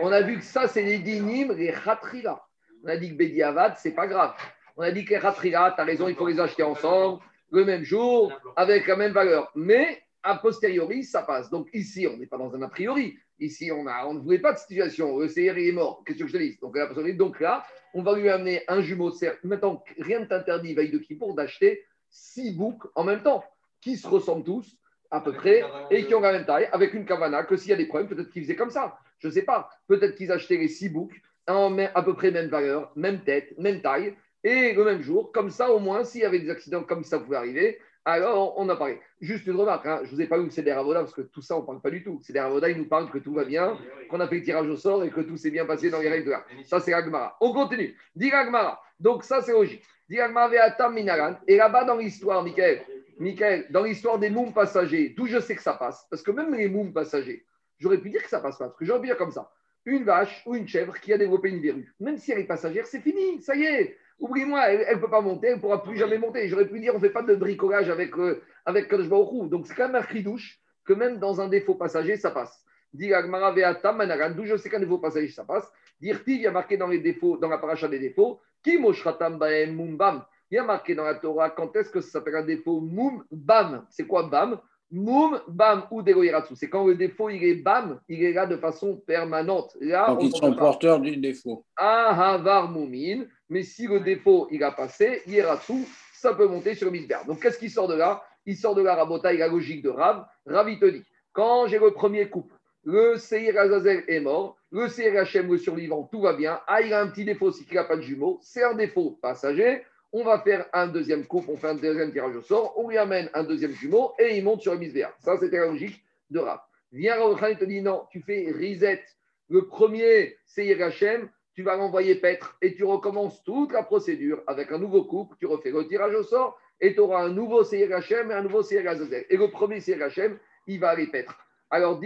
on 0.00 0.10
a 0.10 0.22
vu 0.22 0.38
que 0.38 0.44
ça, 0.44 0.66
c'est 0.66 0.82
les 0.82 0.98
dinim, 0.98 1.52
les 1.52 1.72
khatrila. 1.72 2.44
On 2.82 2.88
a 2.88 2.96
dit 2.96 3.10
que 3.10 3.14
Bediavad, 3.14 3.74
c'est 3.76 3.94
pas 3.94 4.08
grave. 4.08 4.34
On 4.76 4.82
a 4.82 4.90
dit 4.90 5.04
que 5.04 5.14
les 5.14 5.20
khatrila, 5.20 5.74
tu 5.76 5.80
as 5.80 5.84
raison, 5.84 6.08
il 6.08 6.16
faut 6.16 6.26
les 6.26 6.40
acheter 6.40 6.64
ensemble, 6.64 7.22
le 7.52 7.64
même 7.64 7.84
jour, 7.84 8.32
avec 8.56 8.88
la 8.88 8.96
même 8.96 9.12
valeur. 9.12 9.52
Mais 9.54 10.02
a 10.24 10.34
posteriori, 10.38 11.04
ça 11.04 11.22
passe. 11.22 11.50
Donc 11.50 11.68
ici, 11.72 12.08
on 12.12 12.16
n'est 12.16 12.26
pas 12.26 12.38
dans 12.38 12.52
un 12.52 12.62
a 12.62 12.68
priori. 12.68 13.16
Ici, 13.40 13.70
on, 13.72 13.86
a, 13.86 14.06
on 14.06 14.14
ne 14.14 14.20
voulait 14.20 14.38
pas 14.38 14.52
de 14.52 14.58
situation. 14.58 15.18
Le 15.18 15.28
CR 15.28 15.58
est 15.58 15.72
mort. 15.72 16.02
Qu'est-ce 16.06 16.18
que 16.18 16.26
je 16.26 16.32
te 16.32 16.38
dis 16.38 16.58
donc, 16.60 16.76
donc 17.16 17.40
là, 17.40 17.64
on 17.92 18.02
va 18.02 18.16
lui 18.16 18.28
amener 18.28 18.62
un 18.68 18.80
jumeau. 18.80 19.12
Maintenant, 19.42 19.82
rien 19.98 20.20
ne 20.20 20.24
t'interdit, 20.26 20.74
veille 20.74 20.90
de 20.90 20.98
Kippour, 20.98 21.34
d'acheter 21.34 21.84
six 22.10 22.52
boucs 22.52 22.84
en 22.94 23.04
même 23.04 23.22
temps, 23.22 23.44
qui 23.80 23.96
se 23.96 24.06
ressemblent 24.06 24.44
tous 24.44 24.76
à 25.10 25.20
peu 25.20 25.32
près 25.32 25.62
et 25.90 26.06
qui 26.06 26.14
ont 26.14 26.20
la 26.20 26.32
même 26.32 26.46
taille, 26.46 26.68
avec 26.72 26.94
une 26.94 27.04
cavana, 27.04 27.44
que 27.44 27.56
s'il 27.56 27.70
y 27.70 27.72
a 27.72 27.76
des 27.76 27.86
problèmes, 27.86 28.08
peut-être 28.08 28.30
qu'ils 28.30 28.42
faisaient 28.42 28.56
comme 28.56 28.70
ça. 28.70 28.98
Je 29.18 29.28
ne 29.28 29.32
sais 29.32 29.42
pas. 29.42 29.68
Peut-être 29.86 30.14
qu'ils 30.14 30.32
achetaient 30.32 30.56
les 30.56 30.68
six 30.68 30.88
boucs 30.88 31.20
en 31.46 31.76
à 31.78 32.02
peu 32.02 32.14
près 32.14 32.30
même 32.30 32.48
valeur, 32.48 32.92
même 32.96 33.22
tête, 33.22 33.56
même 33.58 33.82
taille, 33.82 34.16
et 34.42 34.72
le 34.72 34.84
même 34.84 35.02
jour. 35.02 35.32
Comme 35.32 35.50
ça, 35.50 35.70
au 35.72 35.78
moins, 35.78 36.04
s'il 36.04 36.22
y 36.22 36.24
avait 36.24 36.40
des 36.40 36.50
accidents 36.50 36.82
comme 36.82 37.04
ça 37.04 37.18
pouvait 37.18 37.36
arriver, 37.36 37.78
alors 38.04 38.58
on 38.58 38.68
a 38.68 38.76
parlé. 38.76 39.00
Juste 39.20 39.46
une 39.46 39.56
remarque, 39.56 39.86
hein, 39.86 40.00
je 40.04 40.10
ne 40.10 40.14
vous 40.14 40.20
ai 40.20 40.26
pas 40.26 40.38
eu 40.38 40.50
c'est 40.50 40.62
des 40.62 40.72
Ravoda, 40.72 41.00
parce 41.00 41.14
que 41.14 41.22
tout 41.22 41.40
ça, 41.40 41.56
on 41.56 41.62
ne 41.62 41.66
parle 41.66 41.80
pas 41.80 41.90
du 41.90 42.02
tout. 42.02 42.20
C'est 42.22 42.32
des 42.32 42.40
Ravoda, 42.40 42.68
ils 42.68 42.76
nous 42.76 42.88
parlent 42.88 43.10
que 43.10 43.18
tout 43.18 43.32
va 43.32 43.44
bien, 43.44 43.78
qu'on 44.10 44.20
a 44.20 44.28
fait 44.28 44.36
le 44.36 44.42
tirage 44.42 44.68
au 44.68 44.76
sort 44.76 45.04
et 45.04 45.10
que 45.10 45.20
tout 45.20 45.36
s'est 45.36 45.50
bien 45.50 45.64
passé 45.64 45.90
dans 45.90 46.00
les 46.00 46.08
règles 46.08 46.26
de 46.26 46.30
l'art. 46.32 46.44
Ça, 46.64 46.80
c'est 46.80 46.92
Agmara. 46.92 47.36
On 47.40 47.52
continue. 47.52 47.96
Dit 48.14 48.30
Agmara. 48.30 48.82
Donc, 49.00 49.24
ça, 49.24 49.40
c'est 49.40 49.52
logique. 49.52 49.82
Dit 50.08 50.20
Agmara 50.20 50.50
Minaran. 50.90 51.36
Et 51.46 51.56
là-bas, 51.56 51.84
dans 51.84 51.96
l'histoire, 51.96 52.42
Michael, 52.42 52.82
Michael, 53.18 53.66
dans 53.70 53.84
l'histoire 53.84 54.18
des 54.18 54.30
moums 54.30 54.52
passagers, 54.52 55.14
d'où 55.16 55.26
je 55.26 55.38
sais 55.38 55.54
que 55.54 55.62
ça 55.62 55.74
passe, 55.74 56.06
parce 56.10 56.22
que 56.22 56.30
même 56.30 56.54
les 56.54 56.68
moums 56.68 56.92
passagers, 56.92 57.46
j'aurais 57.78 57.98
pu 57.98 58.10
dire 58.10 58.22
que 58.22 58.28
ça 58.28 58.40
passe 58.40 58.58
pas, 58.58 58.66
parce 58.66 58.78
que 58.78 58.84
j'aurais 58.84 59.00
pu 59.00 59.06
dire 59.06 59.16
comme 59.16 59.30
ça 59.30 59.50
une 59.86 60.04
vache 60.04 60.42
ou 60.46 60.54
une 60.54 60.66
chèvre 60.66 60.98
qui 60.98 61.12
a 61.12 61.18
développé 61.18 61.50
une 61.50 61.60
verrue. 61.60 61.94
Même 62.00 62.18
si 62.18 62.32
elle 62.32 62.38
est 62.38 62.44
passagère, 62.44 62.86
c'est 62.86 63.00
fini, 63.00 63.42
ça 63.42 63.54
y 63.54 63.64
est. 63.64 63.98
Oublie-moi, 64.18 64.68
elle 64.68 64.96
ne 64.96 65.00
peut 65.00 65.10
pas 65.10 65.20
monter, 65.20 65.48
elle 65.48 65.56
ne 65.56 65.60
pourra 65.60 65.82
plus 65.82 65.96
jamais 65.96 66.18
monter. 66.18 66.48
J'aurais 66.48 66.68
pu 66.68 66.80
dire, 66.80 66.92
on 66.94 66.98
ne 66.98 67.02
fait 67.02 67.10
pas 67.10 67.22
de 67.22 67.34
bricolage 67.34 67.90
avec, 67.90 68.16
euh, 68.16 68.42
avec 68.64 68.88
Donc 68.90 69.66
c'est 69.66 69.74
quand 69.74 69.88
même 69.88 69.96
un 69.96 70.02
cri 70.02 70.22
douche 70.22 70.60
que 70.84 70.92
même 70.92 71.18
dans 71.18 71.40
un 71.40 71.48
défaut 71.48 71.74
passager, 71.74 72.16
ça 72.16 72.30
passe. 72.30 72.64
D'où 72.92 74.44
je 74.44 74.56
sais 74.56 74.70
qu'un 74.70 74.80
défaut 74.80 74.98
passager, 74.98 75.28
ça 75.28 75.44
passe. 75.44 75.70
Dire 76.00 76.20
il 76.26 76.40
y 76.42 76.46
a 76.46 76.52
marqué 76.52 76.76
dans 76.76 76.86
les 76.86 77.00
défauts, 77.00 77.36
dans 77.38 77.48
la 77.48 77.58
paracha 77.58 77.88
des 77.88 77.98
défauts, 77.98 78.40
mumbam. 78.66 80.24
Il 80.50 80.56
y 80.56 80.58
a 80.58 80.64
marqué 80.64 80.94
dans 80.94 81.04
la 81.04 81.14
Torah 81.14 81.50
quand 81.50 81.74
est-ce 81.74 81.90
que 81.90 82.00
ça 82.00 82.10
s'appelle 82.10 82.36
un 82.36 82.44
défaut 82.44 82.80
mum 82.80 83.24
bam? 83.30 83.84
C'est 83.90 84.06
quoi 84.06 84.28
bam? 84.28 84.60
Moum, 84.90 85.40
bam 85.48 85.84
ou 85.90 86.02
dégoïratsu. 86.02 86.54
C'est 86.54 86.68
quand 86.68 86.86
le 86.86 86.94
défaut, 86.94 87.28
il 87.28 87.42
est 87.42 87.56
bam, 87.56 87.98
il 88.08 88.22
est 88.22 88.32
là 88.32 88.46
de 88.46 88.56
façon 88.56 89.02
permanente. 89.04 89.76
Là, 89.80 90.06
Donc, 90.08 90.22
ils 90.22 90.36
sont 90.36 90.54
porteurs 90.54 91.00
du 91.00 91.16
défaut. 91.16 91.64
Ah, 91.76 92.38
var 92.40 92.70
moumin. 92.70 93.24
Mais 93.54 93.62
si 93.62 93.86
le 93.86 94.00
défaut, 94.00 94.48
il 94.50 94.64
a 94.64 94.72
passé, 94.72 95.22
yeratsu, 95.28 95.86
ça 96.12 96.34
peut 96.34 96.48
monter 96.48 96.74
sur 96.74 96.90
le 96.90 97.24
Donc, 97.24 97.40
qu'est-ce 97.40 97.56
qui 97.56 97.70
sort 97.70 97.86
de 97.86 97.94
là? 97.94 98.20
Il 98.46 98.56
sort 98.56 98.74
de 98.74 98.82
là, 98.82 98.96
Rabota, 98.96 99.32
il 99.32 99.40
a 99.40 99.46
la 99.46 99.52
logique 99.52 99.80
de 99.80 99.90
Rav. 99.90 100.26
Rav, 100.44 100.68
il 100.68 100.80
te 100.80 100.86
dit 100.86 101.04
quand 101.32 101.68
j'ai 101.68 101.78
le 101.78 101.92
premier 101.92 102.28
couple, 102.28 102.52
le 102.82 103.16
Seir 103.16 103.56
Azazel 103.56 104.02
est 104.08 104.18
mort, 104.18 104.56
le 104.72 104.88
Seir 104.88 105.16
Hachem, 105.20 105.48
le 105.52 105.58
survivant, 105.58 106.02
tout 106.10 106.20
va 106.20 106.32
bien. 106.32 106.60
Ah, 106.66 106.82
il 106.82 106.92
a 106.92 107.00
un 107.00 107.06
petit 107.06 107.24
défaut, 107.24 107.52
c'est 107.52 107.62
qu'il 107.62 107.76
n'a 107.76 107.84
pas 107.84 107.94
de 107.94 108.02
jumeaux. 108.02 108.40
C'est 108.42 108.64
un 108.64 108.74
défaut 108.74 109.20
passager 109.22 109.84
on 110.16 110.24
va 110.24 110.40
faire 110.40 110.66
un 110.72 110.88
deuxième 110.88 111.24
couple, 111.24 111.50
on 111.50 111.56
fait 111.56 111.68
un 111.68 111.74
deuxième 111.74 112.12
tirage 112.12 112.36
au 112.36 112.40
sort, 112.40 112.74
on 112.76 112.88
lui 112.88 112.96
amène 112.98 113.28
un 113.34 113.42
deuxième 113.42 113.72
jumeau 113.72 114.14
et 114.18 114.36
il 114.36 114.44
monte 114.44 114.62
sur 114.62 114.72
le 114.72 114.78
misbéa. 114.78 115.12
Ça, 115.18 115.36
c'était 115.38 115.58
la 115.58 115.66
logique 115.66 116.04
de 116.30 116.38
Rav. 116.40 116.60
Viens 116.92 117.16
Rav 117.16 117.50
et 117.50 117.56
te 117.56 117.64
dit 117.64 117.82
non, 117.82 118.04
tu 118.10 118.20
fais 118.20 118.52
reset. 118.52 119.02
Le 119.48 119.66
premier, 119.66 120.36
c'est 120.44 120.66
Yerachem, 120.66 121.28
tu 121.54 121.62
vas 121.62 121.76
l'envoyer 121.76 122.16
paître 122.16 122.56
et 122.60 122.74
tu 122.74 122.84
recommences 122.84 123.42
toute 123.44 123.72
la 123.72 123.82
procédure 123.82 124.42
avec 124.46 124.72
un 124.72 124.78
nouveau 124.78 125.04
couple, 125.04 125.36
tu 125.38 125.46
refais 125.46 125.70
le 125.70 125.86
tirage 125.86 126.14
au 126.14 126.22
sort 126.22 126.58
et 126.80 126.94
tu 126.94 127.00
auras 127.00 127.22
un 127.22 127.30
nouveau 127.30 127.64
Seir 127.64 127.94
Hachem 127.94 128.30
et 128.30 128.34
un 128.34 128.42
nouveau 128.42 128.62
Seir 128.62 128.88
Azazel. 128.88 129.24
Et 129.30 129.36
le 129.36 129.48
premier 129.50 129.80
Seir 129.80 130.02
Hachem, 130.02 130.38
il 130.66 130.80
va 130.80 130.90
aller 130.90 131.06
paître. 131.06 131.38
Alors, 131.70 132.00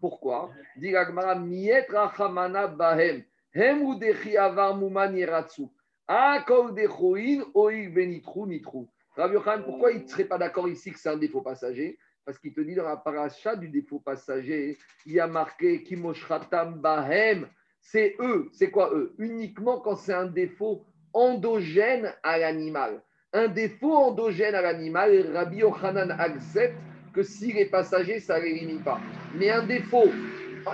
pourquoi? 0.00 0.50
Bahem. 2.76 3.22
Ah, 6.06 6.44
Rabbi 6.46 6.86
pourquoi 9.64 9.92
il 9.92 10.02
ne 10.02 10.06
serait 10.06 10.24
pas 10.24 10.38
d'accord 10.38 10.68
ici 10.68 10.92
que 10.92 10.98
c'est 10.98 11.08
un 11.08 11.16
défaut 11.16 11.40
passager? 11.40 11.96
Parce 12.24 12.38
qu'il 12.38 12.54
te 12.54 12.60
dit 12.60 12.74
dans 12.74 12.88
la 12.88 12.96
paracha 12.96 13.54
du 13.54 13.68
défaut 13.68 13.98
passager, 13.98 14.78
il 15.04 15.12
y 15.12 15.20
a 15.20 15.26
marqué 15.26 15.82
Kimoshratam 15.82 16.80
Bahem. 16.80 17.48
C'est 17.80 18.16
eux. 18.20 18.48
C'est 18.52 18.70
quoi 18.70 18.90
eux? 18.94 19.14
Uniquement 19.18 19.80
quand 19.80 19.96
c'est 19.96 20.14
un 20.14 20.26
défaut 20.26 20.86
endogène 21.12 22.14
à 22.22 22.38
l'animal. 22.38 23.02
Un 23.32 23.48
défaut 23.48 23.94
endogène 23.94 24.54
à 24.54 24.62
l'animal, 24.62 25.32
Rabbi 25.34 25.58
Yochanan 25.58 26.10
accepte 26.12 26.78
que 27.12 27.22
s'il 27.22 27.58
est 27.58 27.66
passager, 27.66 28.20
ça 28.20 28.38
ne 28.38 28.44
l'élimine 28.44 28.82
pas. 28.82 29.00
Mais 29.34 29.50
un 29.50 29.66
défaut 29.66 30.08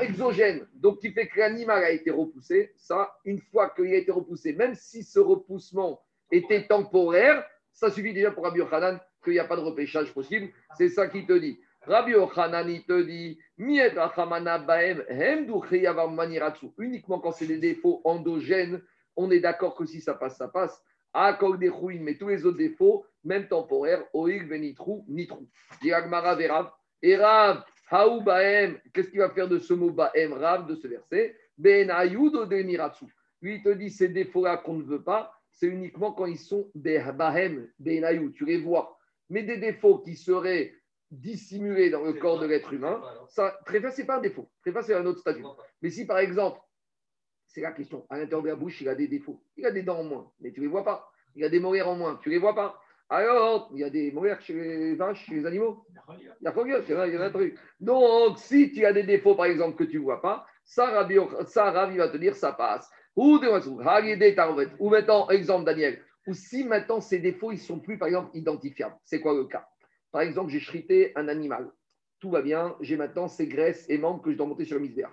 exogène, 0.00 0.66
donc 0.74 1.00
qui 1.00 1.10
fait 1.10 1.26
que 1.26 1.38
l'animal 1.38 1.82
a 1.82 1.90
été 1.90 2.10
repoussé, 2.10 2.72
ça, 2.76 3.12
une 3.24 3.40
fois 3.40 3.70
qu'il 3.70 3.92
a 3.92 3.96
été 3.96 4.12
repoussé, 4.12 4.52
même 4.52 4.74
si 4.74 5.02
ce 5.02 5.18
repoussement 5.18 6.00
était 6.30 6.66
temporaire, 6.66 7.44
ça 7.72 7.90
suffit 7.90 8.12
déjà 8.12 8.30
pour 8.30 8.44
Rabbi 8.44 8.60
Yochanan 8.60 9.00
qu'il 9.22 9.34
n'y 9.34 9.38
a 9.38 9.44
pas 9.44 9.56
de 9.56 9.62
repêchage 9.62 10.12
possible. 10.12 10.48
C'est 10.76 10.88
ça 10.88 11.06
qu'il 11.08 11.26
te 11.26 11.38
dit. 11.38 11.60
Rabbi 11.82 12.12
Yochanan, 12.12 12.68
il 12.68 12.84
te 12.84 13.02
dit 13.02 13.38
uniquement 13.58 14.08
quand 17.20 17.32
c'est 17.32 17.46
des 17.46 17.58
défauts 17.58 18.00
endogènes, 18.04 18.82
on 19.16 19.30
est 19.30 19.40
d'accord 19.40 19.74
que 19.74 19.86
si 19.86 20.00
ça 20.00 20.14
passe, 20.14 20.36
ça 20.36 20.48
passe. 20.48 20.82
À 21.12 21.36
des 21.58 21.72
mais 22.00 22.16
tous 22.16 22.28
les 22.28 22.46
autres 22.46 22.58
défauts, 22.58 23.04
même 23.24 23.48
temporaires, 23.48 24.04
oig 24.12 24.46
venitrou, 24.46 25.04
nitrou. 25.08 25.48
Bahem, 28.22 28.78
qu'est-ce 28.92 29.10
qu'il 29.10 29.18
va 29.18 29.30
faire 29.30 29.48
de 29.48 29.58
ce 29.58 29.74
mot 29.74 29.90
Bahem, 29.90 30.34
Rav, 30.34 30.66
de 30.66 30.76
ce 30.76 30.86
verset? 30.86 31.34
Ben. 31.58 31.90
Lui, 33.42 33.54
il 33.54 33.62
te 33.62 33.70
dit 33.70 33.90
ces 33.90 34.08
défauts-là 34.08 34.58
qu'on 34.58 34.74
ne 34.74 34.84
veut 34.84 35.02
pas, 35.02 35.32
c'est 35.50 35.66
uniquement 35.66 36.12
quand 36.12 36.26
ils 36.26 36.38
sont 36.38 36.70
Bahem, 36.74 37.68
Ben 37.78 38.32
tu 38.32 38.44
les 38.44 38.58
vois. 38.58 38.99
Mais 39.30 39.42
des 39.42 39.56
défauts 39.56 39.98
qui 39.98 40.16
seraient 40.16 40.74
dissimulés 41.10 41.90
dans 41.90 42.04
le 42.04 42.12
corps 42.12 42.38
de 42.38 42.46
l'être 42.46 42.72
humain, 42.72 43.02
ça, 43.28 43.58
très 43.64 43.80
ce 43.90 44.00
n'est 44.00 44.06
pas 44.06 44.18
un 44.18 44.20
défaut. 44.20 44.50
Très 44.64 44.82
c'est 44.82 44.94
un 44.94 45.06
autre 45.06 45.20
statut. 45.20 45.44
Mais 45.82 45.90
si 45.90 46.06
par 46.06 46.18
exemple, 46.18 46.60
c'est 47.46 47.62
la 47.62 47.72
question, 47.72 48.06
à 48.10 48.18
l'intérieur 48.18 48.42
de 48.42 48.48
la 48.48 48.56
bouche, 48.56 48.80
il 48.80 48.88
a 48.88 48.94
des 48.94 49.08
défauts, 49.08 49.42
il 49.56 49.66
a 49.66 49.72
des 49.72 49.82
dents 49.82 49.98
en 49.98 50.04
moins, 50.04 50.32
mais 50.40 50.52
tu 50.52 50.60
ne 50.60 50.66
les 50.66 50.70
vois 50.70 50.84
pas. 50.84 51.10
Il 51.34 51.44
a 51.44 51.48
des 51.48 51.60
molaires 51.60 51.88
en 51.88 51.96
moins, 51.96 52.18
tu 52.22 52.28
ne 52.28 52.34
les 52.34 52.40
vois 52.40 52.54
pas. 52.54 52.80
Alors, 53.08 53.70
il 53.74 53.80
y 53.80 53.84
a 53.84 53.90
des 53.90 54.12
molaires 54.12 54.40
chez 54.40 54.54
les 54.54 54.94
vaches, 54.94 55.26
chez 55.26 55.34
les 55.34 55.46
animaux 55.46 55.84
Il 56.16 56.24
y 56.44 56.46
a 56.46 56.52
il 57.06 57.12
y 57.12 57.16
a 57.16 57.22
un 57.22 57.30
truc. 57.30 57.58
Donc, 57.80 58.38
si 58.38 58.72
tu 58.72 58.84
as 58.84 58.92
des 58.92 59.02
défauts, 59.02 59.34
par 59.34 59.46
exemple, 59.46 59.76
que 59.76 59.90
tu 59.90 59.98
ne 59.98 60.02
vois 60.04 60.22
pas, 60.22 60.46
ça, 60.64 60.90
Ravi, 60.90 61.16
va 61.96 62.08
te 62.08 62.16
dire, 62.16 62.36
ça 62.36 62.52
passe. 62.52 62.88
Ou 63.16 63.40
ou 64.78 64.90
maintenant, 64.90 65.28
exemple, 65.30 65.64
Daniel, 65.64 66.00
ou 66.26 66.34
si 66.34 66.64
maintenant 66.64 67.00
ces 67.00 67.18
défauts, 67.18 67.52
ils 67.52 67.58
sont 67.58 67.80
plus, 67.80 67.98
par 67.98 68.08
exemple, 68.08 68.30
identifiables. 68.34 68.96
C'est 69.04 69.20
quoi 69.20 69.34
le 69.34 69.44
cas? 69.44 69.66
Par 70.12 70.22
exemple, 70.22 70.50
j'ai 70.50 70.60
chrité 70.60 71.12
un 71.16 71.28
animal. 71.28 71.70
Tout 72.18 72.30
va 72.30 72.42
bien, 72.42 72.76
j'ai 72.80 72.96
maintenant 72.96 73.28
ces 73.28 73.46
graisses 73.46 73.86
et 73.88 73.98
membres 73.98 74.22
que 74.22 74.30
je 74.30 74.36
dois 74.36 74.46
monter 74.46 74.64
sur 74.64 74.76
le 74.76 74.82
misère. 74.82 75.10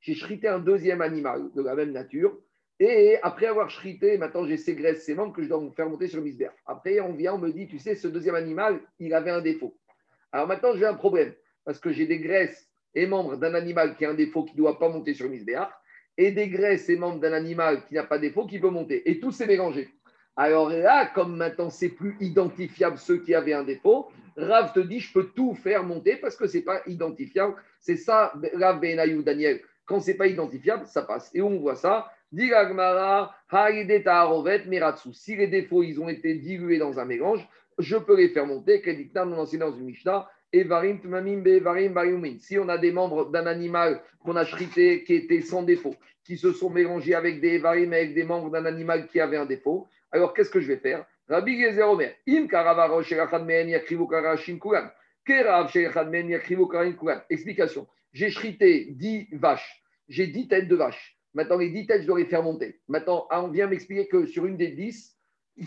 J'ai 0.00 0.14
chrité 0.14 0.48
un 0.48 0.58
deuxième 0.58 1.00
animal 1.00 1.50
de 1.54 1.62
la 1.62 1.74
même 1.74 1.92
nature 1.92 2.36
et 2.78 3.18
après 3.22 3.46
avoir 3.46 3.68
chrité, 3.68 4.16
maintenant 4.18 4.46
j'ai 4.46 4.56
ces 4.56 4.74
graisses, 4.74 5.04
ces 5.04 5.14
membres 5.14 5.34
que 5.34 5.42
je 5.42 5.48
dois 5.48 5.60
faire 5.76 5.88
monter 5.88 6.08
sur 6.08 6.18
le 6.18 6.24
misbère. 6.24 6.52
Après, 6.66 7.00
on 7.00 7.12
vient, 7.12 7.34
on 7.34 7.38
me 7.38 7.50
dit, 7.50 7.68
tu 7.68 7.78
sais, 7.78 7.94
ce 7.94 8.08
deuxième 8.08 8.34
animal, 8.34 8.80
il 8.98 9.12
avait 9.14 9.30
un 9.30 9.42
défaut. 9.42 9.76
Alors 10.32 10.46
maintenant, 10.46 10.74
j'ai 10.74 10.86
un 10.86 10.94
problème, 10.94 11.34
parce 11.64 11.78
que 11.78 11.92
j'ai 11.92 12.06
des 12.06 12.18
graisses 12.18 12.70
et 12.94 13.06
membres 13.06 13.36
d'un 13.36 13.54
animal 13.54 13.96
qui 13.96 14.04
a 14.04 14.10
un 14.10 14.14
défaut 14.14 14.44
qui 14.44 14.52
ne 14.52 14.58
doit 14.58 14.78
pas 14.78 14.88
monter 14.88 15.14
sur 15.14 15.26
le 15.26 15.32
misbère, 15.32 15.70
et 16.16 16.32
des 16.32 16.48
graisses 16.48 16.88
et 16.88 16.96
membres 16.96 17.20
d'un 17.20 17.32
animal 17.32 17.84
qui 17.86 17.94
n'a 17.94 18.04
pas 18.04 18.18
de 18.18 18.22
défaut 18.22 18.46
qui 18.46 18.58
peut 18.58 18.70
monter. 18.70 19.08
Et 19.10 19.20
tout 19.20 19.30
s'est 19.30 19.46
mélangé. 19.46 19.88
Alors 20.36 20.70
là, 20.70 21.06
comme 21.06 21.36
maintenant 21.36 21.70
c'est 21.70 21.90
plus 21.90 22.16
identifiable 22.20 22.98
ceux 22.98 23.18
qui 23.18 23.34
avaient 23.34 23.52
un 23.52 23.64
défaut, 23.64 24.08
Rav 24.36 24.72
te 24.72 24.80
dit, 24.80 25.00
je 25.00 25.12
peux 25.12 25.28
tout 25.34 25.54
faire 25.54 25.84
monter 25.84 26.16
parce 26.16 26.36
que 26.36 26.46
ce 26.46 26.58
n'est 26.58 26.62
pas 26.62 26.80
identifiable. 26.86 27.56
C'est 27.80 27.96
ça, 27.96 28.32
Rav 28.54 28.80
Benayou, 28.80 29.22
Daniel. 29.22 29.60
Quand 29.84 30.00
ce 30.00 30.10
n'est 30.10 30.16
pas 30.16 30.28
identifiable, 30.28 30.86
ça 30.86 31.02
passe. 31.02 31.30
Et 31.34 31.42
on 31.42 31.58
voit 31.58 31.74
ça 31.74 32.10
si 35.12 35.36
les 35.36 35.48
défauts 35.48 35.82
ils 35.82 36.00
ont 36.00 36.08
été 36.08 36.34
dilués 36.34 36.78
dans 36.78 37.00
un 37.00 37.04
mélange, 37.04 37.48
je 37.78 37.96
peux 37.96 38.16
les 38.16 38.28
faire 38.28 38.46
monter. 38.46 38.82
Dans 39.14 39.44
une 39.44 39.82
Mishnah. 39.82 40.28
Si 40.52 42.58
on 42.58 42.68
a 42.68 42.78
des 42.78 42.92
membres 42.92 43.30
d'un 43.30 43.46
animal 43.46 44.02
qu'on 44.24 44.36
a 44.36 44.44
chrité 44.44 45.04
qui 45.04 45.14
étaient 45.14 45.40
sans 45.40 45.62
défaut, 45.62 45.94
qui 46.24 46.36
se 46.36 46.52
sont 46.52 46.70
mélangés 46.70 47.14
avec 47.14 47.40
des 47.40 47.58
varim, 47.58 47.92
avec 47.92 48.14
des 48.14 48.24
membres 48.24 48.50
d'un 48.50 48.64
animal 48.64 49.06
qui 49.08 49.20
avait 49.20 49.36
un 49.36 49.46
défaut, 49.46 49.88
alors 50.12 50.34
qu'est-ce 50.34 50.50
que 50.50 50.60
je 50.60 50.68
vais 50.68 50.78
faire? 50.78 51.04
Rabbi 51.28 51.60
Gezer 51.60 51.88
Omer, 51.88 52.14
Explication. 57.30 57.86
J'ai 58.12 58.30
chrité 58.30 58.88
10 58.90 59.28
vaches, 59.32 59.82
j'ai 60.08 60.26
10 60.26 60.48
têtes 60.48 60.68
de 60.68 60.76
vaches. 60.76 61.16
Maintenant, 61.34 61.58
les 61.58 61.70
10 61.70 61.86
têtes, 61.86 62.02
je 62.02 62.06
dois 62.06 62.18
les 62.18 62.24
faire 62.24 62.42
monter. 62.42 62.80
Maintenant, 62.88 63.28
on 63.30 63.48
vient 63.48 63.68
m'expliquer 63.68 64.08
que 64.08 64.26
sur 64.26 64.46
une 64.46 64.56
des 64.56 64.68
10, 64.68 65.16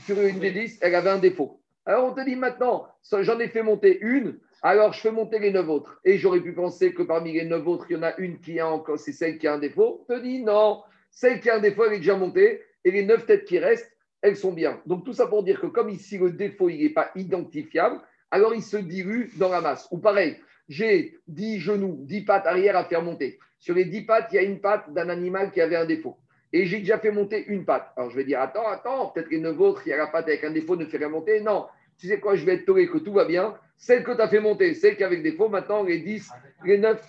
sur 0.05 0.19
une 0.21 0.39
des 0.39 0.51
10, 0.51 0.79
elle 0.81 0.95
avait 0.95 1.11
un 1.11 1.19
défaut. 1.19 1.61
Alors 1.85 2.05
on 2.05 2.13
te 2.13 2.23
dit 2.25 2.35
maintenant, 2.35 2.87
j'en 3.11 3.39
ai 3.39 3.49
fait 3.49 3.63
monter 3.63 3.99
une, 4.01 4.39
alors 4.61 4.93
je 4.93 5.01
fais 5.01 5.11
monter 5.11 5.39
les 5.39 5.51
neuf 5.51 5.67
autres. 5.69 5.99
Et 6.03 6.17
j'aurais 6.17 6.41
pu 6.41 6.53
penser 6.53 6.93
que 6.93 7.03
parmi 7.03 7.33
les 7.33 7.45
neuf 7.45 7.65
autres, 7.67 7.85
il 7.89 7.93
y 7.93 7.99
en 7.99 8.03
a 8.03 8.15
une 8.17 8.39
qui 8.39 8.59
a 8.59 8.67
encore, 8.67 8.99
c'est 8.99 9.11
celle 9.11 9.37
qui 9.37 9.47
a 9.47 9.53
un 9.53 9.59
défaut. 9.59 10.05
On 10.07 10.13
te 10.15 10.19
dit 10.19 10.41
non, 10.41 10.81
celle 11.11 11.39
qui 11.39 11.49
a 11.49 11.55
un 11.55 11.59
défaut, 11.59 11.85
elle 11.85 11.93
est 11.93 11.97
déjà 11.99 12.17
montée, 12.17 12.61
et 12.83 12.91
les 12.91 13.05
neuf 13.05 13.25
têtes 13.25 13.45
qui 13.45 13.59
restent, 13.59 13.92
elles 14.24 14.38
sont 14.38 14.53
bien. 14.53 14.82
Donc 14.88 15.05
tout 15.05 15.13
ça 15.13 15.28
pour 15.28 15.43
dire 15.43 15.59
que 15.59 15.67
comme 15.67 15.89
ici 15.89 16.17
le 16.17 16.32
défaut, 16.32 16.69
il 16.69 16.82
n'est 16.82 16.89
pas 16.89 17.11
identifiable, 17.15 17.99
alors 18.32 18.55
il 18.55 18.63
se 18.63 18.78
dilue 18.78 19.28
dans 19.38 19.49
la 19.49 19.61
masse. 19.61 19.88
Ou 19.91 19.99
pareil, 19.99 20.38
j'ai 20.67 21.19
10 21.28 21.59
genoux, 21.59 21.99
10 21.99 22.21
pattes 22.21 22.47
arrière 22.47 22.78
à 22.78 22.86
faire 22.86 23.03
monter. 23.03 23.38
Sur 23.59 23.76
les 23.76 23.86
10 23.86 24.01
pattes, 24.03 24.30
il 24.32 24.36
y 24.36 24.39
a 24.39 24.43
une 24.43 24.59
patte 24.59 24.91
d'un 24.91 25.09
animal 25.09 25.51
qui 25.51 25.61
avait 25.61 25.76
un 25.76 25.86
défaut. 25.86 26.17
Et 26.53 26.65
j'ai 26.65 26.80
déjà 26.80 26.99
fait 26.99 27.11
monter 27.11 27.45
une 27.47 27.65
patte. 27.65 27.91
Alors 27.97 28.09
je 28.11 28.15
vais 28.15 28.24
dire, 28.24 28.39
attends, 28.39 28.67
attends, 28.67 29.07
peut-être 29.07 29.30
les 29.30 29.39
neuf 29.39 29.59
autres, 29.59 29.84
il 29.86 29.89
y 29.89 29.93
a 29.93 29.97
la 29.97 30.07
patte 30.07 30.28
avec 30.28 30.43
un 30.43 30.51
défaut, 30.51 30.76
ne 30.78 30.86
fait 30.86 30.97
rien 30.97 31.09
monter. 31.09 31.41
Non, 31.41 31.67
tu 31.97 32.07
sais 32.07 32.19
quoi, 32.19 32.36
je 32.36 32.45
vais 32.45 32.55
être 32.55 32.65
tolé 32.65 32.88
que 32.88 32.99
tout 32.99 33.13
va 33.13 33.26
bien. 33.26 33.55
Celle 33.76 34.03
que 34.03 34.13
tu 34.13 34.21
as 34.21 34.30
fait 34.30 34.39
monter, 34.39 34.74
celle 34.74 34.95
qui 34.95 35.03
avec 35.03 35.21
défaut, 35.21 35.49
maintenant 35.49 35.84
les 35.84 35.99
10, 35.99 36.32
les 36.63 36.78
9, 36.78 37.05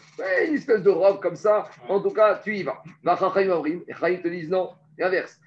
une 0.49 0.55
espèce 0.55 0.83
de 0.83 0.91
robe 0.91 1.21
comme 1.21 1.37
ça. 1.37 1.69
En 1.89 2.01
tout 2.01 2.11
cas, 2.11 2.41
tu 2.43 2.57
y 2.57 2.65
vas. 2.65 2.83
Et 3.07 3.93
Chaim 3.93 4.17
te 4.17 4.29
disent 4.29 4.51
non, 4.51 4.71
l'inverse. 4.99 5.39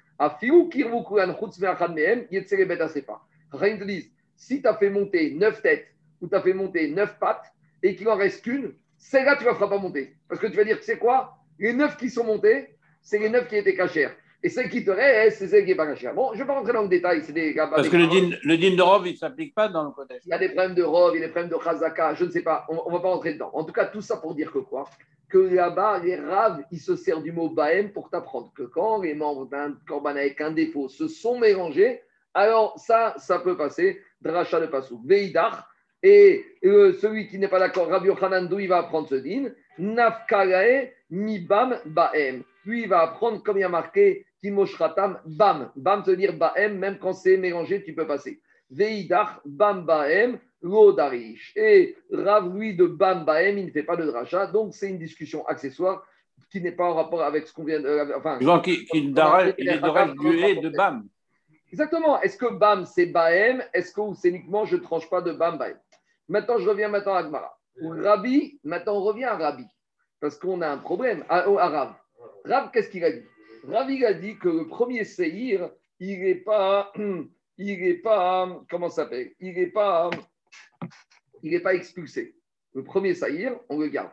Te 3.78 3.84
disent, 3.84 4.10
si 4.36 4.60
tu 4.60 4.68
as 4.68 4.74
fait 4.74 4.90
monter 4.90 5.32
9 5.32 5.62
têtes 5.62 5.86
ou 6.20 6.28
tu 6.28 6.34
as 6.34 6.42
fait 6.42 6.54
monter 6.54 6.88
9 6.88 7.18
pattes 7.18 7.52
et 7.82 7.94
qu'il 7.94 8.08
en 8.08 8.16
reste 8.16 8.42
qu'une, 8.42 8.74
celle-là, 8.96 9.36
tu 9.36 9.44
ne 9.44 9.48
la 9.48 9.54
feras 9.54 9.68
pas 9.68 9.78
monter. 9.78 10.16
Parce 10.28 10.40
que 10.40 10.48
tu 10.48 10.56
vas 10.56 10.64
dire, 10.64 10.78
tu 10.78 10.84
sais 10.84 10.98
quoi? 10.98 11.38
Les 11.58 11.72
9 11.72 11.96
qui 11.96 12.10
sont 12.10 12.24
montés, 12.24 12.76
c'est 13.00 13.18
les 13.18 13.28
9 13.28 13.48
qui 13.48 13.56
étaient 13.56 13.76
cachères. 13.76 14.14
Et 14.42 14.48
celle 14.48 14.68
qui 14.68 14.84
te 14.84 14.90
reste, 14.90 15.38
c'est 15.38 15.48
celle 15.48 15.64
qui 15.64 15.70
n'est 15.70 15.76
pas 15.76 15.86
cachère. 15.86 16.14
Bon, 16.14 16.30
je 16.32 16.38
ne 16.38 16.42
vais 16.42 16.46
pas 16.46 16.54
rentrer 16.54 16.72
dans 16.72 16.82
le 16.82 16.88
détail. 16.88 17.22
C'est 17.24 17.32
des, 17.32 17.54
Parce 17.54 17.88
que 17.88 17.96
le 17.96 18.06
din, 18.06 18.36
le 18.44 18.56
din 18.56 18.76
de 18.76 18.82
Rov, 18.82 19.06
il 19.06 19.12
ne 19.12 19.16
s'applique 19.16 19.52
pas 19.52 19.68
dans 19.68 19.82
le 19.82 19.90
contexte. 19.90 20.26
Il 20.26 20.30
y 20.30 20.32
a 20.32 20.38
des 20.38 20.50
problèmes 20.50 20.74
de 20.74 20.84
Rov, 20.84 21.12
il 21.14 21.20
y 21.20 21.24
a 21.24 21.26
des 21.26 21.32
problèmes 21.32 21.50
de 21.50 21.56
Khazaka, 21.56 22.14
je 22.14 22.24
ne 22.24 22.30
sais 22.30 22.42
pas. 22.42 22.64
On 22.68 22.88
ne 22.88 22.96
va 22.96 23.00
pas 23.00 23.08
rentrer 23.08 23.34
dedans. 23.34 23.50
En 23.52 23.64
tout 23.64 23.72
cas, 23.72 23.86
tout 23.86 24.00
ça 24.00 24.16
pour 24.16 24.34
dire 24.36 24.52
que 24.52 24.58
quoi? 24.58 24.88
Que 25.30 25.38
là-bas, 25.38 26.00
les 26.00 26.16
Rav, 26.16 26.64
ils 26.70 26.80
se 26.80 26.96
servent 26.96 27.22
du 27.22 27.32
mot 27.32 27.50
Bahem 27.50 27.92
pour 27.92 28.08
t'apprendre 28.08 28.50
que 28.54 28.62
quand 28.62 29.02
les 29.02 29.14
membres 29.14 29.46
d'un 29.46 29.76
Korban 29.86 30.10
avec 30.10 30.40
un 30.40 30.52
défaut 30.52 30.88
se 30.88 31.06
sont 31.06 31.38
mélangés, 31.38 32.00
alors 32.34 32.78
ça, 32.78 33.14
ça 33.18 33.38
peut 33.38 33.56
passer. 33.56 34.00
Dracha 34.20 34.60
de 34.60 34.66
Passou. 34.66 35.00
Veidach. 35.04 35.64
Et 36.02 36.44
euh, 36.64 36.92
celui 36.94 37.28
qui 37.28 37.38
n'est 37.38 37.48
pas 37.48 37.58
d'accord, 37.58 37.88
Rabbi 37.88 38.06
Yochanan, 38.06 38.48
il 38.58 38.68
va 38.68 38.78
apprendre 38.78 39.08
ce 39.08 39.16
din. 39.16 39.50
Nafkarae 39.78 40.92
mibam 41.10 41.78
bahem. 41.86 42.44
Lui, 42.64 42.82
il 42.82 42.88
va 42.88 43.00
apprendre, 43.00 43.42
comme 43.42 43.58
il 43.58 43.62
y 43.62 43.64
a 43.64 43.68
marqué, 43.68 44.24
Kimoshratam, 44.40 45.20
bam. 45.26 45.72
Bam, 45.74 46.02
veut 46.02 46.16
dire 46.16 46.34
bahem, 46.34 46.78
même 46.78 46.98
quand 46.98 47.12
c'est 47.12 47.36
mélangé, 47.36 47.82
tu 47.82 47.94
peux 47.94 48.06
passer. 48.06 48.40
Veidach, 48.70 49.40
bam 49.44 49.84
bahem, 49.84 50.38
lodarish. 50.62 51.52
Et 51.56 51.96
Rav, 52.12 52.54
lui, 52.56 52.76
de 52.76 52.86
bam 52.86 53.24
bahem, 53.24 53.58
il 53.58 53.66
ne 53.66 53.70
fait 53.70 53.82
pas 53.82 53.96
de 53.96 54.04
dracha. 54.04 54.46
Donc, 54.46 54.74
c'est 54.74 54.88
une 54.88 54.98
discussion 54.98 55.46
accessoire 55.46 56.04
qui 56.50 56.60
n'est 56.60 56.72
pas 56.72 56.84
en 56.84 56.94
rapport 56.94 57.22
avec 57.22 57.46
ce 57.46 57.52
qu'on 57.52 57.64
vient 57.64 57.80
de. 57.80 57.86
Euh, 57.86 58.16
enfin, 58.16 58.38
Donc, 58.38 58.66
il, 58.66 58.86
il, 58.94 59.14
il 59.58 59.68
est 59.68 59.78
de 59.78 60.60
de 60.60 60.76
bam. 60.76 61.08
Exactement. 61.70 62.20
Est-ce 62.22 62.38
que 62.38 62.52
bam, 62.52 62.86
c'est 62.86 63.06
bahem 63.06 63.62
Est-ce 63.74 63.92
que 63.92 64.00
c'est 64.14 64.28
uniquement 64.30 64.64
je 64.64 64.76
ne 64.76 64.80
tranche 64.82 65.08
pas 65.10 65.20
de 65.20 65.32
bam 65.32 65.58
bahem 65.58 65.76
Maintenant, 66.28 66.58
je 66.58 66.68
reviens 66.68 66.88
maintenant 66.88 67.14
à 67.14 67.18
Agmara. 67.20 67.58
Rabbi, 67.80 68.58
maintenant, 68.64 68.96
on 68.96 69.02
revient 69.02 69.24
à 69.24 69.36
Rabbi. 69.36 69.64
Parce 70.20 70.36
qu'on 70.36 70.60
a 70.62 70.68
un 70.68 70.78
problème. 70.78 71.24
À, 71.28 71.40
à 71.40 71.68
Rav. 71.68 71.94
Rav, 72.44 72.70
qu'est-ce 72.72 72.90
qu'il 72.90 73.04
a 73.04 73.12
dit? 73.12 73.24
Ravi 73.66 74.04
a 74.04 74.14
dit 74.14 74.36
que 74.38 74.48
le 74.48 74.66
premier 74.66 75.04
Seir, 75.04 75.70
il 76.00 76.20
n'est 76.20 76.34
pas, 76.34 76.92
il 77.58 77.82
est 77.82 77.98
pas, 77.98 78.60
comment 78.70 78.88
s'appelle? 78.88 79.34
Il 79.40 79.54
n'est 79.54 79.66
pas, 79.66 80.10
il 81.42 81.52
est 81.52 81.60
pas 81.60 81.74
expulsé. 81.74 82.36
Le 82.74 82.84
premier 82.84 83.14
Seir, 83.14 83.58
on 83.68 83.78
le 83.78 83.88
garde. 83.88 84.12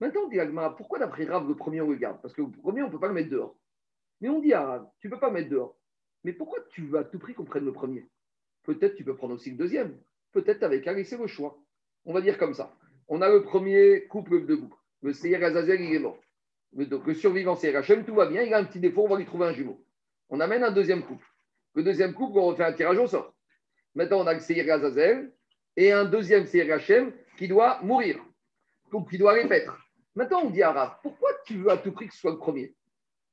Maintenant, 0.00 0.22
on 0.26 0.28
dit 0.28 0.38
à 0.40 0.70
pourquoi 0.70 0.98
d'après 0.98 1.24
Rav, 1.24 1.48
le 1.48 1.56
premier, 1.56 1.80
on 1.80 1.90
le 1.90 1.96
garde? 1.96 2.20
Parce 2.20 2.34
que 2.34 2.42
le 2.42 2.50
premier, 2.50 2.82
on 2.82 2.86
ne 2.86 2.92
peut 2.92 3.00
pas 3.00 3.08
le 3.08 3.14
mettre 3.14 3.30
dehors. 3.30 3.56
Mais 4.20 4.28
on 4.28 4.40
dit 4.40 4.52
à 4.52 4.64
Rav, 4.64 4.86
tu 5.00 5.08
ne 5.08 5.12
peux 5.12 5.20
pas 5.20 5.30
mettre 5.30 5.48
dehors. 5.48 5.76
Mais 6.24 6.32
pourquoi 6.32 6.58
tu 6.70 6.82
veux 6.82 6.98
à 6.98 7.04
tout 7.04 7.18
prix 7.18 7.34
qu'on 7.34 7.44
prenne 7.44 7.64
le 7.64 7.72
premier? 7.72 8.06
Peut-être 8.64 8.96
tu 8.96 9.04
peux 9.04 9.14
prendre 9.14 9.34
aussi 9.34 9.50
le 9.50 9.56
deuxième. 9.56 9.98
Peut-être 10.32 10.62
avec 10.62 10.84
qu'à 10.84 10.92
laisser 10.92 11.16
le 11.16 11.26
choix. 11.26 11.58
On 12.04 12.12
va 12.12 12.20
dire 12.20 12.38
comme 12.38 12.54
ça. 12.54 12.74
On 13.08 13.22
a 13.22 13.28
le 13.28 13.42
premier 13.42 14.06
couple 14.06 14.46
de 14.46 14.54
goût. 14.54 14.74
Le 15.02 15.12
Seir 15.12 15.42
Azazel, 15.42 15.80
il 15.80 15.94
est 15.94 15.98
mort. 15.98 16.18
Donc 16.72 17.06
le 17.06 17.14
survivant, 17.14 17.54
c'est 17.54 17.70
Rachem, 17.70 18.04
tout 18.04 18.14
va 18.14 18.26
bien, 18.26 18.42
il 18.42 18.52
a 18.52 18.58
un 18.58 18.64
petit 18.64 18.80
défaut, 18.80 19.04
on 19.04 19.08
va 19.08 19.16
lui 19.16 19.26
trouver 19.26 19.46
un 19.46 19.52
jumeau. 19.52 19.84
On 20.28 20.40
amène 20.40 20.64
un 20.64 20.72
deuxième 20.72 21.04
couple. 21.04 21.24
Le 21.74 21.82
deuxième 21.82 22.14
couple, 22.14 22.38
on 22.38 22.46
refait 22.46 22.64
un 22.64 22.72
tirage 22.72 22.98
au 22.98 23.06
sort. 23.06 23.34
Maintenant, 23.94 24.20
on 24.20 24.26
a 24.26 24.34
le 24.34 24.40
Seir 24.40 24.72
Azazel 24.72 25.32
et 25.76 25.92
un 25.92 26.04
deuxième 26.04 26.46
Seir 26.46 26.72
Hachem 26.72 27.12
qui 27.36 27.48
doit 27.48 27.80
mourir, 27.82 28.24
donc 28.92 29.10
qui 29.10 29.18
doit 29.18 29.32
répéter. 29.32 29.70
Maintenant, 30.14 30.42
on 30.44 30.50
dit 30.50 30.62
à 30.62 30.72
Rav, 30.72 30.96
pourquoi 31.02 31.30
tu 31.44 31.56
veux 31.56 31.70
à 31.70 31.76
tout 31.76 31.92
prix 31.92 32.06
que 32.06 32.14
ce 32.14 32.20
soit 32.20 32.30
le 32.30 32.38
premier? 32.38 32.74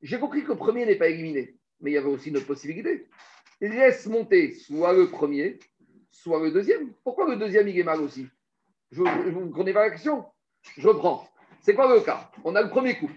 J'ai 0.01 0.19
compris 0.19 0.43
que 0.43 0.49
le 0.49 0.57
premier 0.57 0.85
n'est 0.85 0.95
pas 0.95 1.09
éliminé, 1.09 1.55
mais 1.79 1.91
il 1.91 1.93
y 1.93 1.97
avait 1.97 2.09
aussi 2.09 2.29
une 2.29 2.37
autre 2.37 2.47
possibilité. 2.47 3.07
Laisse 3.59 4.07
monter 4.07 4.55
soit 4.55 4.93
le 4.93 5.09
premier, 5.09 5.59
soit 6.09 6.41
le 6.41 6.51
deuxième. 6.51 6.91
Pourquoi 7.03 7.29
le 7.29 7.35
deuxième, 7.35 7.67
il 7.67 7.77
est 7.77 7.83
mal 7.83 8.01
aussi? 8.01 8.27
Je, 8.91 9.03
ne 9.03 9.51
connaissez 9.51 9.73
pas 9.73 9.85
la 9.85 9.91
question 9.91 10.25
Je 10.77 10.87
reprends. 10.87 11.27
C'est 11.61 11.75
quoi 11.75 11.93
le 11.93 12.01
cas? 12.01 12.31
On 12.43 12.55
a 12.55 12.61
le 12.63 12.69
premier 12.69 12.97
couple. 12.97 13.13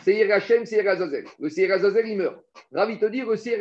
C'est 0.00 0.30
Hachem, 0.30 0.64
c'est 0.64 0.86
Azazel. 0.86 1.26
Le 1.38 1.48
Seir 1.48 1.70
il 2.04 2.16
meurt. 2.16 2.42
Ravi 2.72 2.98
te 2.98 3.06
dit, 3.06 3.20
le 3.20 3.36
Seir 3.36 3.58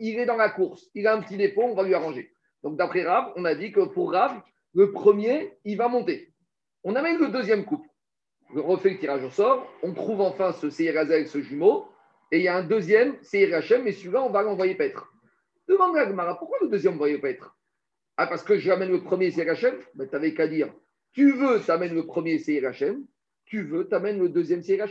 il 0.00 0.18
est 0.18 0.26
dans 0.26 0.36
la 0.36 0.50
course. 0.50 0.90
Il 0.94 1.06
a 1.06 1.14
un 1.14 1.20
petit 1.20 1.36
défaut, 1.36 1.62
on 1.62 1.74
va 1.74 1.82
lui 1.82 1.94
arranger. 1.94 2.32
Donc, 2.62 2.76
d'après 2.76 3.04
Rav, 3.04 3.32
on 3.36 3.44
a 3.44 3.54
dit 3.54 3.70
que 3.70 3.80
pour 3.80 4.12
Rav, 4.12 4.40
le 4.74 4.90
premier, 4.90 5.52
il 5.64 5.76
va 5.76 5.88
monter. 5.88 6.32
On 6.82 6.94
amène 6.96 7.18
le 7.18 7.28
deuxième 7.28 7.64
couple. 7.64 7.88
On 8.54 8.62
refait 8.62 8.90
le 8.90 8.98
tirage 8.98 9.24
au 9.24 9.30
sort. 9.30 9.70
On 9.82 9.92
trouve 9.92 10.20
enfin 10.20 10.52
ce 10.52 10.70
Seir 10.70 10.98
Azazel, 10.98 11.28
ce 11.28 11.40
jumeau. 11.40 11.86
Et 12.32 12.38
il 12.38 12.42
y 12.42 12.48
a 12.48 12.56
un 12.56 12.64
deuxième, 12.64 13.16
Seir 13.22 13.54
Hachem, 13.54 13.84
mais 13.84 13.92
celui-là, 13.92 14.22
on 14.22 14.30
va 14.30 14.42
l'envoyer 14.42 14.74
paître. 14.74 15.12
Demande 15.68 15.96
à 15.96 16.06
Gmara, 16.06 16.38
pourquoi 16.38 16.58
le 16.60 16.68
deuxième, 16.68 16.94
on 16.94 17.04
va 17.04 17.18
paître? 17.18 17.56
Ah, 18.16 18.26
parce 18.26 18.42
que 18.42 18.56
j'amène 18.56 18.90
le 18.90 19.02
premier 19.02 19.30
Seir 19.30 19.48
Hachem 19.50 19.74
ben, 19.94 20.08
Tu 20.08 20.12
n'avais 20.14 20.34
qu'à 20.34 20.48
dire, 20.48 20.72
tu 21.12 21.32
veux, 21.32 21.60
tu 21.60 21.70
amènes 21.70 21.94
le 21.94 22.06
premier 22.06 22.38
Seir. 22.38 22.72
Tu 23.44 23.62
veux, 23.62 23.88
tu 23.88 23.94
amènes 23.94 24.18
le 24.18 24.28
deuxième 24.28 24.62
Seir. 24.62 24.86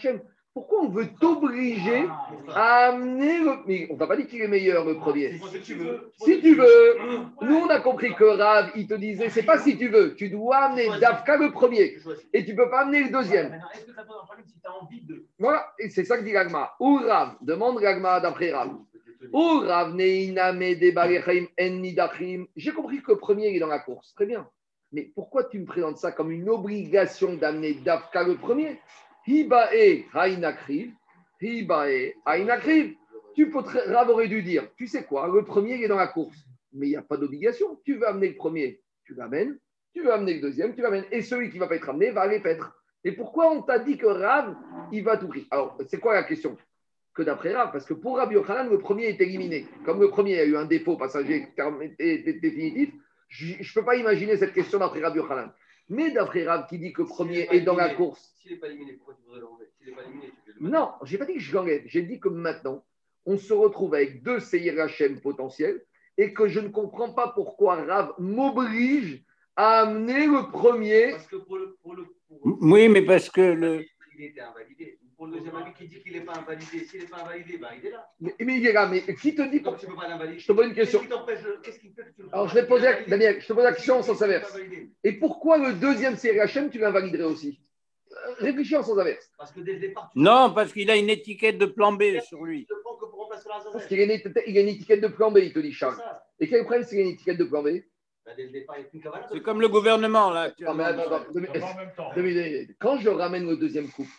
Pourquoi 0.55 0.83
on 0.83 0.87
veut 0.87 1.09
t'obliger 1.19 2.07
à 2.47 2.87
amener 2.87 3.39
le. 3.39 3.57
Mais 3.67 3.87
on 3.91 3.97
t'a 3.97 4.07
pas 4.07 4.15
dit 4.15 4.25
qu'il 4.25 4.41
est 4.41 4.47
meilleur 4.47 4.85
le 4.85 4.95
premier. 4.95 5.37
Si 5.51 5.59
tu 5.59 5.73
veux. 5.73 6.13
Si 6.17 6.39
tu 6.39 6.55
veux. 6.55 6.95
Nous, 7.41 7.55
on 7.57 7.67
a 7.67 7.81
compris 7.81 8.15
que 8.15 8.23
Rav, 8.23 8.71
il 8.77 8.87
te 8.87 8.93
disait 8.93 9.29
c'est 9.29 9.43
pas 9.43 9.59
si 9.59 9.77
tu 9.77 9.89
veux. 9.89 10.15
Tu 10.15 10.29
dois 10.29 10.55
amener 10.59 10.87
Davka 11.01 11.35
le 11.35 11.51
premier. 11.51 11.97
Et 12.31 12.45
tu 12.45 12.53
ne 12.53 12.55
peux 12.55 12.69
pas 12.69 12.83
amener 12.83 13.03
le 13.03 13.09
deuxième. 13.09 13.61
Est-ce 13.73 13.83
que 13.83 13.93
ça 13.93 14.03
pose 14.03 14.15
un 14.21 14.25
problème 14.25 14.45
si 14.47 14.53
tu 14.53 14.65
as 14.65 14.81
envie 14.81 15.01
de. 15.01 15.25
Voilà, 15.37 15.73
et 15.77 15.89
c'est 15.89 16.05
ça 16.05 16.17
que 16.17 16.23
dit 16.23 16.33
Ragma. 16.33 16.73
Ou 16.79 17.01
Rav, 17.05 17.35
demande 17.41 17.75
Ragma 17.75 18.21
d'après 18.21 18.53
Rav. 18.53 18.71
Ou 19.33 19.59
Rav 19.59 19.93
J'ai 22.55 22.71
compris 22.71 23.01
que 23.01 23.11
le 23.11 23.17
premier 23.17 23.49
il 23.49 23.57
est 23.57 23.59
dans 23.59 23.67
la 23.67 23.79
course. 23.79 24.13
Très 24.15 24.25
bien. 24.25 24.47
Mais 24.93 25.11
pourquoi 25.13 25.43
tu 25.43 25.59
me 25.59 25.65
présentes 25.65 25.97
ça 25.97 26.13
comme 26.13 26.31
une 26.31 26.47
obligation 26.47 27.33
d'amener 27.33 27.73
Davka 27.73 28.23
le 28.23 28.35
premier? 28.35 28.79
Hibae 29.27 30.05
hainakriv, 30.13 30.91
hibae 31.41 32.15
hainakriv. 32.25 32.95
Tu 33.35 33.49
peux 33.49 33.59
aurait 33.59 34.27
dû 34.29 34.41
dire, 34.41 34.67
tu 34.77 34.87
sais 34.87 35.03
quoi, 35.03 35.27
le 35.27 35.43
premier 35.43 35.83
est 35.83 35.87
dans 35.89 35.97
la 35.97 36.07
course, 36.07 36.37
mais 36.71 36.87
il 36.87 36.91
n'y 36.91 36.95
a 36.95 37.01
pas 37.01 37.17
d'obligation. 37.17 37.79
Tu 37.83 37.95
veux 37.95 38.07
amener 38.07 38.29
le 38.29 38.35
premier, 38.35 38.81
tu 39.03 39.13
l'amènes. 39.13 39.57
Tu 39.93 40.01
veux 40.01 40.11
amener 40.11 40.35
le 40.35 40.41
deuxième, 40.41 40.75
tu 40.75 40.81
l'amènes. 40.81 41.05
Et 41.11 41.21
celui 41.21 41.49
qui 41.49 41.55
ne 41.55 41.61
va 41.61 41.67
pas 41.67 41.75
être 41.75 41.89
amené 41.89 42.11
va 42.11 42.21
aller 42.21 42.41
paître. 42.41 42.77
Et 43.03 43.11
pourquoi 43.13 43.51
on 43.51 43.61
t'a 43.61 43.79
dit 43.79 43.97
que 43.97 44.07
Rav, 44.07 44.55
il 44.91 45.03
va 45.03 45.15
tout 45.17 45.27
prix? 45.27 45.47
Alors, 45.51 45.77
c'est 45.87 45.99
quoi 45.99 46.13
la 46.13 46.23
question? 46.23 46.57
Que 47.13 47.23
d'après 47.23 47.53
Rav, 47.53 47.71
parce 47.71 47.85
que 47.85 47.93
pour 47.93 48.17
Rabbi 48.17 48.35
Yochanan, 48.35 48.69
le 48.69 48.77
premier 48.77 49.05
est 49.05 49.21
éliminé. 49.21 49.67
Comme 49.85 50.01
le 50.01 50.09
premier 50.09 50.39
a 50.39 50.43
eu 50.43 50.57
un 50.57 50.65
défaut 50.65 50.97
passager 50.97 51.47
définitif, 52.41 52.93
je 53.29 53.53
ne 53.53 53.73
peux 53.73 53.85
pas 53.85 53.95
imaginer 53.95 54.35
cette 54.37 54.53
question 54.53 54.79
d'après 54.79 55.01
Rabbi 55.01 55.19
Yochanan. 55.19 55.51
Mais 55.89 56.11
d'après 56.11 56.45
Rav 56.45 56.67
qui 56.67 56.79
dit 56.79 56.93
que 56.93 57.03
le 57.03 57.07
premier 57.07 57.47
est, 57.51 57.61
dans 57.61 57.75
la 57.75 57.93
course. 57.93 58.33
S'il 58.39 58.53
n'est 58.53 58.57
pas 58.57 58.67
éliminé, 58.67 58.93
pourquoi 58.93 59.15
tu 59.15 59.21
voudrais 59.23 59.41
l'enlever 59.41 59.69
S'il 59.77 59.89
n'est 59.89 59.95
pas 59.95 60.03
éliminé, 60.03 60.31
tu 60.43 60.53
le 60.59 60.69
Non, 60.69 60.91
je 61.03 61.11
n'ai 61.11 61.17
pas 61.19 61.25
dit 61.25 61.33
que 61.33 61.39
je 61.39 61.53
l'enlève. 61.53 61.83
J'ai 61.85 62.01
dit 62.01 62.19
que 62.19 62.29
maintenant, 62.29 62.83
on 63.25 63.37
se 63.37 63.53
retrouve 63.53 63.93
avec 63.93 64.23
deux 64.23 64.39
Seir 64.39 64.79
Hachem 64.79 65.19
potentiels 65.19 65.83
et 66.17 66.33
que 66.33 66.47
je 66.47 66.59
ne 66.59 66.69
comprends 66.69 67.13
pas 67.13 67.29
pourquoi 67.29 67.83
Rav 67.83 68.13
m'oblige 68.17 69.23
à 69.55 69.81
amener 69.81 70.25
le 70.25 70.51
premier. 70.51 71.11
Parce 71.11 71.27
que 71.27 71.35
pour 71.37 71.57
le, 71.57 71.77
pour 71.81 71.95
le, 71.95 72.05
Oui, 72.43 72.89
mais 72.89 73.03
parce 73.03 73.29
que 73.29 73.41
le. 73.41 73.85
Il 74.17 74.25
était 74.25 74.41
invalidé 74.41 74.99
pour 75.15 75.27
le 75.27 75.37
deuxième 75.37 75.55
avis 75.55 75.73
qui 75.73 75.87
dit 75.87 76.01
qu'il 76.01 76.13
n'est 76.13 76.21
pas 76.21 76.33
invalidé. 76.33 76.85
S'il 76.85 77.01
n'est 77.01 77.07
pas 77.07 77.21
invalidé, 77.21 77.57
ben, 77.57 77.69
il 77.77 77.87
est 77.87 77.91
là. 77.91 78.09
Mais, 78.19 78.35
mais, 78.39 78.57
il 78.57 78.67
est 78.67 78.73
là. 78.73 78.87
Mais 78.87 79.01
qui 79.01 79.35
te 79.35 79.41
dit 79.49 79.61
Donc, 79.61 79.79
tu 79.79 79.87
peux 79.87 79.95
pas 79.95 80.07
l'invalider. 80.07 80.39
Je 80.39 80.47
te 80.47 80.51
pose 80.51 80.67
une 80.67 80.73
question. 80.73 81.01
Qu'est-ce 81.63 81.79
qui, 81.79 81.89
fait 81.89 82.03
que 82.03 82.15
tu 82.15 82.21
le 82.23 82.29
Alors, 82.33 82.47
je 82.47 82.53
vais 82.55 82.67
poser, 82.67 82.87
Daniel, 83.07 83.41
je 83.41 83.47
te 83.47 83.53
pose 83.53 83.63
la 83.63 83.73
question 83.73 83.99
en 83.99 84.03
sens 84.03 84.21
inverse. 84.21 84.57
Et 85.03 85.13
pourquoi 85.13 85.57
le 85.57 85.73
deuxième 85.73 86.15
CRHM, 86.15 86.69
tu 86.69 86.79
l'invaliderais 86.79 87.23
aussi 87.23 87.59
euh, 88.11 88.33
Réfléchis 88.39 88.75
en 88.75 88.83
sens 88.83 88.97
inverse. 88.97 89.31
Parce 89.37 89.51
que 89.51 89.61
dès 89.61 89.73
le 89.73 89.79
départ. 89.79 90.11
Non, 90.15 90.53
parce 90.53 90.73
qu'il 90.73 90.89
a 90.91 90.95
une 90.95 91.09
étiquette 91.09 91.57
de 91.57 91.65
plan 91.65 91.93
B 91.93 92.19
sur 92.27 92.43
lui. 92.43 92.67
Parce 93.71 93.85
qu'il 93.87 93.99
a, 93.99 94.03
a, 94.03 94.49
une 94.49 94.67
étiquette 94.67 95.01
de 95.01 95.07
plan 95.07 95.31
B, 95.31 95.39
il 95.43 95.53
te 95.53 95.59
dit 95.59 95.71
Charles. 95.71 95.97
Et 96.39 96.47
quel 96.47 96.61
problème 96.61 96.83
c'est 96.83 96.97
une 96.97 97.07
étiquette 97.07 97.37
de 97.37 97.45
plan 97.45 97.63
B? 97.63 97.81
C'est 99.31 99.41
comme 99.41 99.61
le 99.61 99.67
gouvernement, 99.67 100.31
là. 100.31 100.51
Non, 100.59 100.73
mais 100.73 100.83
attends, 100.83 101.15
attends, 101.15 101.31
minutes. 102.15 102.75
Quand 102.79 102.97
je 102.97 103.09
ramène 103.09 103.47
le 103.47 103.55
deuxième 103.55 103.89
couple, 103.89 104.09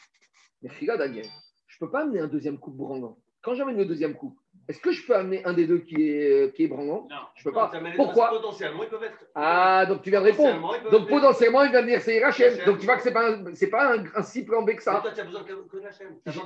mais 0.62 0.70
regarde, 0.80 1.00
Daniel, 1.00 1.26
je 1.66 1.76
ne 1.80 1.86
peux 1.86 1.90
pas 1.92 2.02
amener 2.02 2.20
un 2.20 2.28
deuxième 2.28 2.58
couple 2.58 2.78
branlant. 2.78 3.18
Quand 3.42 3.54
j'amène 3.54 3.76
le 3.76 3.84
deuxième 3.84 4.14
couple, 4.14 4.40
est-ce 4.68 4.80
que 4.80 4.90
je 4.90 5.06
peux 5.06 5.14
amener 5.14 5.44
un 5.44 5.52
des 5.52 5.68
deux 5.68 5.78
qui 5.78 5.94
est, 6.10 6.52
qui 6.56 6.64
est 6.64 6.68
branlant 6.68 7.06
Non. 7.08 7.16
Je 7.36 7.44
peux 7.44 7.52
pas. 7.52 7.70
Pourquoi 7.94 8.30
deux, 8.30 8.36
Potentiellement, 8.38 8.82
ils 8.82 8.88
peuvent 8.88 9.04
être. 9.04 9.18
Ah, 9.36 9.86
donc 9.86 10.02
tu 10.02 10.10
viens 10.10 10.20
de 10.20 10.24
répondre. 10.26 10.90
Donc 10.90 11.08
potentiellement, 11.08 11.62
il 11.62 11.70
va 11.70 11.82
venir 11.82 12.00
c'est. 12.00 12.24
Rachem. 12.24 12.52
Donc 12.66 12.78
tu 12.80 12.86
vois 12.86 12.96
que 12.96 13.02
c'est 13.02 13.12
pas 13.12 13.30
un- 13.30 13.44
pas 13.70 13.94
un, 13.96 14.04
un 14.16 14.22
si 14.24 14.44
plan 14.44 14.62
B 14.62 14.72
que 14.74 14.82
ça. 14.82 15.00
toi, 15.00 15.12
tu 15.12 15.20
as 15.20 15.24
besoin 15.24 15.44
que, 15.44 15.52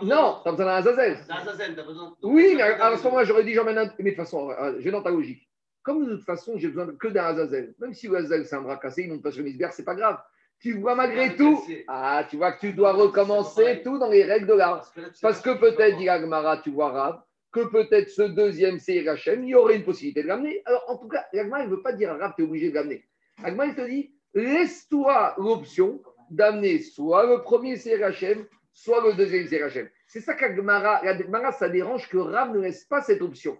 Non, 0.04 0.40
tu 0.42 0.48
as 0.48 0.52
besoin 0.52 0.66
d'un 0.66 0.66
Azazel. 0.74 1.18
D'Azazel, 1.26 1.74
t'as 1.74 1.82
besoin. 1.84 2.14
Oui, 2.22 2.52
mais 2.56 2.62
à 2.62 2.96
ce 2.96 3.04
moment-là, 3.04 3.24
j'aurais 3.24 3.44
dit 3.44 3.54
j'emmène 3.54 3.78
un. 3.78 3.90
Mais 3.98 4.10
de 4.10 4.16
toute 4.16 4.16
façon, 4.16 4.50
euh, 4.50 4.74
je 4.78 4.84
vais 4.84 4.90
dans 4.90 5.02
ta 5.02 5.10
logique. 5.10 5.48
Comme 5.82 6.04
de 6.06 6.16
toute 6.16 6.26
façon, 6.26 6.58
j'ai 6.58 6.68
besoin 6.68 6.86
que 6.94 7.08
d'un 7.08 7.24
Azazel. 7.24 7.74
Même 7.78 7.94
si 7.94 8.06
le 8.08 8.16
Azazel, 8.16 8.44
c'est 8.44 8.56
un 8.56 8.60
bras 8.60 8.76
cassé, 8.76 9.04
il 9.04 9.08
monte 9.10 9.22
pas 9.22 9.30
sur 9.30 9.42
Misber, 9.42 9.68
c'est 9.70 9.84
pas 9.84 9.94
grave. 9.94 10.18
Tu 10.60 10.74
vois 10.74 10.94
malgré 10.94 11.30
Bras 11.30 11.36
tout. 11.36 11.64
Ah, 11.88 12.26
tu 12.28 12.36
vois 12.36 12.52
que 12.52 12.60
tu 12.60 12.72
dois 12.74 12.92
recommencer 12.92 13.80
tout 13.82 13.98
dans 13.98 14.10
les 14.10 14.24
règles 14.24 14.46
de 14.46 14.52
l'art. 14.52 14.92
Parce 15.22 15.40
que, 15.40 15.58
peut-être, 15.58 15.96
dit 15.96 16.08
Agmara, 16.08 16.58
tu 16.58 16.70
vois 16.70 16.90
Rav, 16.90 17.22
que 17.50 17.60
peut-être 17.60 18.10
ce 18.10 18.22
deuxième 18.22 18.78
c'est 18.78 19.06
Hachem, 19.08 19.42
il 19.42 19.50
y 19.50 19.54
aurait 19.54 19.76
une 19.76 19.84
possibilité 19.84 20.22
de 20.22 20.28
l'amener. 20.28 20.62
Alors, 20.66 20.84
en 20.88 20.98
tout 20.98 21.08
cas, 21.08 21.24
Agmara, 21.32 21.62
il 21.62 21.70
ne 21.70 21.74
veut 21.74 21.82
pas 21.82 21.94
dire 21.94 22.12
à 22.12 22.16
Rav, 22.16 22.34
tu 22.36 22.42
es 22.42 22.44
obligé 22.46 22.68
de 22.68 22.74
l'amener. 22.74 23.04
Agmara, 23.42 23.70
il 23.70 23.74
te 23.74 23.88
dit, 23.88 24.12
laisse-toi 24.34 25.34
l'option 25.38 26.02
d'amener 26.30 26.78
soit 26.78 27.26
le 27.26 27.40
premier 27.40 27.74
Hachem, 28.02 28.46
soit 28.74 29.02
le 29.02 29.14
deuxième 29.14 29.64
Hachem. 29.64 29.88
C'est 30.06 30.20
ça 30.20 30.34
qu'Agmara, 30.34 30.96
Agmara, 30.98 31.52
ça 31.52 31.70
dérange 31.70 32.06
que 32.10 32.18
Rav 32.18 32.54
ne 32.54 32.60
laisse 32.60 32.84
pas 32.84 33.00
cette 33.00 33.22
option. 33.22 33.56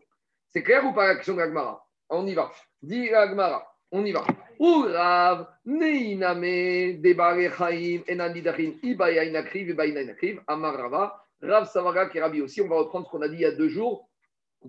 C'est 0.50 0.62
clair 0.62 0.84
ou 0.84 0.92
pas 0.92 1.06
la 1.06 1.14
question 1.14 1.34
d'Agmara? 1.34 1.82
On 2.10 2.26
y 2.26 2.34
va. 2.34 2.50
Dis 2.82 3.08
Agmara, 3.08 3.66
on 3.90 4.04
y 4.04 4.12
va. 4.12 4.22
Ou 4.60 4.82
Rav, 4.82 5.46
Neiname, 5.64 7.00
Debare 7.00 7.50
Chaim, 7.56 8.02
Enanidachim, 8.06 8.74
Ibaya 8.82 9.24
Inakriv, 9.24 9.70
Ibaya 9.70 10.02
Inakriv, 10.02 10.38
Amar 10.46 10.76
Rava, 10.76 11.26
Rav 11.40 11.66
Savara 11.66 12.10
qui 12.10 12.20
aussi. 12.42 12.60
On 12.60 12.68
va 12.68 12.76
reprendre 12.76 13.06
ce 13.06 13.10
qu'on 13.10 13.22
a 13.22 13.28
dit 13.28 13.36
il 13.36 13.40
y 13.40 13.46
a 13.46 13.52
deux 13.52 13.70
jours, 13.70 14.10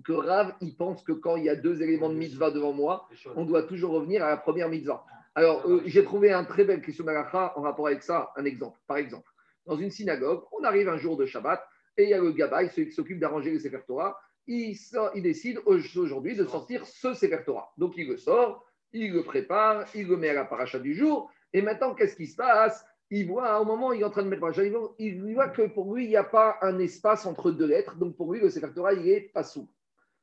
que 0.02 0.14
Rav, 0.14 0.54
il 0.62 0.74
pense 0.78 1.02
que 1.02 1.12
quand 1.12 1.36
il 1.36 1.44
y 1.44 1.50
a 1.50 1.56
deux 1.56 1.82
éléments 1.82 2.08
de 2.08 2.14
mitzvah 2.14 2.50
devant 2.50 2.72
moi, 2.72 3.06
on 3.36 3.44
doit 3.44 3.64
toujours 3.64 3.92
revenir 3.92 4.24
à 4.24 4.30
la 4.30 4.38
première 4.38 4.70
mitzvah. 4.70 5.04
Alors, 5.34 5.68
euh, 5.68 5.82
j'ai 5.84 6.04
trouvé 6.04 6.32
un 6.32 6.44
très 6.44 6.64
belle 6.64 6.80
question 6.80 7.04
d'Alacha 7.04 7.52
en 7.56 7.60
rapport 7.60 7.86
avec 7.86 8.02
ça, 8.02 8.32
un 8.36 8.46
exemple. 8.46 8.78
Par 8.86 8.96
exemple, 8.96 9.28
dans 9.66 9.76
une 9.76 9.90
synagogue, 9.90 10.42
on 10.58 10.64
arrive 10.64 10.88
un 10.88 10.96
jour 10.96 11.18
de 11.18 11.26
Shabbat 11.26 11.62
et 11.98 12.04
il 12.04 12.08
y 12.08 12.14
a 12.14 12.18
le 12.18 12.32
Gabay, 12.32 12.70
celui 12.70 12.88
qui 12.88 12.94
s'occupe 12.94 13.20
d'arranger 13.20 13.50
les 13.50 13.58
Sefer 13.58 13.80
Torah, 13.86 14.18
il, 14.46 14.74
il 15.14 15.22
décide 15.22 15.60
aujourd'hui 15.66 16.34
de 16.34 16.46
sortir 16.46 16.86
ce 16.86 17.12
Sefer 17.12 17.44
Torah. 17.44 17.70
Donc, 17.76 17.92
il 17.98 18.08
le 18.08 18.16
sort, 18.16 18.64
il 18.92 19.12
le 19.12 19.22
prépare, 19.22 19.84
il 19.94 20.08
le 20.08 20.16
met 20.16 20.28
à 20.28 20.34
la 20.34 20.44
paracha 20.44 20.78
du 20.78 20.94
jour. 20.94 21.30
Et 21.52 21.62
maintenant, 21.62 21.94
qu'est-ce 21.94 22.16
qui 22.16 22.26
se 22.26 22.36
passe? 22.36 22.84
Il 23.10 23.26
voit, 23.26 23.60
au 23.60 23.64
moment 23.64 23.88
où 23.88 23.92
il 23.92 24.00
est 24.00 24.04
en 24.04 24.10
train 24.10 24.22
de 24.22 24.28
mettre 24.28 24.40
paracha, 24.40 24.62
il 24.64 25.34
voit, 25.34 25.48
que 25.48 25.62
pour 25.68 25.94
lui, 25.94 26.04
il 26.04 26.08
n'y 26.08 26.16
a 26.16 26.24
pas 26.24 26.56
un 26.62 26.78
espace 26.78 27.26
entre 27.26 27.50
deux 27.50 27.66
lettres. 27.66 27.96
Donc, 27.96 28.16
pour 28.16 28.32
lui, 28.32 28.40
le 28.40 28.48
Sefer 28.48 28.68
il 28.98 29.08
est 29.08 29.32
pas 29.32 29.44
sous. 29.44 29.68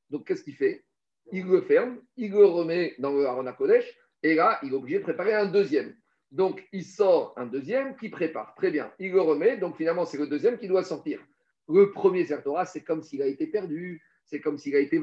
Donc, 0.09 0.27
qu'est-ce 0.27 0.43
qu'il 0.43 0.55
fait? 0.55 0.83
Il 1.31 1.45
le 1.45 1.61
ferme, 1.61 1.99
il 2.17 2.31
le 2.31 2.45
remet 2.45 2.95
dans 2.97 3.13
le 3.13 3.25
Arona 3.25 3.53
Kodesh, 3.53 3.85
et 4.23 4.33
là, 4.33 4.59
il 4.63 4.73
est 4.73 4.75
obligé 4.75 4.97
de 4.97 5.03
préparer 5.03 5.35
un 5.35 5.45
deuxième. 5.45 5.93
Donc, 6.31 6.67
il 6.71 6.83
sort 6.83 7.33
un 7.37 7.45
deuxième 7.45 7.95
qui 7.95 8.09
prépare. 8.09 8.55
Très 8.55 8.71
bien. 8.71 8.91
Il 8.99 9.11
le 9.11 9.21
remet, 9.21 9.57
donc 9.57 9.77
finalement, 9.77 10.05
c'est 10.05 10.17
le 10.17 10.27
deuxième 10.27 10.57
qui 10.57 10.67
doit 10.67 10.83
sortir. 10.83 11.19
Le 11.67 11.91
premier 11.91 12.25
Sefer 12.25 12.63
c'est 12.65 12.81
comme 12.81 13.03
s'il 13.03 13.21
a 13.21 13.27
été 13.27 13.45
perdu, 13.45 14.01
c'est 14.25 14.41
comme 14.41 14.57
s'il 14.57 14.75
a 14.75 14.79
été 14.79 14.99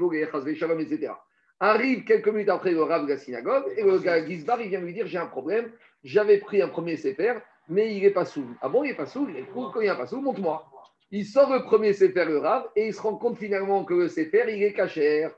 Shalom, 0.57 0.81
etc. 0.81 1.12
Arrive 1.59 2.05
quelques 2.05 2.29
minutes 2.29 2.51
après 2.51 2.73
le 2.73 2.83
rave 2.83 3.05
de 3.07 3.11
la 3.11 3.19
synagogue, 3.19 3.65
et 3.77 3.83
le 3.83 3.99
gars 3.99 4.25
Gizbar, 4.27 4.61
il 4.61 4.69
vient 4.69 4.81
lui 4.81 4.93
dire 4.93 5.07
J'ai 5.07 5.19
un 5.19 5.27
problème, 5.27 5.71
j'avais 6.05 6.39
pris 6.39 6.61
un 6.61 6.69
premier 6.69 6.97
Sefer, 6.97 7.35
mais 7.69 7.95
il 7.97 8.03
n'est 8.03 8.11
pas 8.11 8.27
sous. 8.27 8.47
Ah 8.61 8.69
bon, 8.69 8.85
il 8.85 8.89
n'est 8.89 8.97
pas 8.97 9.07
sous 9.07 9.27
Il 9.31 9.37
est 9.37 9.47
cool, 9.53 9.71
quand 9.73 9.81
il 9.81 9.89
n'est 9.89 9.97
pas 9.97 10.07
sous, 10.07 10.21
montre-moi. 10.21 10.71
Il 11.11 11.25
sort 11.25 11.51
le 11.53 11.63
premier 11.63 11.95
Sefer, 11.95 12.27
le 12.27 12.39
rave, 12.39 12.69
et 12.77 12.89
il 12.89 12.95
se 12.95 13.01
rend 13.01 13.17
compte 13.17 13.39
finalement 13.39 13.85
que 13.85 13.95
le 13.95 14.09
Sefer, 14.09 14.45
il 14.49 14.63
est 14.63 14.75
cachère. 14.75 15.33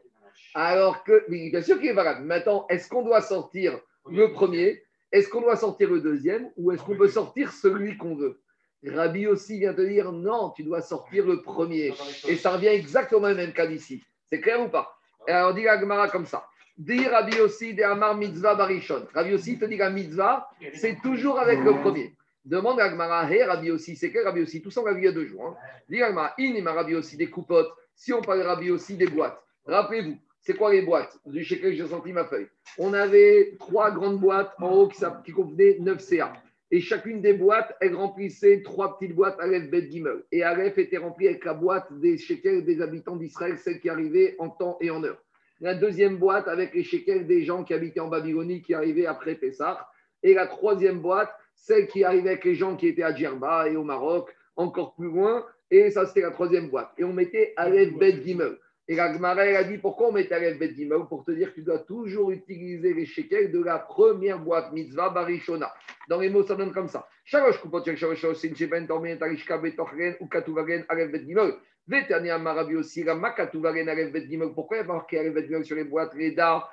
Alors 0.55 1.05
que, 1.05 1.25
bien 1.31 1.63
sûr 1.63 1.79
qu'il 1.79 1.91
est 1.91 1.95
valable. 1.95 2.25
Maintenant, 2.25 2.67
est-ce 2.69 2.89
qu'on 2.89 3.03
doit 3.03 3.21
sortir 3.21 3.79
le 4.11 4.33
premier? 4.33 4.83
Est-ce 5.13 5.29
qu'on 5.29 5.41
doit 5.41 5.57
sortir 5.57 5.91
le 5.91 6.01
deuxième 6.01 6.51
Ou 6.57 6.73
est-ce 6.73 6.83
qu'on 6.83 6.97
peut 6.97 7.09
sortir 7.09 7.53
celui 7.53 7.97
qu'on 7.97 8.17
veut? 8.17 8.41
Rabbi 8.85 9.27
aussi 9.27 9.59
vient 9.59 9.75
te 9.75 9.83
dire 9.83 10.13
non, 10.13 10.51
tu 10.51 10.63
dois 10.63 10.83
sortir 10.83 11.27
le 11.27 11.43
premier. 11.43 11.93
Et 12.27 12.37
ça 12.37 12.53
revient 12.53 12.69
exactement 12.69 13.29
au 13.29 13.35
même 13.35 13.53
cas 13.53 13.67
d'ici. 13.67 14.03
C'est 14.27 14.41
clair 14.41 14.61
ou 14.61 14.69
pas? 14.69 14.98
Alors, 15.27 15.55
dit 15.55 15.65
la 15.65 15.81
Gemara 15.81 16.09
comme 16.09 16.27
ça. 16.27 16.47
Dit 16.77 17.07
Rabbi 17.07 17.41
aussi 17.41 17.75
de 17.75 17.83
Amar 17.83 18.17
Mitzvah 18.17 18.55
Barishon. 18.55 19.07
Rabbi 19.13 19.35
aussi 19.35 19.59
te 19.59 19.65
dit 19.65 19.77
la 19.77 19.91
Mitzvah, 19.91 20.49
c'est 20.75 20.99
toujours 21.03 21.41
avec 21.41 21.59
le 21.61 21.73
premier. 21.81 22.15
Demande 22.45 22.81
à 22.81 22.89
Gemara, 22.89 23.31
hé 23.31 23.45
Rabbi 23.45 23.71
aussi, 23.71 23.97
c'est 23.97 24.13
quel 24.13 24.25
Rabbi 24.25 24.43
aussi 24.43 24.63
Tout 24.63 24.71
ça, 24.71 24.81
on 24.81 24.87
l'a 24.87 24.93
vu 24.93 25.01
il 25.01 25.05
y 25.05 25.09
a 25.09 25.13
deux 25.13 25.27
jours. 25.27 25.45
Hein. 25.45 25.57
Dit 25.89 25.99
la 25.99 26.09
Gemara, 26.09 26.35
inima 26.39 26.73
Rabbi 26.73 26.95
aussi 26.95 27.17
des 27.17 27.29
coupottes. 27.29 27.71
Si 27.95 28.13
on 28.13 28.23
parle 28.23 28.43
Rabbi 28.43 28.71
aussi 28.71 28.97
des 28.97 29.09
boîtes, 29.09 29.43
rappelez-vous, 29.67 30.17
c'est 30.41 30.55
quoi 30.55 30.73
les 30.73 30.83
boîtes? 30.83 31.19
Du 31.27 31.45
shekel, 31.45 31.75
j'ai 31.75 31.87
senti 31.87 32.13
ma 32.13 32.25
feuille. 32.25 32.49
On 32.79 32.95
avait 32.95 33.57
trois 33.59 33.91
grandes 33.91 34.21
boîtes 34.21 34.55
en 34.61 34.71
haut 34.71 34.89
qui, 34.89 35.03
qui 35.25 35.33
contenaient 35.33 35.77
9 35.81 36.01
CA. 36.01 36.33
Et 36.71 36.81
chacune 36.81 37.23
des 37.23 37.33
boîtes, 37.33 37.75
elle 37.81 37.95
remplissait 37.95 38.63
trois 38.63 38.99
petites 38.99 39.15
boîtes 39.15 39.41
Aleph 39.41 39.71
Bet 39.71 39.91
Gimel. 39.91 40.23
Et 40.33 40.43
Aleph 40.43 40.77
était 40.77 40.99
remplie 40.99 41.29
avec 41.29 41.45
la 41.47 41.55
boîte 41.55 41.87
des 41.99 42.19
shekels 42.19 42.65
des 42.65 42.83
habitants 42.83 43.17
d'Israël, 43.17 43.57
celle 43.57 43.81
qui 43.81 43.89
arrivait 43.89 44.37
en 44.39 44.51
temps 44.51 44.77
et 44.81 44.91
en 44.91 45.03
heure. 45.03 45.23
La 45.61 45.75
deuxième 45.75 46.19
boîte 46.19 46.47
avec 46.47 46.75
les 46.75 46.85
shekels 46.85 47.27
des 47.27 47.43
gens 47.43 47.65
qui 47.65 47.73
habitaient 47.73 48.01
en 48.01 48.09
Babylonie, 48.09 48.61
qui 48.61 48.75
arrivaient 48.75 49.07
après 49.07 49.35
Pessah. 49.35 49.89
Et 50.23 50.35
la 50.35 50.47
troisième 50.47 51.01
boîte, 51.01 51.31
celle 51.55 51.87
qui 51.87 52.05
arrivait 52.05 52.31
avec 52.31 52.45
les 52.45 52.55
gens 52.55 52.77
qui 52.77 52.87
étaient 52.89 53.03
à 53.03 53.15
Djerba 53.15 53.69
et 53.69 53.77
au 53.77 53.83
Maroc, 53.85 54.35
encore 54.57 54.95
plus 54.95 55.09
loin. 55.09 55.47
Et 55.71 55.91
ça, 55.91 56.07
c'était 56.07 56.21
la 56.21 56.31
troisième 56.31 56.69
boîte. 56.69 56.91
Et 56.99 57.05
on 57.05 57.13
mettait 57.13 57.55
Aleph 57.57 57.97
Bet 57.99 58.23
Gimel. 58.23 58.59
Et 58.91 58.97
la 58.97 59.13
Gemara, 59.13 59.45
elle 59.45 59.57
a 59.57 59.65
dit 59.65 59.77
pourquoi 59.77 60.09
on 60.09 60.13
met 60.13 60.33
Aleph 60.33 60.59
Bet 60.59 60.75
Gimel 60.75 61.01
Pour 61.11 61.23
te 61.23 61.31
dire 61.31 61.51
que 61.51 61.57
tu 61.57 61.63
dois 61.63 61.81
toujours 61.81 62.31
utiliser 62.31 62.95
les 62.95 63.05
shekels 63.05 63.53
de 63.53 63.63
la 63.63 63.79
première 63.79 64.39
boîte 64.39 64.73
mitzvah 64.73 65.11
barishona. 65.11 65.71
Dans 66.09 66.19
les 66.19 66.31
mots, 66.31 66.43
ça 66.43 66.55
donne 66.55 66.73
comme 66.73 66.89
ça. 66.89 67.07
Shalosh 67.27 67.61
kupot 67.61 67.85
shel 67.85 67.99
shalosh 67.99 68.19
shalosh 68.19 68.39
sin 68.39 68.55
sheben 68.55 68.87
tormen 68.87 69.19
tarishka 69.19 69.59
betochen 69.59 70.17
ou 70.21 70.27
katuvagen 70.27 70.87
Aleph 70.89 71.13
Bet 71.13 71.27
Gimel. 71.27 71.53
Vetani 71.87 72.31
amarabi 72.31 72.77
aussi 72.77 73.05
la 73.05 73.15
makatuvagen 73.15 73.89
Aleph 73.89 74.11
Bet 74.11 74.27
Gimel. 74.27 74.55
Pourquoi 74.55 74.79
il 74.79 74.81
y 74.81 74.85
a 74.85 74.87
marqué 74.87 75.19
Aleph 75.19 75.35
Bet 75.35 75.47
Gimel 75.49 75.67
sur 75.67 75.77
les 75.77 75.85
boîtes 75.85 76.15
Les 76.15 76.33
dar 76.33 76.73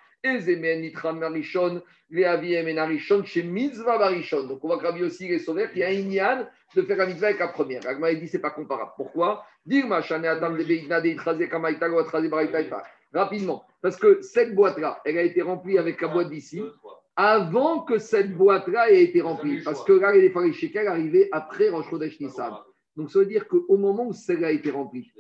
Donc 4.48 4.64
on 4.64 4.68
voit 4.68 4.78
que 4.78 4.86
Rabbi 4.86 5.04
aussi 5.04 5.26
est 5.28 5.40
sauvé 5.40 5.68
qu'il 5.70 5.80
y 5.80 5.84
a 5.84 5.88
un 5.88 5.92
inyan 5.92 6.48
de 6.76 6.82
faire 6.82 6.98
la 6.98 7.06
mitzvah 7.08 7.28
avec 7.28 7.40
la 7.40 7.48
première. 7.48 7.88
Agma 7.88 8.12
il 8.12 8.20
dit 8.20 8.28
c'est 8.28 8.40
pas 8.40 8.52
comparable. 8.52 8.92
Pourquoi? 8.96 9.46
Rapidement, 13.14 13.64
parce 13.82 13.96
que 13.96 14.22
cette 14.22 14.54
boîte-là, 14.54 15.02
elle 15.06 15.18
a 15.18 15.22
été 15.22 15.42
remplie 15.42 15.78
avec 15.78 16.02
la 16.02 16.08
boîte 16.10 16.30
d'ici 16.30 16.62
avant 17.16 17.80
que 17.80 17.98
cette 17.98 18.36
boîte-là 18.36 18.92
ait 18.92 19.04
été 19.04 19.22
remplie. 19.22 19.62
Parce 19.64 19.84
que 19.84 19.94
là, 19.94 20.12
les 20.12 20.54
shekels 20.54 20.88
arrivaient 20.88 21.30
après 21.32 21.70
Rosh 21.70 21.90
Chodesh 21.90 22.20
Nissan. 22.20 22.54
Donc 22.96 23.10
ça 23.12 23.20
veut 23.20 23.26
dire 23.26 23.48
qu'au 23.48 23.78
moment 23.78 24.08
où 24.08 24.14
celle-là 24.14 24.48
a 24.48 24.52
été 24.52 24.72
remplie, 24.72 25.12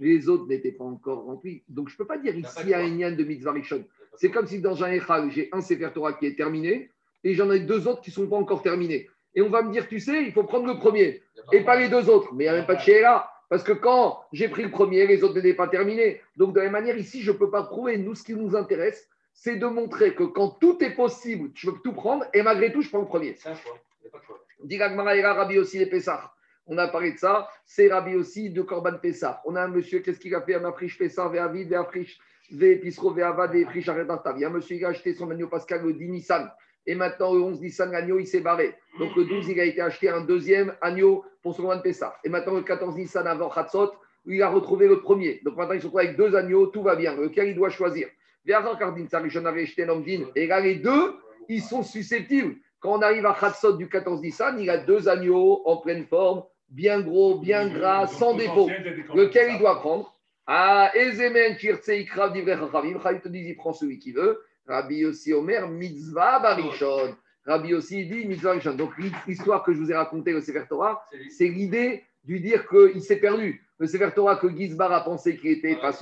les 0.00 0.28
autres 0.28 0.46
n'étaient 0.46 0.72
pas 0.72 0.84
encore 0.84 1.24
remplis. 1.24 1.62
Donc 1.68 1.88
je 1.88 1.94
ne 1.94 1.98
peux 1.98 2.06
pas 2.06 2.18
dire 2.18 2.36
ici 2.36 2.74
un 2.74 2.80
Inyan 2.80 3.12
de 3.12 3.24
mitzvah 3.24 3.52
rishon. 3.52 3.84
C'est 4.16 4.30
comme 4.30 4.46
si 4.46 4.60
dans 4.60 4.82
un 4.84 4.92
Echal, 4.92 5.30
j'ai 5.30 5.48
un 5.52 5.60
Sefer 5.60 5.90
Torah 5.92 6.12
qui 6.12 6.26
est 6.26 6.36
terminé 6.36 6.90
et 7.24 7.34
j'en 7.34 7.50
ai 7.50 7.60
deux 7.60 7.88
autres 7.88 8.00
qui 8.00 8.10
ne 8.10 8.14
sont 8.14 8.26
pas 8.26 8.36
encore 8.36 8.62
terminés. 8.62 9.08
Et 9.34 9.42
on 9.42 9.48
va 9.48 9.62
me 9.62 9.72
dire, 9.72 9.88
tu 9.88 9.98
sais, 9.98 10.22
il 10.22 10.32
faut 10.32 10.44
prendre 10.44 10.66
le 10.66 10.78
premier 10.78 11.22
et 11.52 11.60
pas 11.60 11.78
les 11.78 11.88
deux 11.88 12.08
autres. 12.08 12.32
Mais 12.34 12.44
il 12.44 12.46
n'y 12.46 12.52
a 12.52 12.56
même 12.56 12.66
pas 12.66 12.76
de 12.76 12.80
Sheila. 12.80 13.28
Parce 13.48 13.62
que 13.62 13.72
quand 13.72 14.20
j'ai 14.32 14.48
pris 14.48 14.62
le 14.62 14.70
premier, 14.70 15.06
les 15.06 15.22
autres 15.22 15.34
n'étaient 15.34 15.54
pas 15.54 15.68
terminés. 15.68 16.20
Donc 16.36 16.54
de 16.54 16.58
la 16.58 16.64
même 16.64 16.72
manière, 16.72 16.96
ici, 16.96 17.22
je 17.22 17.32
ne 17.32 17.36
peux 17.36 17.50
pas 17.50 17.64
prouver. 17.64 17.98
Nous, 17.98 18.14
ce 18.14 18.22
qui 18.22 18.34
nous 18.34 18.56
intéresse, 18.56 19.08
c'est 19.32 19.56
de 19.56 19.66
montrer 19.66 20.14
que 20.14 20.24
quand 20.24 20.50
tout 20.60 20.82
est 20.82 20.94
possible, 20.94 21.50
je 21.54 21.70
peux 21.70 21.78
tout 21.82 21.92
prendre 21.92 22.24
et 22.32 22.42
malgré 22.42 22.72
tout, 22.72 22.82
je 22.82 22.88
prends 22.88 23.00
le 23.00 23.06
premier. 23.06 23.34
C'est 23.36 23.48
un 23.48 23.54
choix. 23.54 23.76
Il 24.00 24.04
n'y 24.04 24.08
a 24.08 24.10
pas 24.10 24.18
de 24.18 24.24
choix. 24.24 24.40
Dit 24.62 24.78
Rabbi 24.78 25.58
aussi 25.58 25.78
les 25.78 25.86
Pessah. 25.86 26.33
On 26.66 26.78
a 26.78 26.88
parlé 26.88 27.12
de 27.12 27.18
ça. 27.18 27.48
C'est 27.66 27.92
Rabbi 27.92 28.16
aussi 28.16 28.50
de 28.50 28.62
Corban 28.62 28.98
Pessah. 29.00 29.42
On 29.44 29.54
a 29.54 29.62
un 29.62 29.68
monsieur, 29.68 30.00
qu'est-ce 30.00 30.18
qu'il 30.18 30.34
a 30.34 30.40
fait? 30.40 30.54
Un 30.54 30.72
friche 30.72 30.98
Pessah, 30.98 31.28
Véavid, 31.28 31.68
Véafriche, 31.68 32.18
Vépisro, 32.50 33.12
Véavad, 33.12 33.54
et 33.54 33.64
Friche 33.64 33.88
Aretartav. 33.88 34.36
Il 34.38 34.42
y 34.42 34.44
a 34.44 34.48
un 34.48 34.52
monsieur 34.52 34.78
qui 34.78 34.84
a 34.84 34.88
acheté 34.88 35.14
son 35.14 35.30
agneau 35.30 35.48
pascal 35.48 35.82
le 35.82 35.92
10 35.92 36.08
Nissan. 36.08 36.50
Et 36.86 36.94
maintenant, 36.94 37.34
le 37.34 37.40
11 37.40 37.60
Nissan, 37.60 37.90
l'agneau, 37.92 38.18
il 38.18 38.26
s'est 38.26 38.40
barré. 38.40 38.74
Donc 38.98 39.14
le 39.16 39.24
12, 39.24 39.48
il 39.48 39.60
a 39.60 39.64
été 39.64 39.80
acheté 39.80 40.08
un 40.08 40.22
deuxième 40.22 40.74
agneau 40.80 41.24
pour 41.42 41.54
son 41.54 41.62
Corban 41.62 41.80
Pessah. 41.82 42.14
Et 42.24 42.28
maintenant, 42.28 42.54
le 42.54 42.62
14 42.62 42.96
Nissan 42.96 43.26
avant 43.26 43.50
Khatsot, 43.50 43.92
il 44.26 44.42
a 44.42 44.48
retrouvé 44.48 44.88
le 44.88 45.00
premier. 45.00 45.40
Donc 45.44 45.56
maintenant, 45.56 45.74
ils 45.74 45.80
se 45.80 45.86
retrouvent 45.86 46.00
avec 46.00 46.16
deux 46.16 46.34
agneaux, 46.34 46.68
tout 46.68 46.82
va 46.82 46.96
bien. 46.96 47.14
Lequel 47.14 47.48
il 47.48 47.54
doit 47.54 47.70
choisir? 47.70 48.08
Véazan 48.46 48.76
Kardin, 48.76 49.06
Sarishon 49.06 49.44
avait 49.44 49.62
acheté 49.62 49.84
Nomdin. 49.84 50.26
Et 50.34 50.46
là, 50.46 50.60
les 50.60 50.76
deux, 50.76 51.14
ils 51.48 51.62
sont 51.62 51.82
susceptibles. 51.82 52.56
Quand 52.80 52.98
on 52.98 53.02
arrive 53.02 53.24
à 53.24 53.34
Khatsot 53.38 53.76
du 53.76 53.88
14 53.88 54.20
Nissan, 54.20 54.58
il 54.58 54.68
a 54.68 54.78
deux 54.78 55.08
agneaux 55.08 55.62
en 55.64 55.78
pleine 55.78 56.04
forme, 56.04 56.42
bien 56.74 57.00
gros, 57.00 57.38
bien 57.38 57.68
gras, 57.68 58.06
sans 58.08 58.34
défaut. 58.34 58.68
Lequel 59.14 59.52
il 59.52 59.58
doit 59.58 59.80
prendre 59.80 60.14
Ah, 60.46 60.90
Ezemen, 60.94 61.56
Kirtse, 61.56 61.88
Ikrav, 61.88 62.32
Divrei 62.32 62.56
Chachamim. 62.56 62.98
Khalid 62.98 63.22
te 63.22 63.28
dit, 63.28 63.44
il 63.46 63.56
prend 63.56 63.72
celui 63.72 63.98
qu'il 63.98 64.14
veut. 64.14 64.42
Rabbi 64.66 65.04
aussi 65.04 65.32
Omer, 65.32 65.68
mitzvah 65.68 66.40
barishon. 66.40 67.14
Rabbi 67.46 67.74
aussi 67.74 68.06
dit 68.06 68.26
mitzvah 68.26 68.50
barishon. 68.50 68.74
Donc 68.74 68.90
l'histoire 69.26 69.62
que 69.62 69.72
je 69.72 69.78
vous 69.78 69.90
ai 69.90 69.94
racontée 69.94 70.34
au 70.34 70.40
Sefer 70.40 70.64
Torah, 70.68 71.04
c'est 71.30 71.48
l'idée 71.48 72.02
du 72.24 72.40
dire 72.40 72.66
qu'il 72.68 73.02
s'est 73.02 73.20
perdu. 73.20 73.62
Le 73.78 73.86
Sefer 73.86 74.10
Torah 74.14 74.36
que 74.36 74.48
Gizbar 74.48 74.92
a 74.92 75.04
pensé 75.04 75.36
qu'il 75.36 75.50
était 75.50 75.76
pas 75.76 75.92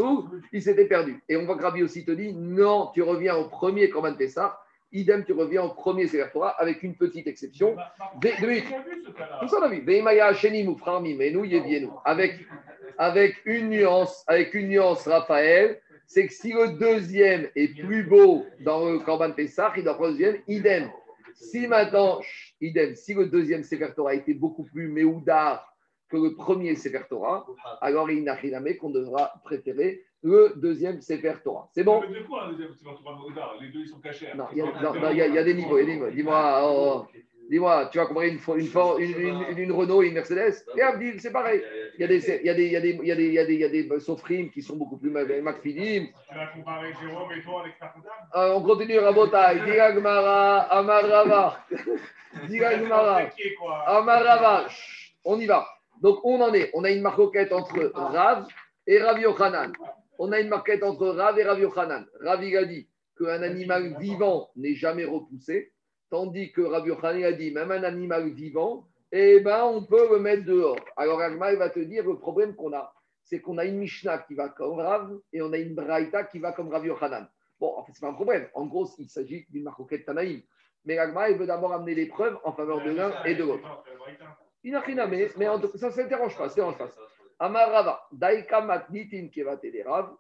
il 0.53 0.63
s'était 0.63 0.85
perdu. 0.87 1.21
Et 1.29 1.37
on 1.37 1.45
voit 1.45 1.57
que 1.57 1.63
Rabbi 1.63 1.83
aussi 1.83 2.05
te 2.05 2.13
dit 2.13 2.33
non, 2.33 2.91
tu 2.95 3.03
reviens 3.03 3.35
au 3.37 3.49
premier 3.49 3.91
Korban 3.91 4.15
Pessah. 4.15 4.59
Idem, 4.93 5.25
tu 5.25 5.33
reviens 5.33 5.63
au 5.63 5.71
premier 5.71 6.07
Sefer 6.07 6.27
Torah 6.33 6.51
avec 6.61 6.83
une 6.83 6.95
petite 6.95 7.27
exception. 7.27 7.77
Deux 8.21 8.33
minutes. 8.41 8.67
Tout 9.41 9.49
ça, 9.49 9.59
on 9.61 9.63
a 9.63 9.69
vu. 9.69 9.85
Avec, 12.05 12.35
avec 12.99 13.37
une 13.47 13.71
nuance, 13.71 14.25
avec 14.27 14.55
une 14.55 14.69
nuance, 14.69 15.07
Raphaël, 15.09 15.81
c'est 16.07 16.27
que 16.27 16.33
si 16.33 16.53
le 16.53 16.79
deuxième 16.79 17.49
est 17.57 17.75
plus 17.75 18.03
beau 18.03 18.45
dans 18.61 18.91
le 18.91 18.99
Korban 18.99 19.33
Pessah, 19.33 19.73
il 19.77 19.85
doit 19.85 19.95
prendre 19.95 20.11
le 20.11 20.19
deuxième, 20.19 20.43
idem. 20.47 20.91
Si 21.35 21.67
maintenant, 21.67 22.21
idem, 22.61 22.95
si 22.95 23.15
le 23.15 23.27
deuxième 23.27 23.63
Sefer 23.63 23.95
Torah 23.97 24.15
était 24.15 24.35
beaucoup 24.35 24.65
plus 24.65 24.89
méoudar 24.89 25.75
que 26.11 26.19
le 26.19 26.35
premier 26.35 26.75
Sefer 26.75 27.05
Torah, 27.09 27.47
alors 27.81 28.11
il 28.11 28.23
n'a 28.25 28.35
rien 28.35 28.63
à 28.63 28.75
qu'on 28.75 28.91
devra 28.91 29.33
préférer 29.43 30.05
le 30.23 30.53
deuxième 30.57 31.01
Sefer 31.01 31.35
Torah. 31.43 31.69
C'est 31.73 31.83
bon 31.85 32.01
Mais 32.09 32.21
de 32.21 32.25
quoi 32.25 32.45
un 32.45 32.51
deuxième 32.51 32.73
Sefer 32.75 32.91
Torah 33.03 33.57
Les 33.61 33.69
deux, 33.69 33.81
ils 33.81 33.89
sont 33.89 33.99
cachés. 33.99 34.29
Non, 34.37 34.47
il 34.53 34.59
y, 34.59 35.39
a- 35.39 35.43
des 35.45 35.55
niveaux. 35.55 35.81
Dis-moi, 36.11 36.61
oh, 36.65 37.07
dis-moi, 37.51 37.87
tu 37.91 37.99
vas 37.99 38.07
comparer 38.07 38.29
une, 38.29 38.39
une, 38.57 38.69
une, 38.99 39.45
une- 39.51 39.59
une 39.59 39.73
Renault 39.73 40.03
et 40.03 40.09
une 40.09 40.15
Mercedes 40.15 40.65
Et 40.77 40.83
Abdil, 40.83 41.21
c'est 41.21 41.33
pareil. 41.33 41.63
Il 41.99 42.03
y 42.03 42.05
a 42.05 43.69
des, 43.69 44.01
Sofrim 44.01 44.51
qui 44.51 44.63
sont 44.63 44.77
beaucoup 44.77 44.97
plus 44.97 45.11
McFidim. 45.11 46.07
Tu 46.29 46.35
vas 46.35 46.47
comparer 46.47 46.93
Jérôme 47.01 47.33
et 47.33 47.43
toi, 47.43 47.63
l'expert 47.65 47.93
comptable 47.93 48.15
Euh, 48.37 48.55
on 48.55 48.63
continue, 48.63 48.99
Rabotai. 48.99 49.61
Diga 49.65 49.93
Gmara, 49.93 50.61
Amarava. 50.71 51.59
Diga 52.49 52.79
Gmara. 52.79 53.27
Qui 53.27 53.43
est 53.43 53.55
quoi 53.55 53.81
Amarava. 53.89 54.67
On 55.25 55.39
y 55.39 55.47
va. 55.47 55.67
Donc, 56.01 56.19
on 56.25 56.41
en 56.41 56.53
est. 56.55 56.71
On 56.75 56.85
a 56.85 56.91
une 56.91 57.03
marcoquette 57.03 57.53
entre 57.53 57.93
Rav 57.95 58.47
et 58.87 58.99
Rav 59.01 59.21
Yochanan. 59.21 59.73
On 60.19 60.33
a 60.33 60.41
une 60.41 60.49
marquette 60.49 60.83
entre 60.83 61.09
Rav 61.09 61.39
et 61.39 61.45
Rav 61.45 61.59
Yochanan. 61.61 62.07
Rav, 62.21 62.45
il 62.45 62.57
a 62.57 62.65
dit 62.65 62.89
qu'un 63.19 63.43
animal 63.43 63.97
vivant 63.99 64.51
n'est 64.57 64.75
jamais 64.75 65.05
repoussé, 65.05 65.73
tandis 66.11 66.53
que 66.53 66.63
Rav 66.63 66.87
Yochanan 66.87 67.25
a 67.25 67.33
dit 67.33 67.51
même 67.51 67.71
un 67.71 67.83
animal 67.83 68.31
vivant, 68.31 68.87
eh 69.13 69.41
ben, 69.41 69.65
on 69.65 69.85
peut 69.85 70.09
le 70.11 70.19
mettre 70.19 70.45
dehors. 70.45 70.79
Alors, 70.97 71.21
Agma, 71.21 71.53
il 71.53 71.59
va 71.59 71.69
te 71.69 71.81
dire 71.81 72.05
le 72.05 72.19
problème 72.19 72.55
qu'on 72.55 72.73
a, 72.73 72.95
c'est 73.23 73.41
qu'on 73.41 73.59
a 73.59 73.65
une 73.65 73.79
Mishnah 73.79 74.19
qui 74.19 74.35
va 74.35 74.49
comme 74.49 74.79
Rav 74.79 75.19
et 75.33 75.43
on 75.43 75.53
a 75.53 75.59
une 75.59 75.75
Braïta 75.75 76.25
qui 76.25 76.39
va 76.39 76.53
comme 76.53 76.69
Rav 76.69 76.87
Yochanan. 76.87 77.29
Bon, 77.61 77.77
en 77.77 77.85
fait, 77.85 77.93
ce 77.93 78.01
pas 78.01 78.09
un 78.09 78.15
problème. 78.15 78.49
En 78.55 78.67
gros, 78.67 78.89
il 78.99 79.09
s'agit 79.09 79.47
d'une 79.51 79.65
marcoquette 79.65 80.07
Tanaïm. 80.07 80.43
Mais 80.85 80.99
Agma, 80.99 81.31
il 81.31 81.37
veut 81.37 81.47
d'abord 81.47 81.73
amener 81.73 81.95
les 81.95 82.07
preuves 82.07 82.39
en 82.43 82.53
faveur 82.53 82.83
de 82.83 82.91
l'un 82.91 83.23
et 83.25 83.35
de 83.35 83.45
l'autre. 83.45 83.85
Il 84.65 84.73
n'a 84.73 84.81
rien 84.81 84.99
à 84.99 85.07
mettre, 85.07 85.39
mais 85.39 85.49
en 85.49 85.61
tout 85.61 85.69
cas, 85.69 85.79
ça 85.79 85.89
ne 85.89 85.93
s'interroge 85.93 86.37
pas. 86.37 86.49
ça 86.49 86.55
dérange 86.57 86.79
pas. 86.79 86.89
Amarava, 87.43 88.07
Daika 88.13 88.61
Matnitin 88.61 89.29
Rav 89.45 90.11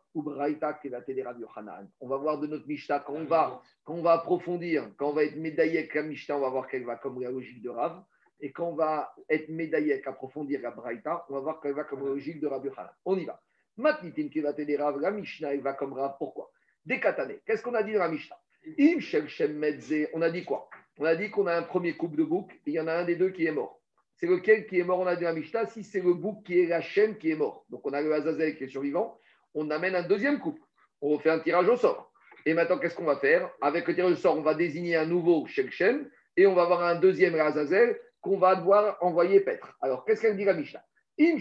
Yochanan. 1.40 1.88
On 2.00 2.08
va 2.08 2.16
voir 2.16 2.40
de 2.40 2.48
notre 2.48 2.66
Mishnah, 2.66 2.98
quand 2.98 3.12
on 3.12 3.26
va, 3.26 3.62
quand 3.84 3.94
on 3.94 4.02
va 4.02 4.14
approfondir, 4.14 4.90
quand 4.96 5.10
on 5.10 5.12
va 5.12 5.22
être 5.22 5.36
médaillé 5.36 5.88
la 5.94 6.02
Mishnah, 6.02 6.36
on 6.36 6.40
va 6.40 6.48
voir 6.48 6.66
qu'elle 6.66 6.84
va 6.84 6.96
comme 6.96 7.22
la 7.22 7.30
logique 7.30 7.62
de 7.62 7.70
Rav. 7.70 8.02
Et 8.40 8.50
quand 8.50 8.70
on 8.70 8.74
va 8.74 9.14
être 9.28 9.48
médaillé 9.50 10.04
approfondir 10.04 10.62
la 10.62 10.72
Braïta, 10.72 11.24
on 11.28 11.34
va 11.34 11.40
voir 11.40 11.60
qu'elle 11.60 11.74
va 11.74 11.84
comme 11.84 12.00
la 12.00 12.06
logique 12.06 12.40
de 12.40 12.48
Rav. 12.48 12.68
On 13.04 13.16
y 13.16 13.24
va. 13.24 13.40
Matnitin 13.76 14.28
Kevate 14.28 14.62
de 14.62 14.76
Rav, 14.76 14.98
la 14.98 15.12
Mishnah, 15.12 15.54
elle 15.54 15.60
va 15.60 15.74
comme 15.74 15.92
Rav. 15.92 16.16
Pourquoi? 16.18 16.50
Dékatané. 16.84 17.38
Qu'est-ce 17.46 17.62
qu'on 17.62 17.74
a 17.74 17.84
dit 17.84 17.92
dans 17.92 18.00
la 18.00 18.08
Mishnah? 18.08 18.36
Im 18.80 18.98
Shem 18.98 19.58
Medze. 19.58 20.08
On 20.12 20.22
a 20.22 20.30
dit 20.30 20.44
quoi? 20.44 20.68
On 20.98 21.04
a 21.04 21.14
dit 21.14 21.30
qu'on 21.30 21.46
a 21.46 21.54
un 21.54 21.62
premier 21.62 21.96
couple 21.96 22.16
de 22.16 22.24
bouc 22.24 22.52
et 22.52 22.70
il 22.70 22.72
y 22.72 22.80
en 22.80 22.88
a 22.88 22.94
un 22.94 23.04
des 23.04 23.14
deux 23.14 23.30
qui 23.30 23.46
est 23.46 23.52
mort. 23.52 23.80
C'est 24.22 24.28
lequel 24.28 24.68
qui 24.68 24.78
est 24.78 24.84
mort 24.84 25.00
On 25.00 25.06
a 25.08 25.16
dit 25.16 25.24
la 25.24 25.32
Mishnah, 25.32 25.66
si 25.66 25.82
c'est 25.82 26.00
le 26.00 26.14
bouc 26.14 26.44
qui 26.44 26.60
est 26.60 26.66
la 26.66 26.80
chaîne 26.80 27.18
qui 27.18 27.32
est 27.32 27.34
mort. 27.34 27.66
Donc 27.70 27.84
on 27.84 27.92
a 27.92 28.00
le 28.00 28.14
Azazel 28.14 28.56
qui 28.56 28.62
est 28.62 28.68
survivant, 28.68 29.18
on 29.52 29.68
amène 29.68 29.96
un 29.96 30.04
deuxième 30.04 30.38
couple. 30.38 30.62
On 31.00 31.08
refait 31.08 31.30
un 31.30 31.40
tirage 31.40 31.68
au 31.68 31.74
sort. 31.74 32.12
Et 32.46 32.54
maintenant, 32.54 32.78
qu'est-ce 32.78 32.94
qu'on 32.94 33.04
va 33.04 33.16
faire? 33.16 33.50
Avec 33.60 33.88
le 33.88 33.96
tirage 33.96 34.12
au 34.12 34.16
sort, 34.16 34.38
on 34.38 34.42
va 34.42 34.54
désigner 34.54 34.94
un 34.94 35.06
nouveau 35.06 35.44
Shem 35.48 36.08
et 36.36 36.46
on 36.46 36.54
va 36.54 36.62
avoir 36.62 36.84
un 36.84 36.94
deuxième 36.94 37.34
Azazel 37.34 37.98
qu'on 38.20 38.38
va 38.38 38.54
devoir 38.54 38.96
envoyer 39.00 39.40
paître. 39.40 39.76
Alors, 39.82 40.04
qu'est-ce 40.04 40.22
qu'elle 40.22 40.36
dit 40.36 40.44
la 40.44 40.54
Mishnah? 40.54 40.84
Im 41.18 41.38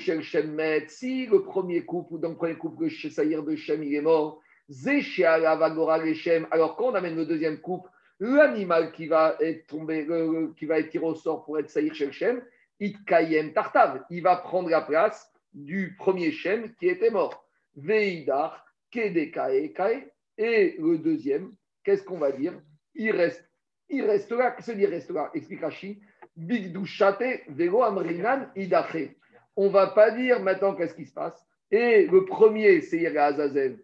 Met, 0.47 0.87
si 0.87 1.27
le 1.27 1.43
premier 1.43 1.85
couple, 1.85 2.19
dans 2.19 2.29
le 2.29 2.35
premier 2.35 2.55
couple, 2.55 2.85
le 2.85 2.89
Saïr 2.89 3.43
de 3.43 3.55
Shem, 3.55 3.83
il 3.83 3.93
est 3.93 4.01
mort, 4.01 4.41
alors 6.51 6.75
quand 6.77 6.85
on 6.85 6.95
amène 6.95 7.15
le 7.15 7.25
deuxième 7.27 7.59
couple, 7.59 7.89
l'animal 8.19 8.91
qui 8.91 9.05
va 9.05 9.35
être 9.39 9.67
tombé, 9.67 10.07
qui 10.57 10.65
va 10.65 10.79
être 10.79 10.89
tiré 10.89 11.05
au 11.05 11.13
sort 11.13 11.45
pour 11.45 11.59
être 11.59 11.69
Saïr 11.69 11.93
Shel 11.93 12.11
Shem, 12.11 12.41
Itkayem 12.81 13.53
Tartav, 13.53 14.03
il 14.09 14.23
va 14.23 14.37
prendre 14.37 14.69
la 14.69 14.81
place 14.81 15.31
du 15.53 15.95
premier 15.97 16.31
Shem 16.31 16.73
qui 16.75 16.87
était 16.87 17.11
mort. 17.11 17.47
Veidar, 17.75 18.65
Kedekae, 18.91 19.71
Kae, 19.73 20.11
et 20.37 20.75
le 20.79 20.97
deuxième, 20.97 21.53
qu'est-ce 21.83 22.03
qu'on 22.03 22.17
va 22.17 22.31
dire? 22.31 22.59
Il 22.95 23.11
reste, 23.11 23.47
il 23.87 24.03
reste 24.03 24.31
là, 24.31 24.51
qu'est-ce 24.51 24.71
qu'il 24.71 24.85
reste 24.85 25.11
là 25.11 25.29
Explique 25.33 25.61
Rashi, 25.61 26.01
Bigdushate, 26.35 27.43
Vego 27.49 27.83
Amrinan, 27.83 28.47
Idache. 28.55 29.15
On 29.55 29.69
va 29.69 29.87
pas 29.87 30.11
dire 30.11 30.41
maintenant 30.41 30.75
qu'est-ce 30.75 30.95
qui 30.95 31.05
se 31.05 31.13
passe. 31.13 31.45
Et 31.69 32.07
le 32.07 32.25
premier, 32.25 32.81
c'est 32.81 33.05
Azazel. 33.15 33.79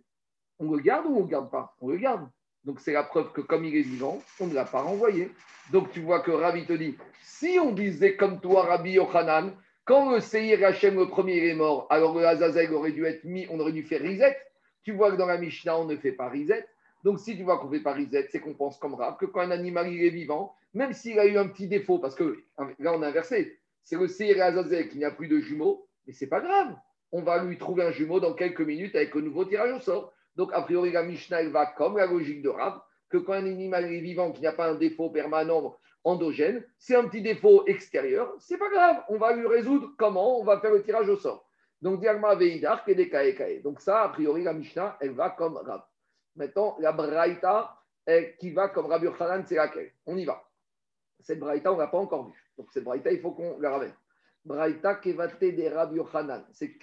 On 0.60 0.72
le 0.72 0.82
garde 0.82 1.06
ou 1.06 1.18
on 1.18 1.20
ne 1.20 1.22
le 1.22 1.28
garde 1.28 1.52
pas? 1.52 1.76
On 1.80 1.90
le 1.90 1.98
garde. 1.98 2.28
Donc 2.68 2.82
c'est 2.82 2.92
la 2.92 3.04
preuve 3.04 3.32
que 3.32 3.40
comme 3.40 3.64
il 3.64 3.78
est 3.78 3.82
vivant, 3.82 4.22
on 4.42 4.48
ne 4.48 4.54
l'a 4.54 4.66
pas 4.66 4.82
renvoyé. 4.82 5.32
Donc 5.72 5.90
tu 5.92 6.02
vois 6.02 6.20
que 6.20 6.32
Rabbi 6.32 6.66
te 6.66 6.74
dit, 6.74 6.98
si 7.22 7.58
on 7.62 7.72
disait 7.72 8.18
comme 8.18 8.42
toi, 8.42 8.66
Rabbi 8.66 8.92
Yochanan, 8.92 9.54
quand 9.86 10.12
le 10.12 10.20
Seir 10.20 10.62
Hachem, 10.66 10.96
le 10.96 11.08
premier, 11.08 11.48
est 11.48 11.56
mort, 11.56 11.88
alors 11.90 12.14
le 12.14 12.28
Azazel 12.28 12.74
aurait 12.74 12.92
dû 12.92 13.06
être 13.06 13.24
mis, 13.24 13.48
on 13.50 13.60
aurait 13.62 13.72
dû 13.72 13.84
faire 13.84 14.02
Rizet. 14.02 14.38
Tu 14.84 14.92
vois 14.92 15.12
que 15.12 15.16
dans 15.16 15.28
la 15.28 15.38
Mishnah, 15.38 15.80
on 15.80 15.86
ne 15.86 15.96
fait 15.96 16.12
pas 16.12 16.28
Rizet. 16.28 16.68
Donc 17.06 17.22
si 17.22 17.38
tu 17.38 17.44
vois 17.44 17.58
qu'on 17.58 17.70
ne 17.70 17.78
fait 17.78 17.84
pas 17.84 17.94
Rizet, 17.94 18.28
c'est 18.34 18.42
qu'on 18.42 18.54
pense 18.54 18.78
comme 18.78 18.96
Rab, 18.96 19.18
que 19.18 19.26
quand 19.26 19.40
un 19.40 19.52
animal 19.52 19.88
est 19.88 20.10
vivant, 20.10 20.54
même 20.74 20.92
s'il 20.92 21.18
a 21.20 21.26
eu 21.26 21.38
un 21.38 21.48
petit 21.48 21.70
défaut, 21.70 22.00
parce 22.00 22.16
que 22.16 22.44
là 22.80 22.92
on 22.94 23.02
a 23.02 23.08
inversé, 23.08 23.60
c'est 23.82 23.98
le 23.98 24.10
Seir 24.10 24.44
Azazel 24.44 24.90
qui 24.90 25.00
n'a 25.00 25.12
plus 25.12 25.30
de 25.30 25.40
jumeaux, 25.40 25.88
mais 26.06 26.12
c'est 26.12 26.28
pas 26.28 26.42
grave. 26.42 26.76
On 27.14 27.22
va 27.22 27.42
lui 27.42 27.58
trouver 27.58 27.84
un 27.84 27.92
jumeau 27.92 28.20
dans 28.20 28.34
quelques 28.34 28.60
minutes 28.60 28.98
avec 28.98 29.16
un 29.16 29.22
nouveau 29.22 29.46
tirage 29.46 29.72
au 29.72 29.80
sort. 29.80 30.14
Donc, 30.38 30.54
a 30.54 30.62
priori, 30.62 30.92
la 30.92 31.04
Mishnah, 31.04 31.42
elle 31.42 31.50
va 31.50 31.66
comme 31.66 31.98
la 31.98 32.06
logique 32.06 32.44
de 32.44 32.50
Rav, 32.50 32.80
que 33.10 33.18
quand 33.18 33.34
un 33.34 33.46
animal 33.46 33.92
est 33.92 34.00
vivant 34.00 34.32
qui 34.32 34.42
n'a 34.42 34.52
pas 34.52 34.70
un 34.70 34.76
défaut 34.76 35.10
permanent 35.10 35.76
endogène, 36.04 36.64
c'est 36.78 36.96
un 36.96 37.06
petit 37.08 37.24
défaut 37.24 37.66
extérieur, 37.66 38.34
c'est 38.40 38.58
pas 38.58 38.70
grave. 38.70 39.04
On 39.10 39.18
va 39.18 39.34
lui 39.34 39.48
résoudre 39.48 39.90
comment? 39.98 40.40
On 40.40 40.44
va 40.44 40.60
faire 40.62 40.72
le 40.72 40.84
tirage 40.84 41.10
au 41.10 41.18
sort. 41.18 41.50
Donc, 41.82 42.00
Diagma 42.02 42.36
Veidar, 42.36 42.86
Kae. 42.86 43.62
Donc, 43.64 43.82
ça, 43.82 44.04
a 44.04 44.10
priori, 44.10 44.44
la 44.44 44.54
Mishnah, 44.54 44.98
elle 45.02 45.14
va 45.14 45.32
comme 45.32 45.58
Rav. 45.58 45.84
Maintenant, 46.36 46.78
la 46.80 46.92
Braïta 46.92 47.74
qui 48.40 48.52
va 48.52 48.70
comme 48.70 48.86
Rabbi 48.86 49.06
Yochanan, 49.06 49.44
c'est 49.46 49.56
laquelle? 49.56 49.92
On 50.06 50.16
y 50.16 50.24
va. 50.24 50.44
Cette 51.20 51.40
Braïta, 51.40 51.72
on 51.72 51.76
ne 51.76 51.82
l'a 51.82 51.88
pas 51.88 51.98
encore 51.98 52.28
vue. 52.28 52.52
Donc, 52.58 52.68
cette 52.72 52.84
Braïta, 52.84 53.12
il 53.12 53.20
faut 53.20 53.32
qu'on 53.32 53.60
la 53.60 53.72
ramène. 53.72 53.94
Braïta 54.46 54.96
Kevate 54.96 55.42
de 55.42 55.68
Rabbi 55.68 55.96
Yochanan. 55.96 56.46
C'est 56.52 56.78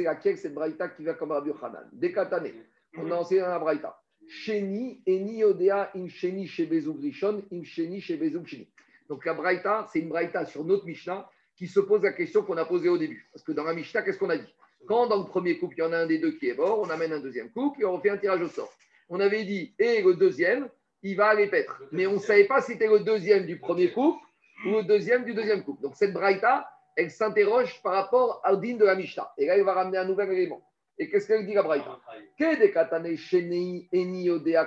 laquelle 0.00 0.36
cette 0.36 0.54
Braïta 0.54 0.88
qui 0.90 1.04
va 1.04 1.14
comme 1.14 1.32
Rabbi 1.32 1.48
Yochanan? 1.48 1.88
Dékatane. 1.92 2.52
On 2.96 3.10
a 3.10 3.14
enseigné 3.14 3.40
dans 3.40 3.48
la 3.48 3.58
Braïta. 3.58 3.98
Sheni 4.28 5.02
eni 5.06 5.44
odea 5.44 5.90
im 5.94 6.08
sheni 6.08 6.46
chez 6.46 6.66
Bezouk 6.66 7.00
Rishon, 7.00 7.42
im 7.50 7.64
sheni 7.64 8.00
chez 8.00 8.16
Bezouk 8.16 8.46
Sheni. 8.46 8.68
Donc 9.08 9.24
la 9.24 9.34
Braïta, 9.34 9.86
c'est 9.92 9.98
une 9.98 10.08
Braïta 10.08 10.44
sur 10.46 10.64
notre 10.64 10.86
Mishnah 10.86 11.28
qui 11.56 11.66
se 11.66 11.80
pose 11.80 12.02
la 12.02 12.12
question 12.12 12.42
qu'on 12.42 12.56
a 12.56 12.64
posée 12.64 12.88
au 12.88 12.98
début. 12.98 13.28
Parce 13.32 13.44
que 13.44 13.52
dans 13.52 13.64
la 13.64 13.74
Mishnah, 13.74 14.02
qu'est-ce 14.02 14.18
qu'on 14.18 14.30
a 14.30 14.38
dit? 14.38 14.54
Quand 14.86 15.06
dans 15.06 15.18
le 15.18 15.26
premier 15.26 15.58
couple, 15.58 15.74
il 15.78 15.80
y 15.80 15.82
en 15.84 15.92
a 15.92 15.98
un 15.98 16.06
des 16.06 16.18
deux 16.18 16.32
qui 16.32 16.48
est 16.48 16.56
mort, 16.56 16.80
on 16.80 16.90
amène 16.90 17.12
un 17.12 17.20
deuxième 17.20 17.50
couple 17.50 17.82
et 17.82 17.84
on 17.84 17.92
refait 17.92 18.10
un 18.10 18.16
tirage 18.16 18.42
au 18.42 18.48
sort. 18.48 18.72
On 19.08 19.20
avait 19.20 19.44
dit, 19.44 19.74
et 19.78 20.02
le 20.02 20.14
deuxième, 20.14 20.68
il 21.02 21.16
va 21.16 21.26
aller 21.28 21.48
paître. 21.48 21.82
Mais 21.92 22.06
on 22.06 22.14
ne 22.14 22.18
savait 22.18 22.46
pas 22.46 22.60
si 22.60 22.72
c'était 22.72 22.88
le 22.88 23.00
deuxième 23.00 23.46
du 23.46 23.58
premier 23.58 23.92
couple 23.92 24.24
ou 24.66 24.76
le 24.76 24.84
deuxième 24.84 25.24
du 25.24 25.34
deuxième 25.34 25.62
couple. 25.62 25.82
Donc 25.82 25.94
cette 25.96 26.12
Braïta, 26.12 26.68
elle 26.96 27.10
s'interroge 27.10 27.80
par 27.82 27.92
rapport 27.92 28.42
au 28.50 28.56
din 28.56 28.76
de 28.76 28.84
la 28.84 28.94
Mishnah. 28.94 29.32
Et 29.38 29.46
là, 29.46 29.56
il 29.56 29.64
va 29.64 29.74
ramener 29.74 29.98
un 29.98 30.04
nouvel 30.04 30.32
élément. 30.32 30.62
Et 30.98 31.08
qu'est-ce 31.08 31.26
qu'elle 31.26 31.46
dit 31.46 31.54
la 31.54 31.62
Braïta. 31.62 31.98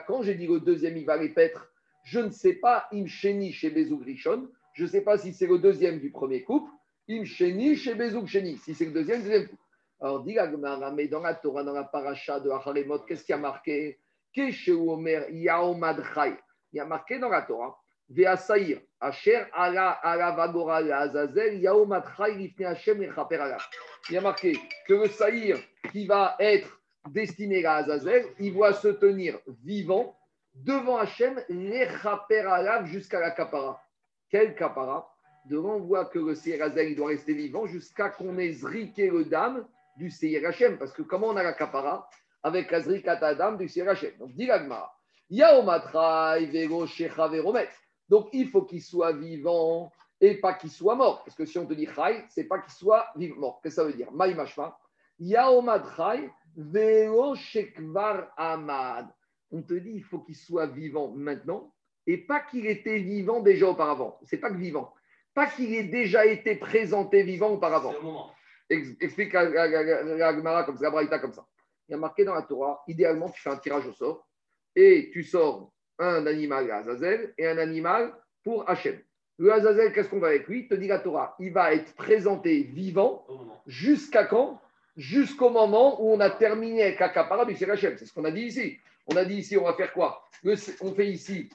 Quand 0.08 0.24
j'ai 0.24 0.36
dit 0.36 0.48
le 0.48 0.60
deuxième, 0.60 0.98
il 0.98 1.06
va 1.06 1.18
paître, 1.30 1.72
je 2.04 2.20
ne 2.20 2.30
sais 2.30 2.54
pas, 2.54 2.88
im 2.92 3.06
sheni 3.06 3.52
chez 3.52 3.70
Bezouk 3.70 4.04
Rishon, 4.04 4.50
je 4.74 4.84
ne 4.84 4.88
sais 4.90 5.02
pas 5.02 5.18
si 5.18 5.34
c'est 5.34 5.48
le 5.48 5.60
deuxième 5.60 6.00
du 6.00 6.12
premier 6.12 6.44
couple, 6.44 6.70
im 7.10 7.24
sheni 7.24 7.76
chez 7.76 7.96
Bezouk 7.96 8.28
Sheni, 8.28 8.58
si 8.58 8.74
c'est 8.74 8.86
le 8.86 8.92
deuxième, 8.92 9.22
deuxième 9.22 9.48
couple. 9.48 9.62
Alors, 10.02 10.24
dit 10.24 10.34
la 10.34 10.92
mais 10.92 11.08
dans 11.08 11.22
la 11.22 11.36
Torah, 11.36 11.64
dans 11.64 11.74
la 11.74 11.86
paracha 11.86 12.40
de 12.40 12.50
Acharemot, 12.50 13.00
qu'est-ce 13.00 13.24
qu'il 13.24 13.34
y 13.34 13.38
a 13.38 13.42
marqué? 13.42 14.00
Il 14.38 14.52
y 15.32 15.50
a 16.80 16.86
marqué 16.86 17.20
dans 17.20 17.30
la 17.30 17.42
Torah, 17.44 17.78
Veasaïr, 18.10 18.82
Asher 19.00 19.46
ala 19.54 19.92
ala 19.92 20.32
vagora 20.32 20.78
Azazel, 20.78 21.60
Yaomad 21.62 22.04
lifne 22.38 22.66
Hashem 22.66 23.02
lechaper 23.02 23.40
ala. 23.40 23.58
Il 24.10 24.14
y 24.14 24.18
a 24.18 24.22
marqué 24.22 24.58
que 24.88 24.94
le 24.94 25.08
Saïr 25.08 25.58
qui 25.92 26.06
va 26.06 26.36
être 26.40 26.80
destiné 27.10 27.66
à 27.66 27.76
Azazel, 27.76 28.26
il 28.40 28.54
doit 28.54 28.74
se 28.74 28.90
tenir 28.90 29.40
vivant 29.64 30.16
devant 30.54 30.98
Hachem, 30.98 31.42
les 31.50 31.88
alav 32.06 32.86
jusqu'à 32.86 33.20
la 33.20 33.32
kapara. 33.32 33.82
Quel 34.30 34.56
kapara? 34.56 35.12
Devant, 35.46 35.76
on 35.76 35.80
voit 35.82 36.06
que 36.06 36.20
le 36.20 36.36
Seir 36.36 36.72
il 36.78 36.96
doit 36.96 37.10
rester 37.10 37.34
vivant 37.34 37.66
jusqu'à 37.68 38.10
qu'on 38.10 38.38
ait 38.38 38.54
zriqué 38.54 39.10
le 39.10 39.26
dame 39.26 39.68
du 39.98 40.10
Seir 40.10 40.48
Hachem. 40.48 40.78
Parce 40.78 40.92
que 40.92 41.02
comment 41.02 41.28
on 41.28 41.38
a 41.38 41.44
la 41.44 41.54
kapara? 41.54 42.08
Avec 42.44 42.72
la 42.72 42.82
zrikata 42.82 43.34
dame 43.36 43.58
du 43.58 43.68
Seir 43.68 43.90
Hachem. 43.90 44.18
Donc, 44.18 44.34
dit 44.34 44.46
l'agmara. 44.46 44.96
Donc, 48.10 48.30
il 48.34 48.50
faut 48.50 48.62
qu'il 48.64 48.82
soit 48.82 49.14
vivant 49.14 49.92
et 50.26 50.36
pas 50.36 50.54
qu'il 50.54 50.72
soit 50.72 50.96
mort. 50.96 51.24
Parce 51.24 51.38
que 51.38 51.46
si 51.46 51.58
on 51.60 51.66
te 51.66 51.74
dit 51.74 51.86
chai, 51.86 52.26
c'est 52.30 52.46
pas 52.46 52.60
qu'il 52.60 52.74
soit 52.74 53.08
vivant. 53.16 53.36
Mort. 53.38 53.62
Qu'est-ce 53.62 53.76
que 53.76 53.82
ça 53.82 53.88
veut 53.88 53.94
dire? 53.94 54.12
Maï 54.12 54.34
mashma. 54.34 54.78
Yaomad 55.20 55.86
chai 55.96 56.30
vero 56.56 57.36
shekvar 57.36 58.34
amad. 58.36 59.08
On 59.52 59.62
te 59.62 59.76
dit 59.76 59.92
il 59.92 60.04
faut 60.04 60.20
qu'il 60.20 60.36
soit 60.36 60.68
vivant 60.68 61.12
maintenant 61.12 61.74
et 62.08 62.18
pas 62.18 62.40
qu'il 62.40 62.66
était 62.66 62.98
vivant 62.98 63.40
déjà 63.40 63.68
auparavant. 63.68 64.20
C'est 64.24 64.38
pas 64.38 64.50
que 64.50 64.58
vivant. 64.58 64.94
Pas 65.34 65.48
qu'il 65.48 65.74
ait 65.74 65.84
déjà 65.84 66.26
été 66.26 66.56
présenté 66.56 67.24
vivant 67.24 67.52
auparavant. 67.52 67.94
Explique 68.70 69.34
la, 69.34 70.34
Gemara 70.36 70.64
comme 70.64 70.78
ça, 70.78 70.90
Braïta 70.90 71.20
comme 71.20 71.34
ça. 71.34 71.46
Il 71.88 71.92
y 71.92 71.96
a 71.96 71.98
marqué 71.98 72.26
dans 72.26 72.34
la 72.34 72.42
Torah, 72.42 72.84
idéalement, 72.88 73.30
tu 73.30 73.42
fais 73.42 73.50
un 73.52 73.58
tirage 73.58 73.86
au 73.86 73.94
sort 73.94 74.28
et 74.76 75.12
tu 75.14 75.24
sors 75.24 75.72
un 76.00 76.26
animal 76.26 76.72
à 76.72 76.78
Azazel 76.78 77.34
et 77.38 77.48
un 77.48 77.58
animal 77.58 78.14
pour 78.44 78.68
Hachem. 78.68 79.00
Le 79.38 79.52
Azazel, 79.52 79.92
qu'est-ce 79.92 80.10
qu'on 80.10 80.20
va 80.20 80.28
avec 80.28 80.48
lui? 80.48 80.68
Te 80.68 80.76
dit 80.76 80.88
la 80.88 81.00
Torah, 81.00 81.36
il 81.40 81.52
va 81.52 81.74
être 81.74 81.94
présenté 81.96 82.64
vivant 82.64 83.26
jusqu'à 83.68 84.26
quand? 84.26 84.62
Jusqu'au 84.96 85.50
moment 85.50 86.02
où 86.02 86.14
on 86.14 86.20
a 86.22 86.30
terminé 86.30 86.84
avec 86.84 87.02
Akapara 87.02 87.46
du 87.46 87.54
Hachem. 87.70 87.98
C'est 87.98 88.06
ce 88.06 88.14
qu'on 88.14 88.24
a 88.24 88.32
dit 88.32 88.44
ici. 88.44 88.78
On 89.08 89.16
a 89.18 89.26
dit 89.26 89.36
ici, 89.36 89.58
on 89.58 89.64
va 89.64 89.74
faire 89.74 89.92
quoi? 89.92 90.24
On 90.82 90.94
fait 90.94 91.08
ici 91.08 91.50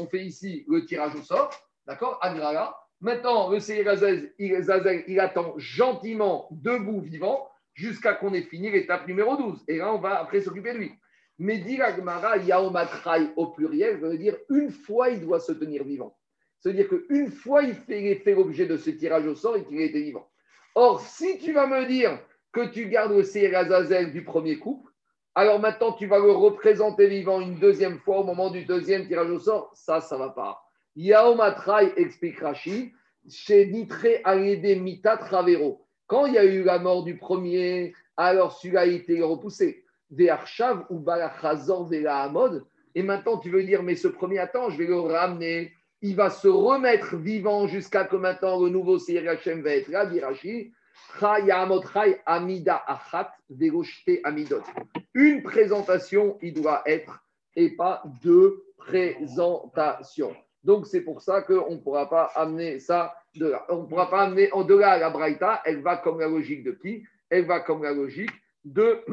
on 0.00 0.06
fait 0.06 0.24
ici 0.24 0.64
le 0.68 0.84
tirage 0.84 1.14
au 1.14 1.22
sort, 1.22 1.50
d'accord? 1.86 2.18
Agrala. 2.22 2.76
Maintenant, 3.00 3.50
le 3.50 3.60
Seir 3.60 3.88
Azazel, 3.88 4.32
il 4.38 5.20
attend 5.20 5.54
gentiment 5.56 6.48
debout, 6.50 7.00
vivant, 7.00 7.48
jusqu'à 7.72 8.12
qu'on 8.14 8.34
ait 8.34 8.42
fini 8.42 8.70
l'étape 8.70 9.06
numéro 9.06 9.36
12. 9.36 9.64
Et 9.68 9.78
là, 9.78 9.94
on 9.94 9.98
va 9.98 10.20
après 10.20 10.40
s'occuper 10.42 10.72
de 10.74 10.78
lui. 10.78 10.92
Mais 11.38 11.58
dit 11.58 11.80
Agmara, 11.80 12.36
Yaomatrai 12.36 13.28
au 13.36 13.46
pluriel, 13.46 13.98
veut 13.98 14.18
dire 14.18 14.36
une 14.50 14.70
fois 14.70 15.08
il 15.08 15.20
doit 15.20 15.40
se 15.40 15.52
tenir 15.52 15.84
vivant. 15.84 16.14
C'est-à-dire 16.60 16.88
qu'une 16.88 17.30
fois 17.30 17.62
il 17.62 17.74
fait, 17.74 18.14
fait 18.16 18.34
l'objet 18.34 18.66
de 18.66 18.76
ce 18.76 18.90
tirage 18.90 19.26
au 19.26 19.34
sort 19.34 19.56
et 19.56 19.64
qu'il 19.64 19.78
vivant. 19.78 20.28
Or, 20.74 21.00
si 21.00 21.38
tu 21.38 21.52
vas 21.52 21.66
me 21.66 21.86
dire 21.86 22.18
que 22.52 22.68
tu 22.68 22.88
gardes 22.88 23.12
le 23.12 23.22
Seir 23.22 23.56
Azazel 23.56 24.12
du 24.12 24.22
premier 24.22 24.58
couple, 24.58 24.92
alors 25.34 25.58
maintenant 25.58 25.92
tu 25.92 26.06
vas 26.06 26.18
le 26.18 26.32
représenter 26.32 27.08
vivant 27.08 27.40
une 27.40 27.58
deuxième 27.58 27.98
fois 27.98 28.18
au 28.18 28.24
moment 28.24 28.50
du 28.50 28.64
deuxième 28.64 29.06
tirage 29.06 29.30
au 29.30 29.38
sort, 29.38 29.70
ça, 29.74 30.00
ça 30.00 30.16
ne 30.16 30.22
va 30.22 30.30
pas. 30.30 30.62
Yaomatrai 30.96 31.92
explique 31.96 32.40
Rashi, 32.40 32.92
chez 33.28 33.66
Nitre 33.66 34.06
Alédé 34.24 34.76
Mita 34.76 35.16
Travero. 35.16 35.86
Quand 36.06 36.26
il 36.26 36.34
y 36.34 36.38
a 36.38 36.44
eu 36.44 36.62
la 36.62 36.78
mort 36.78 37.04
du 37.04 37.16
premier, 37.16 37.94
alors 38.16 38.52
celui-là 38.52 38.80
a 38.80 38.86
été 38.86 39.22
repoussé. 39.22 39.84
Ve'arshav 40.10 40.84
ou 40.90 40.98
Balachazor 40.98 41.88
Amod. 42.08 42.66
Et 42.94 43.02
maintenant, 43.02 43.38
tu 43.38 43.50
veux 43.50 43.62
dire, 43.62 43.82
mais 43.82 43.94
ce 43.94 44.08
premier, 44.08 44.38
attends, 44.38 44.70
je 44.70 44.78
vais 44.78 44.86
le 44.86 44.98
ramener. 44.98 45.72
Il 46.02 46.16
va 46.16 46.30
se 46.30 46.48
remettre 46.48 47.16
vivant 47.16 47.66
jusqu'à 47.66 48.04
que 48.04 48.16
maintenant 48.16 48.60
le 48.62 48.70
nouveau 48.70 48.98
Seir 48.98 49.28
Hashem 49.28 49.62
va 49.62 49.70
être 49.70 49.88
là, 49.88 50.06
dit 50.06 50.20
Amida 52.26 52.82
Achat 52.86 53.32
Amidot. 54.24 54.62
Une 55.14 55.42
présentation, 55.42 56.38
il 56.40 56.54
doit 56.54 56.82
être, 56.86 57.22
et 57.56 57.70
pas 57.76 58.02
deux 58.22 58.64
présentations. 58.76 60.34
Donc, 60.62 60.86
c'est 60.86 61.00
pour 61.00 61.22
ça 61.22 61.42
qu'on 61.42 61.72
ne 61.72 61.80
pourra 61.80 62.08
pas 62.08 62.30
amener 62.34 62.78
ça 62.80 63.14
de. 63.34 63.54
On 63.68 63.82
ne 63.82 63.86
pourra 63.86 64.10
pas 64.10 64.22
amener 64.22 64.52
en 64.52 64.64
delà 64.64 64.98
la 64.98 65.10
Braïta. 65.10 65.62
Elle 65.64 65.82
va 65.82 65.96
comme 65.96 66.20
la 66.20 66.28
logique 66.28 66.64
de 66.64 66.72
qui? 66.72 67.04
Elle 67.30 67.46
va 67.46 67.60
comme 67.60 67.82
la 67.82 67.92
logique 67.92 68.30
de 68.64 69.04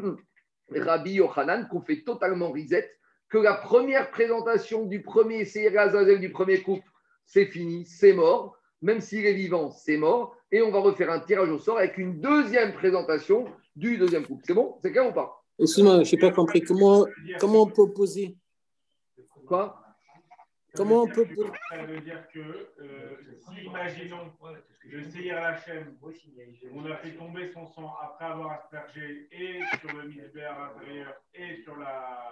Rabbi 0.76 1.14
Yochanan, 1.14 1.68
qu'on 1.70 1.82
fait 1.82 2.04
totalement 2.04 2.52
risette, 2.52 2.92
que 3.30 3.38
la 3.38 3.54
première 3.54 4.10
présentation 4.12 4.86
du 4.86 5.02
premier 5.02 5.46
Seir 5.46 5.78
Azazel 5.78 6.20
du 6.20 6.32
premier 6.32 6.62
couple, 6.62 6.88
c'est 7.26 7.46
fini, 7.46 7.86
c'est 7.86 8.14
mort. 8.14 8.58
Même 8.82 9.02
s'il 9.02 9.26
est 9.26 9.34
vivant, 9.34 9.72
c'est 9.72 9.98
mort. 9.98 10.36
Et 10.52 10.62
on 10.62 10.72
va 10.72 10.80
refaire 10.80 11.12
un 11.12 11.20
tirage 11.20 11.50
au 11.50 11.60
sort 11.60 11.80
avec 11.80 11.98
une 11.98 12.22
deuxième 12.22 12.74
présentation 12.74 13.46
du 13.76 13.98
deuxième 13.98 14.26
couple. 14.26 14.44
C'est 14.46 14.54
bon? 14.54 14.78
C'est 14.82 14.92
clair 14.92 15.10
ou 15.10 15.14
pas? 15.14 15.44
Excuse-moi, 15.60 16.04
je 16.04 16.16
n'ai 16.16 16.22
pas 16.22 16.32
compris. 16.32 16.62
Comment, 16.62 17.06
comment 17.40 17.64
on 17.64 17.70
peut 17.70 17.92
poser? 17.92 18.38
Quoi? 19.46 19.82
Comment 20.76 21.04
on 21.04 21.08
peut 21.08 21.26
poser 21.26 21.50
Ça 21.70 21.84
veut 21.84 22.02
dire 22.02 22.24
que 22.32 22.40
euh, 22.40 23.18
si, 23.50 23.66
imaginons, 23.66 24.32
le 24.86 25.04
Seir 25.04 25.44
Hachem, 25.44 25.98
on 26.74 26.86
a 26.86 26.96
fait 26.98 27.16
tomber 27.16 27.52
son 27.52 27.66
sang 27.66 27.94
après 28.02 28.26
avoir 28.26 28.52
aspergé 28.52 29.28
et 29.32 29.60
sur 29.82 29.98
le 29.98 30.08
misbère 30.08 30.56
intérieur 30.62 31.14
et 31.34 31.62
sur 31.64 31.76
la 31.78 32.32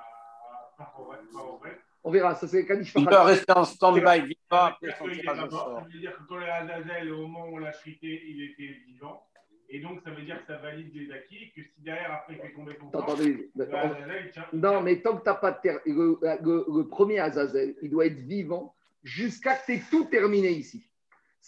on 2.03 2.11
verra, 2.11 2.35
ça 2.35 2.47
c'est 2.47 2.65
Kadish 2.65 2.93
Il 2.95 3.05
peut 3.05 3.17
rester 3.17 3.51
en 3.53 3.65
stand-by, 3.65 4.37
pas 4.47 4.67
après 4.67 4.95
son 4.97 5.09
tirage 5.09 5.43
au 5.43 5.49
sort. 5.49 5.79
Ça 5.79 5.87
veut 5.91 5.99
dire 5.99 6.15
que 6.15 6.23
quand 6.29 6.37
Azazel, 6.37 7.11
au 7.11 7.27
moment 7.27 7.47
où 7.47 7.55
on 7.55 7.57
l'a 7.57 7.71
chrité, 7.71 8.21
il 8.27 8.43
était 8.43 8.77
vivant. 8.87 9.25
Et 9.67 9.79
donc, 9.79 9.99
ça 10.03 10.11
veut 10.11 10.21
dire 10.21 10.39
que 10.39 10.45
ça 10.45 10.57
valide 10.57 10.93
les 10.93 11.11
acquis, 11.11 11.51
que 11.55 11.63
si 11.63 11.81
derrière, 11.81 12.13
après, 12.13 12.35
il 12.35 12.39
fait 12.39 12.53
tomber 12.53 12.77
Azazel, 12.93 14.31
tient. 14.31 14.45
Non, 14.53 14.81
mais 14.81 15.01
tant 15.01 15.17
que 15.17 15.23
tu 15.23 15.29
n'as 15.29 15.35
pas 15.35 15.51
de 15.51 15.61
terre, 15.61 15.79
le, 15.87 16.19
le, 16.21 16.65
le, 16.77 16.87
premier 16.87 17.19
Azazel, 17.19 17.75
il 17.81 17.89
doit 17.89 18.05
être 18.05 18.19
vivant 18.19 18.75
jusqu'à 19.03 19.55
que 19.55 19.65
tu 19.65 19.73
aies 19.73 19.83
tout 19.89 20.05
terminé 20.05 20.49
ici 20.49 20.87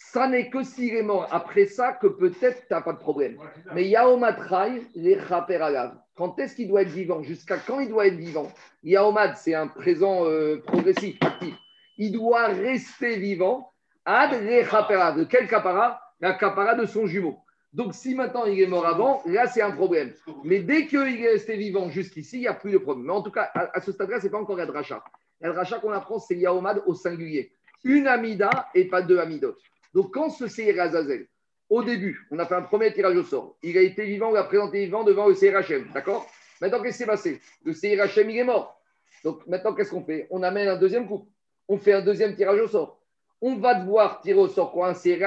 ça 0.00 0.28
n'est 0.28 0.48
que 0.48 0.62
s'il 0.62 0.94
est 0.94 1.02
mort 1.02 1.26
après 1.32 1.66
ça 1.66 1.92
que 1.92 2.06
peut-être 2.06 2.66
tu 2.66 2.72
n'as 2.72 2.80
pas 2.80 2.92
de 2.92 2.98
problème. 2.98 3.36
Mais 3.74 3.88
Yaomatrai, 3.88 4.82
les 4.94 5.18
Alav. 5.18 5.98
Quand 6.16 6.38
est-ce 6.38 6.54
qu'il 6.54 6.68
doit 6.68 6.82
être 6.82 6.88
vivant? 6.88 7.22
Jusqu'à 7.22 7.58
quand 7.58 7.80
il 7.80 7.88
doit 7.88 8.06
être 8.06 8.16
vivant? 8.16 8.48
Yaomad, 8.84 9.36
c'est 9.36 9.54
un 9.54 9.66
présent 9.66 10.24
euh, 10.24 10.62
progressif, 10.66 11.18
actif. 11.20 11.54
Il 11.96 12.12
doit 12.12 12.46
rester 12.46 13.18
vivant. 13.18 13.72
Ad 14.04 14.30
De 14.30 15.24
quel 15.24 15.48
capara? 15.48 16.00
La 16.20 16.32
capara 16.32 16.74
de 16.74 16.86
son 16.86 17.06
jumeau. 17.06 17.38
Donc 17.72 17.92
si 17.92 18.14
maintenant 18.14 18.46
il 18.46 18.60
est 18.60 18.66
mort 18.66 18.86
avant, 18.86 19.22
là 19.26 19.46
c'est 19.46 19.62
un 19.62 19.72
problème. 19.72 20.14
Mais 20.44 20.60
dès 20.60 20.86
qu'il 20.86 21.22
est 21.22 21.28
resté 21.28 21.56
vivant 21.56 21.90
jusqu'ici, 21.90 22.36
il 22.36 22.40
n'y 22.40 22.48
a 22.48 22.54
plus 22.54 22.72
de 22.72 22.78
problème. 22.78 23.06
Mais 23.06 23.12
en 23.12 23.22
tout 23.22 23.32
cas, 23.32 23.50
à, 23.54 23.80
ce 23.80 23.92
stade-là, 23.92 24.20
ce 24.20 24.24
n'est 24.24 24.30
pas 24.30 24.38
encore 24.38 24.58
Adracha. 24.58 25.04
Adracha 25.42 25.80
qu'on 25.80 25.92
apprend, 25.92 26.18
c'est 26.18 26.36
Yaomad 26.36 26.82
au 26.86 26.94
singulier. 26.94 27.52
Une 27.84 28.06
Amida 28.06 28.68
et 28.74 28.86
pas 28.86 29.02
deux 29.02 29.18
Amidot. 29.18 29.54
Donc, 29.94 30.12
quand 30.12 30.30
ce 30.30 30.46
Seir 30.46 30.80
Azazel, 30.80 31.26
au 31.70 31.82
début, 31.82 32.26
on 32.30 32.38
a 32.38 32.46
fait 32.46 32.54
un 32.54 32.62
premier 32.62 32.92
tirage 32.92 33.16
au 33.16 33.22
sort, 33.22 33.58
il 33.62 33.76
a 33.76 33.82
été 33.82 34.04
vivant, 34.04 34.30
on 34.30 34.32
l'a 34.32 34.44
présenté 34.44 34.84
vivant 34.84 35.04
devant 35.04 35.28
le 35.28 35.34
Seir 35.34 35.62
d'accord? 35.92 36.26
Maintenant, 36.60 36.82
qu'est-ce 36.82 36.98
qui 36.98 36.98
s'est 36.98 37.06
passé? 37.06 37.40
Le 37.64 37.72
Seir 37.72 38.06
il 38.16 38.36
est 38.38 38.44
mort. 38.44 38.80
Donc, 39.24 39.46
maintenant, 39.46 39.74
qu'est-ce 39.74 39.90
qu'on 39.90 40.04
fait? 40.04 40.26
On 40.30 40.42
amène 40.42 40.68
un 40.68 40.76
deuxième 40.76 41.06
couple. 41.06 41.30
On 41.68 41.78
fait 41.78 41.92
un 41.92 42.02
deuxième 42.02 42.34
tirage 42.34 42.60
au 42.60 42.68
sort. 42.68 43.00
On 43.40 43.56
va 43.56 43.74
devoir 43.74 44.20
tirer 44.20 44.38
au 44.38 44.48
sort 44.48 44.72
quoi 44.72 44.88
Un 44.88 44.94
Seir 44.94 45.20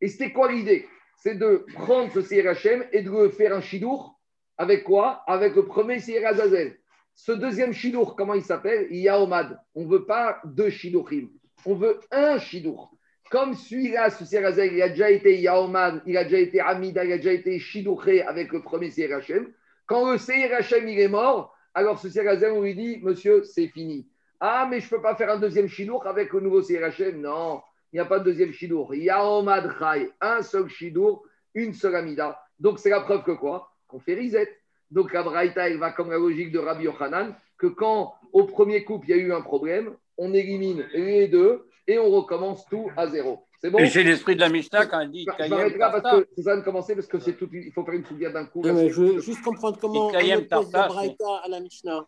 Et 0.00 0.08
c'était 0.08 0.32
quoi 0.32 0.50
l'idée? 0.50 0.86
C'est 1.16 1.34
de 1.34 1.64
prendre 1.74 2.12
ce 2.12 2.22
Seir 2.22 2.56
et 2.92 3.02
de 3.02 3.28
faire 3.28 3.54
un 3.54 3.60
chidour. 3.60 4.18
Avec 4.58 4.84
quoi? 4.84 5.22
Avec 5.26 5.54
le 5.54 5.64
premier 5.64 5.96
Azazel. 6.24 6.78
Ce 7.14 7.32
deuxième 7.32 7.72
chidour, 7.72 8.16
comment 8.16 8.34
il 8.34 8.42
s'appelle? 8.42 8.88
Yaomad. 8.90 9.58
On 9.74 9.84
ne 9.84 9.88
veut 9.88 10.04
pas 10.06 10.40
deux 10.44 10.70
chidourim. 10.70 11.30
On 11.66 11.74
veut 11.74 12.00
un 12.10 12.38
chidour. 12.38 12.92
Comme 13.30 13.54
celui-là, 13.54 14.10
ce 14.10 14.24
Serazel, 14.24 14.72
il 14.72 14.82
a 14.82 14.88
déjà 14.88 15.08
été 15.08 15.40
Yaoman, 15.40 16.02
il 16.04 16.16
a 16.16 16.24
déjà 16.24 16.38
été 16.38 16.58
Amida, 16.58 17.04
il 17.04 17.12
a 17.12 17.16
déjà 17.16 17.32
été 17.32 17.60
Shidouché 17.60 18.22
avec 18.22 18.52
le 18.52 18.60
premier 18.60 18.90
Serachem. 18.90 19.52
Quand 19.86 20.10
le 20.10 20.18
Serachem 20.18 20.88
il 20.88 20.98
est 20.98 21.08
mort, 21.08 21.56
alors 21.72 22.00
ce 22.00 22.08
Serazel, 22.08 22.50
on 22.50 22.62
lui 22.62 22.74
dit, 22.74 22.98
monsieur, 23.02 23.44
c'est 23.44 23.68
fini. 23.68 24.08
Ah, 24.40 24.66
mais 24.68 24.80
je 24.80 24.86
ne 24.86 24.90
peux 24.90 25.02
pas 25.02 25.14
faire 25.14 25.30
un 25.30 25.38
deuxième 25.38 25.68
Shidour 25.68 26.04
avec 26.08 26.32
le 26.32 26.40
nouveau 26.40 26.60
Serachem. 26.60 27.20
Non, 27.20 27.62
il 27.92 27.96
n'y 27.96 28.00
a 28.00 28.04
pas 28.04 28.18
de 28.18 28.24
deuxième 28.24 28.52
Shidour. 28.52 28.96
Yaomad 28.96 29.76
Chai, 29.78 30.10
un 30.20 30.42
seul 30.42 30.68
Shidour, 30.68 31.24
une 31.54 31.72
seule 31.72 31.94
Amida. 31.94 32.42
Donc 32.58 32.80
c'est 32.80 32.90
la 32.90 33.00
preuve 33.00 33.22
que 33.22 33.30
quoi? 33.30 33.70
Qu'on 33.86 34.00
fait 34.00 34.14
Rizet. 34.14 34.48
Donc 34.90 35.12
la 35.12 35.22
Braïta, 35.22 35.72
va 35.76 35.92
comme 35.92 36.10
la 36.10 36.18
logique 36.18 36.50
de 36.50 36.58
Rabbi 36.58 36.84
Yochanan, 36.84 37.36
que 37.58 37.68
quand 37.68 38.14
au 38.32 38.42
premier 38.42 38.82
couple 38.82 39.06
il 39.08 39.16
y 39.16 39.20
a 39.20 39.22
eu 39.22 39.32
un 39.32 39.40
problème, 39.40 39.94
on 40.18 40.34
élimine 40.34 40.84
les 40.94 41.28
deux 41.28 41.69
et 41.90 41.98
on 41.98 42.10
recommence 42.10 42.64
tout 42.66 42.88
à 42.96 43.08
zéro. 43.08 43.44
C'est 43.60 43.70
bon 43.70 43.78
Et 43.78 43.88
c'est 43.88 44.04
l'esprit 44.04 44.36
de 44.36 44.40
la 44.40 44.48
Mishnah 44.48 44.86
quand 44.86 45.00
elle 45.00 45.10
dit 45.10 45.26
Je 45.38 45.48
m'arrête 45.48 45.76
là 45.76 45.90
parce 45.90 46.24
que 46.24 46.42
ça 46.42 46.56
de 46.56 46.62
commencer 46.62 46.94
parce 46.94 47.08
que 47.08 47.18
c'est 47.18 47.34
tout. 47.34 47.48
Il 47.52 47.72
faut 47.72 47.84
faire 47.84 47.94
une 47.94 48.06
souvière 48.06 48.32
d'un 48.32 48.46
coup. 48.46 48.62
je 48.64 48.70
veux 48.70 49.20
juste 49.20 49.42
comprendre 49.42 49.78
comment 49.80 50.06
on 50.06 50.08
oppose 50.08 50.72
la 50.72 50.88
Braïta 50.88 51.24
à 51.44 51.48
la 51.48 51.60
Mishnah. 51.60 52.06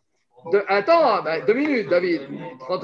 attends, 0.68 1.22
bah, 1.22 1.40
deux 1.40 1.54
minutes, 1.54 1.88
David. 1.88 2.22